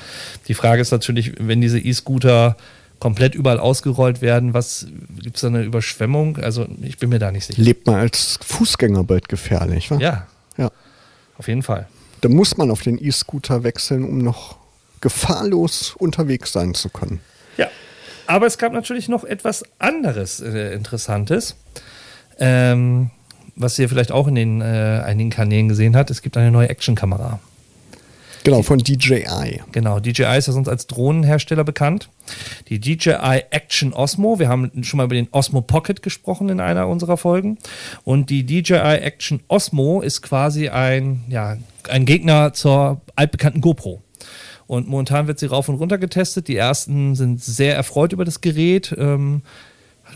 die 0.47 0.55
Frage 0.55 0.81
ist 0.81 0.93
natürlich, 0.93 1.33
wenn 1.39 1.61
diese 1.61 1.81
E-Scooter 1.81 2.57
komplett 2.99 3.35
überall 3.35 3.59
ausgerollt 3.59 4.23
werden, 4.23 4.55
was 4.55 4.87
gibt 5.23 5.37
es 5.37 5.43
da 5.43 5.49
eine 5.49 5.63
Überschwemmung? 5.63 6.39
Also 6.39 6.67
ich 6.83 6.99
bin 6.99 7.11
mir 7.11 7.19
da 7.19 7.31
nicht 7.31 7.47
sicher. 7.47 7.61
Lebt 7.61 7.87
man 7.87 7.97
als 7.97 8.39
Fußgänger 8.43 9.05
bald 9.05 9.29
gefährlich, 9.29 9.91
wa? 9.91 9.99
Ja. 9.99 10.27
Ja. 10.57 10.71
Auf 11.39 11.49
jeden 11.49 11.63
Fall. 11.63 11.89
Da 12.21 12.29
muss 12.29 12.57
man 12.57 12.71
auf 12.71 12.83
den 12.83 13.03
E-Scooter 13.03 13.63
wechseln, 13.63 14.05
um 14.05 14.19
noch 14.19 14.57
gefahrlos 15.01 15.95
unterwegs 15.99 16.53
sein 16.53 16.75
zu 16.75 16.89
können. 16.89 17.21
Ja. 17.57 17.69
Aber 18.27 18.47
es 18.47 18.59
gab 18.59 18.73
natürlich 18.73 19.09
noch 19.09 19.25
etwas 19.25 19.63
anderes 19.79 20.41
äh, 20.41 20.73
Interessantes. 20.73 21.57
Ähm, 22.39 23.11
was 23.55 23.79
ihr 23.79 23.89
vielleicht 23.89 24.13
auch 24.13 24.27
in 24.27 24.35
den 24.35 24.61
äh, 24.61 25.03
einigen 25.05 25.31
Kanälen 25.31 25.69
gesehen 25.69 25.97
habt, 25.97 26.11
es 26.11 26.23
gibt 26.23 26.37
eine 26.37 26.51
neue 26.51 26.69
Actionkamera. 26.69 27.41
Genau, 28.47 28.63
von 28.63 28.79
DJI. 28.79 29.61
Genau, 29.73 29.99
DJI 29.99 30.39
ist 30.39 30.47
ja 30.47 30.53
sonst 30.53 30.69
als 30.69 30.87
Drohnenhersteller 30.87 31.65
bekannt. 31.65 32.11
Die 32.69 32.79
DJI 32.79 33.43
Action 33.51 33.93
Osmo, 33.93 34.39
wir 34.39 34.49
haben 34.49 34.85
schon 34.85 34.99
mal 34.99 35.05
über 35.07 35.17
den 35.17 35.27
Osmo 35.33 35.63
Pocket 35.63 36.01
gesprochen 36.01 36.49
in 36.49 36.61
einer 36.61 36.87
unserer 36.87 37.17
Folgen. 37.17 37.59
Und 38.05 38.31
die 38.31 38.47
DJI 38.47 38.99
Action 39.01 39.41
Osmo 39.49 40.01
ist 40.01 40.23
quasi 40.23 40.69
ein, 40.69 41.25
ja, 41.29 41.57
ein 41.89 42.07
Gegner 42.07 42.53
zur 42.53 43.01
altbekannten 43.17 43.61
GoPro. 43.61 44.01
Und 44.69 44.89
momentan 44.89 45.27
wird 45.27 45.41
sie 45.41 45.47
rauf 45.47 45.69
und 45.69 45.75
runter 45.75 45.99
getestet. 45.99 46.47
Die 46.47 46.57
ersten 46.57 47.17
sind 47.17 47.43
sehr 47.43 47.75
erfreut 47.75 48.13
über 48.13 48.25
das 48.25 48.43
Gerät. 48.43 48.95
Ähm, 48.97 49.43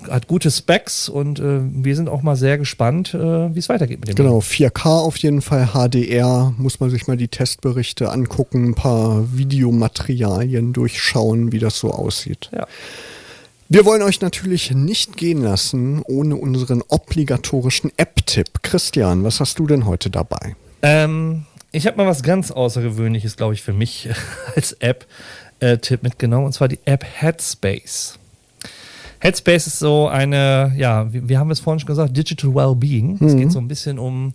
hat 0.09 0.27
gute 0.27 0.51
Specs 0.51 1.09
und 1.09 1.41
äh, 1.41 1.61
wir 1.63 1.97
sind 1.97 2.09
auch 2.09 2.23
mal 2.23 2.37
sehr 2.37 2.59
gespannt, 2.59 3.15
äh, 3.15 3.55
wie 3.55 3.59
es 3.59 3.69
weitergeht 3.69 4.01
mit 4.01 4.09
dem. 4.09 4.17
Genau, 4.17 4.39
4K 4.39 4.87
auf 4.87 5.17
jeden 5.19 5.43
Fall, 5.43 5.71
HDR, 5.75 6.55
muss 6.57 6.81
man 6.81 6.91
sich 6.91 7.07
mal 7.07 7.17
die 7.17 7.29
Testberichte 7.29 8.11
angucken, 8.11 8.65
ein 8.65 8.75
paar 8.75 9.25
Videomaterialien 9.37 10.73
durchschauen, 10.73 11.53
wie 11.53 11.59
das 11.59 11.79
so 11.79 11.91
aussieht. 11.91 12.51
Ja. 12.53 12.67
Wir 13.69 13.85
wollen 13.85 14.03
euch 14.03 14.21
natürlich 14.21 14.73
nicht 14.73 15.17
gehen 15.17 15.43
lassen 15.43 16.03
ohne 16.03 16.37
unseren 16.37 16.83
obligatorischen 16.89 17.93
App-Tipp. 17.97 18.63
Christian, 18.63 19.23
was 19.23 19.39
hast 19.39 19.59
du 19.61 19.67
denn 19.67 19.87
heute 19.87 20.11
dabei? 20.11 20.57
Ähm, 20.83 21.45
ich 21.71 21.87
habe 21.87 21.97
mal 21.97 22.07
was 22.07 22.23
ganz 22.23 22.51
Außergewöhnliches, 22.51 23.37
glaube 23.37 23.55
ich, 23.55 23.63
für 23.63 23.73
mich 23.73 24.09
als 24.57 24.73
App-Tipp 24.73 26.03
mitgenommen, 26.03 26.47
und 26.47 26.53
zwar 26.53 26.69
die 26.69 26.81
App 26.85 27.05
Headspace. 27.05 28.20
Headspace 29.21 29.67
ist 29.67 29.79
so 29.79 30.09
eine, 30.09 30.73
ja, 30.77 31.13
wir, 31.13 31.29
wir 31.29 31.39
haben 31.39 31.51
es 31.51 31.61
vorhin 31.61 31.81
schon 31.81 31.87
gesagt, 31.87 32.17
Digital 32.17 32.55
Wellbeing. 32.55 33.19
Mhm. 33.21 33.27
Es 33.27 33.37
geht 33.37 33.53
so 33.53 33.59
ein 33.59 33.69
bisschen 33.69 33.99
um 33.99 34.35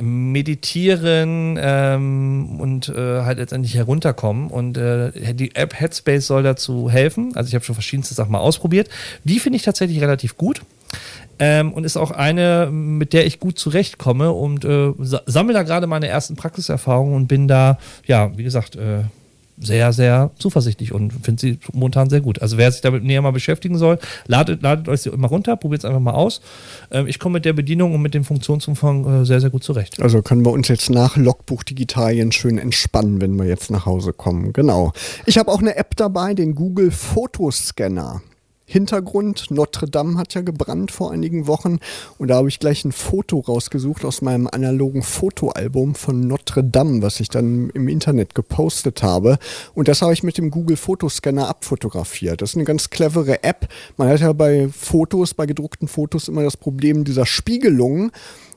meditieren 0.00 1.58
ähm, 1.60 2.60
und 2.60 2.88
äh, 2.88 3.22
halt 3.22 3.38
letztendlich 3.38 3.74
herunterkommen. 3.74 4.48
Und 4.48 4.76
äh, 4.76 5.34
die 5.34 5.54
App 5.54 5.78
Headspace 5.78 6.26
soll 6.26 6.42
dazu 6.42 6.90
helfen. 6.90 7.32
Also 7.34 7.48
ich 7.48 7.54
habe 7.54 7.64
schon 7.64 7.74
verschiedenste 7.74 8.14
Sachen 8.14 8.32
mal 8.32 8.38
ausprobiert. 8.38 8.88
Die 9.24 9.38
finde 9.38 9.56
ich 9.56 9.62
tatsächlich 9.62 10.00
relativ 10.00 10.36
gut. 10.36 10.62
Ähm, 11.38 11.72
und 11.72 11.84
ist 11.84 11.96
auch 11.96 12.12
eine, 12.12 12.70
mit 12.70 13.12
der 13.12 13.26
ich 13.26 13.40
gut 13.40 13.58
zurechtkomme 13.58 14.30
und 14.30 14.64
äh, 14.64 14.92
sammle 15.26 15.52
da 15.52 15.64
gerade 15.64 15.88
meine 15.88 16.06
ersten 16.06 16.36
Praxiserfahrungen 16.36 17.14
und 17.14 17.26
bin 17.26 17.48
da, 17.48 17.78
ja, 18.06 18.36
wie 18.36 18.44
gesagt, 18.44 18.76
äh, 18.76 19.02
sehr, 19.58 19.92
sehr 19.92 20.30
zuversichtlich 20.38 20.92
und 20.92 21.12
finde 21.12 21.40
sie 21.40 21.58
momentan 21.72 22.10
sehr 22.10 22.20
gut. 22.20 22.42
Also 22.42 22.58
wer 22.58 22.70
sich 22.70 22.80
damit 22.80 23.04
näher 23.04 23.22
mal 23.22 23.32
beschäftigen 23.32 23.78
soll, 23.78 23.98
ladet, 24.26 24.62
ladet 24.62 24.88
euch 24.88 25.02
sie 25.02 25.10
immer 25.10 25.28
runter, 25.28 25.56
probiert 25.56 25.80
es 25.80 25.84
einfach 25.84 26.00
mal 26.00 26.14
aus. 26.14 26.40
Ähm, 26.90 27.06
ich 27.06 27.18
komme 27.18 27.34
mit 27.34 27.44
der 27.44 27.52
Bedienung 27.52 27.94
und 27.94 28.02
mit 28.02 28.14
dem 28.14 28.24
Funktionsumfang 28.24 29.22
äh, 29.22 29.24
sehr, 29.24 29.40
sehr 29.40 29.50
gut 29.50 29.64
zurecht. 29.64 30.00
Also 30.00 30.22
können 30.22 30.44
wir 30.44 30.52
uns 30.52 30.68
jetzt 30.68 30.90
nach 30.90 31.16
Logbuch 31.16 31.62
Digitalien 31.62 32.32
schön 32.32 32.58
entspannen, 32.58 33.20
wenn 33.20 33.36
wir 33.38 33.46
jetzt 33.46 33.70
nach 33.70 33.86
Hause 33.86 34.12
kommen. 34.12 34.52
Genau. 34.52 34.92
Ich 35.26 35.38
habe 35.38 35.50
auch 35.50 35.60
eine 35.60 35.76
App 35.76 35.96
dabei, 35.96 36.34
den 36.34 36.54
Google 36.54 36.90
Fotoscanner. 36.90 38.22
Hintergrund, 38.66 39.50
Notre 39.50 39.88
Dame 39.88 40.18
hat 40.18 40.34
ja 40.34 40.40
gebrannt 40.40 40.90
vor 40.90 41.12
einigen 41.12 41.46
Wochen 41.46 41.78
und 42.18 42.28
da 42.28 42.36
habe 42.36 42.48
ich 42.48 42.58
gleich 42.58 42.84
ein 42.84 42.92
Foto 42.92 43.40
rausgesucht 43.40 44.04
aus 44.04 44.22
meinem 44.22 44.46
analogen 44.46 45.02
Fotoalbum 45.02 45.94
von 45.94 46.20
Notre 46.20 46.64
Dame, 46.64 47.02
was 47.02 47.20
ich 47.20 47.28
dann 47.28 47.70
im 47.70 47.88
Internet 47.88 48.34
gepostet 48.34 49.02
habe 49.02 49.38
und 49.74 49.88
das 49.88 50.00
habe 50.02 50.12
ich 50.12 50.22
mit 50.22 50.38
dem 50.38 50.50
Google 50.50 50.76
Fotoscanner 50.76 51.48
abfotografiert. 51.48 52.40
Das 52.40 52.50
ist 52.50 52.56
eine 52.56 52.64
ganz 52.64 52.90
clevere 52.90 53.42
App. 53.42 53.68
Man 53.96 54.08
hat 54.08 54.20
ja 54.20 54.32
bei 54.32 54.68
Fotos, 54.68 55.34
bei 55.34 55.46
gedruckten 55.46 55.88
Fotos 55.88 56.28
immer 56.28 56.42
das 56.42 56.56
Problem 56.56 57.04
dieser 57.04 57.26
Spiegelungen. 57.26 58.10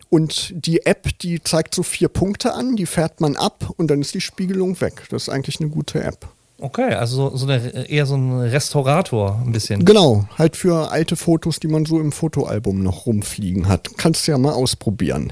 Und 0.10 0.54
die 0.66 0.86
App, 0.86 1.20
die 1.20 1.44
zeigt 1.44 1.76
so 1.76 1.84
vier 1.84 2.08
Punkte 2.08 2.54
an, 2.54 2.78
die 2.78 2.86
fährt 2.86 3.20
man 3.20 3.36
ab 3.36 3.74
und 3.76 3.92
dann 3.92 4.00
ist 4.00 4.14
die 4.14 4.22
Spiegelung 4.22 4.80
weg. 4.80 5.04
Das 5.10 5.24
ist 5.24 5.30
eigentlich 5.30 5.60
eine 5.60 5.70
gute 5.70 6.02
App. 6.02 6.30
Okay, 6.60 6.94
also 6.94 7.36
so 7.38 7.46
eine, 7.46 7.88
eher 7.88 8.08
so 8.08 8.16
ein 8.16 8.40
Restaurator 8.40 9.40
ein 9.46 9.52
bisschen. 9.52 9.86
Genau, 9.86 10.28
halt 10.40 10.56
für 10.56 10.92
alte 10.92 11.16
Fotos, 11.16 11.60
die 11.60 11.68
man 11.68 11.86
so 11.86 12.00
im 12.00 12.12
Fotoalbum 12.12 12.82
noch 12.82 13.06
rumfliegen 13.06 13.68
hat. 13.68 13.90
Kannst 13.98 14.28
du 14.28 14.32
ja 14.32 14.40
mal 14.40 14.54
ausprobieren. 14.54 15.32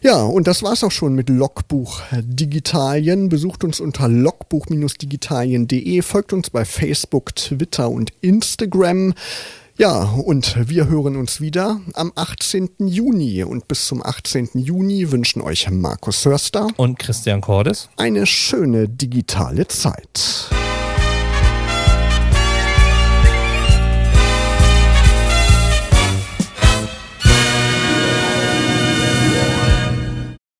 Ja, 0.00 0.10
ja 0.12 0.22
und 0.22 0.46
das 0.46 0.62
war's 0.62 0.84
auch 0.84 0.92
schon 0.92 1.16
mit 1.16 1.28
Logbuch 1.28 2.02
Digitalien. 2.12 3.28
Besucht 3.28 3.64
uns 3.64 3.80
unter 3.80 4.06
logbuch-digitalien.de, 4.06 6.02
folgt 6.02 6.32
uns 6.32 6.50
bei 6.50 6.64
Facebook, 6.64 7.34
Twitter 7.34 7.90
und 7.90 8.12
Instagram. 8.20 9.14
Ja, 9.76 10.02
und 10.02 10.68
wir 10.68 10.88
hören 10.88 11.16
uns 11.16 11.40
wieder 11.40 11.80
am 11.94 12.12
18. 12.14 12.68
Juni. 12.80 13.42
Und 13.42 13.66
bis 13.66 13.86
zum 13.86 14.04
18. 14.04 14.50
Juni 14.54 15.10
wünschen 15.10 15.40
euch 15.40 15.68
Markus 15.70 16.24
Hörster 16.26 16.68
und 16.76 16.98
Christian 16.98 17.40
Cordes 17.40 17.88
eine 17.96 18.26
schöne 18.26 18.88
digitale 18.88 19.66
Zeit. 19.66 20.50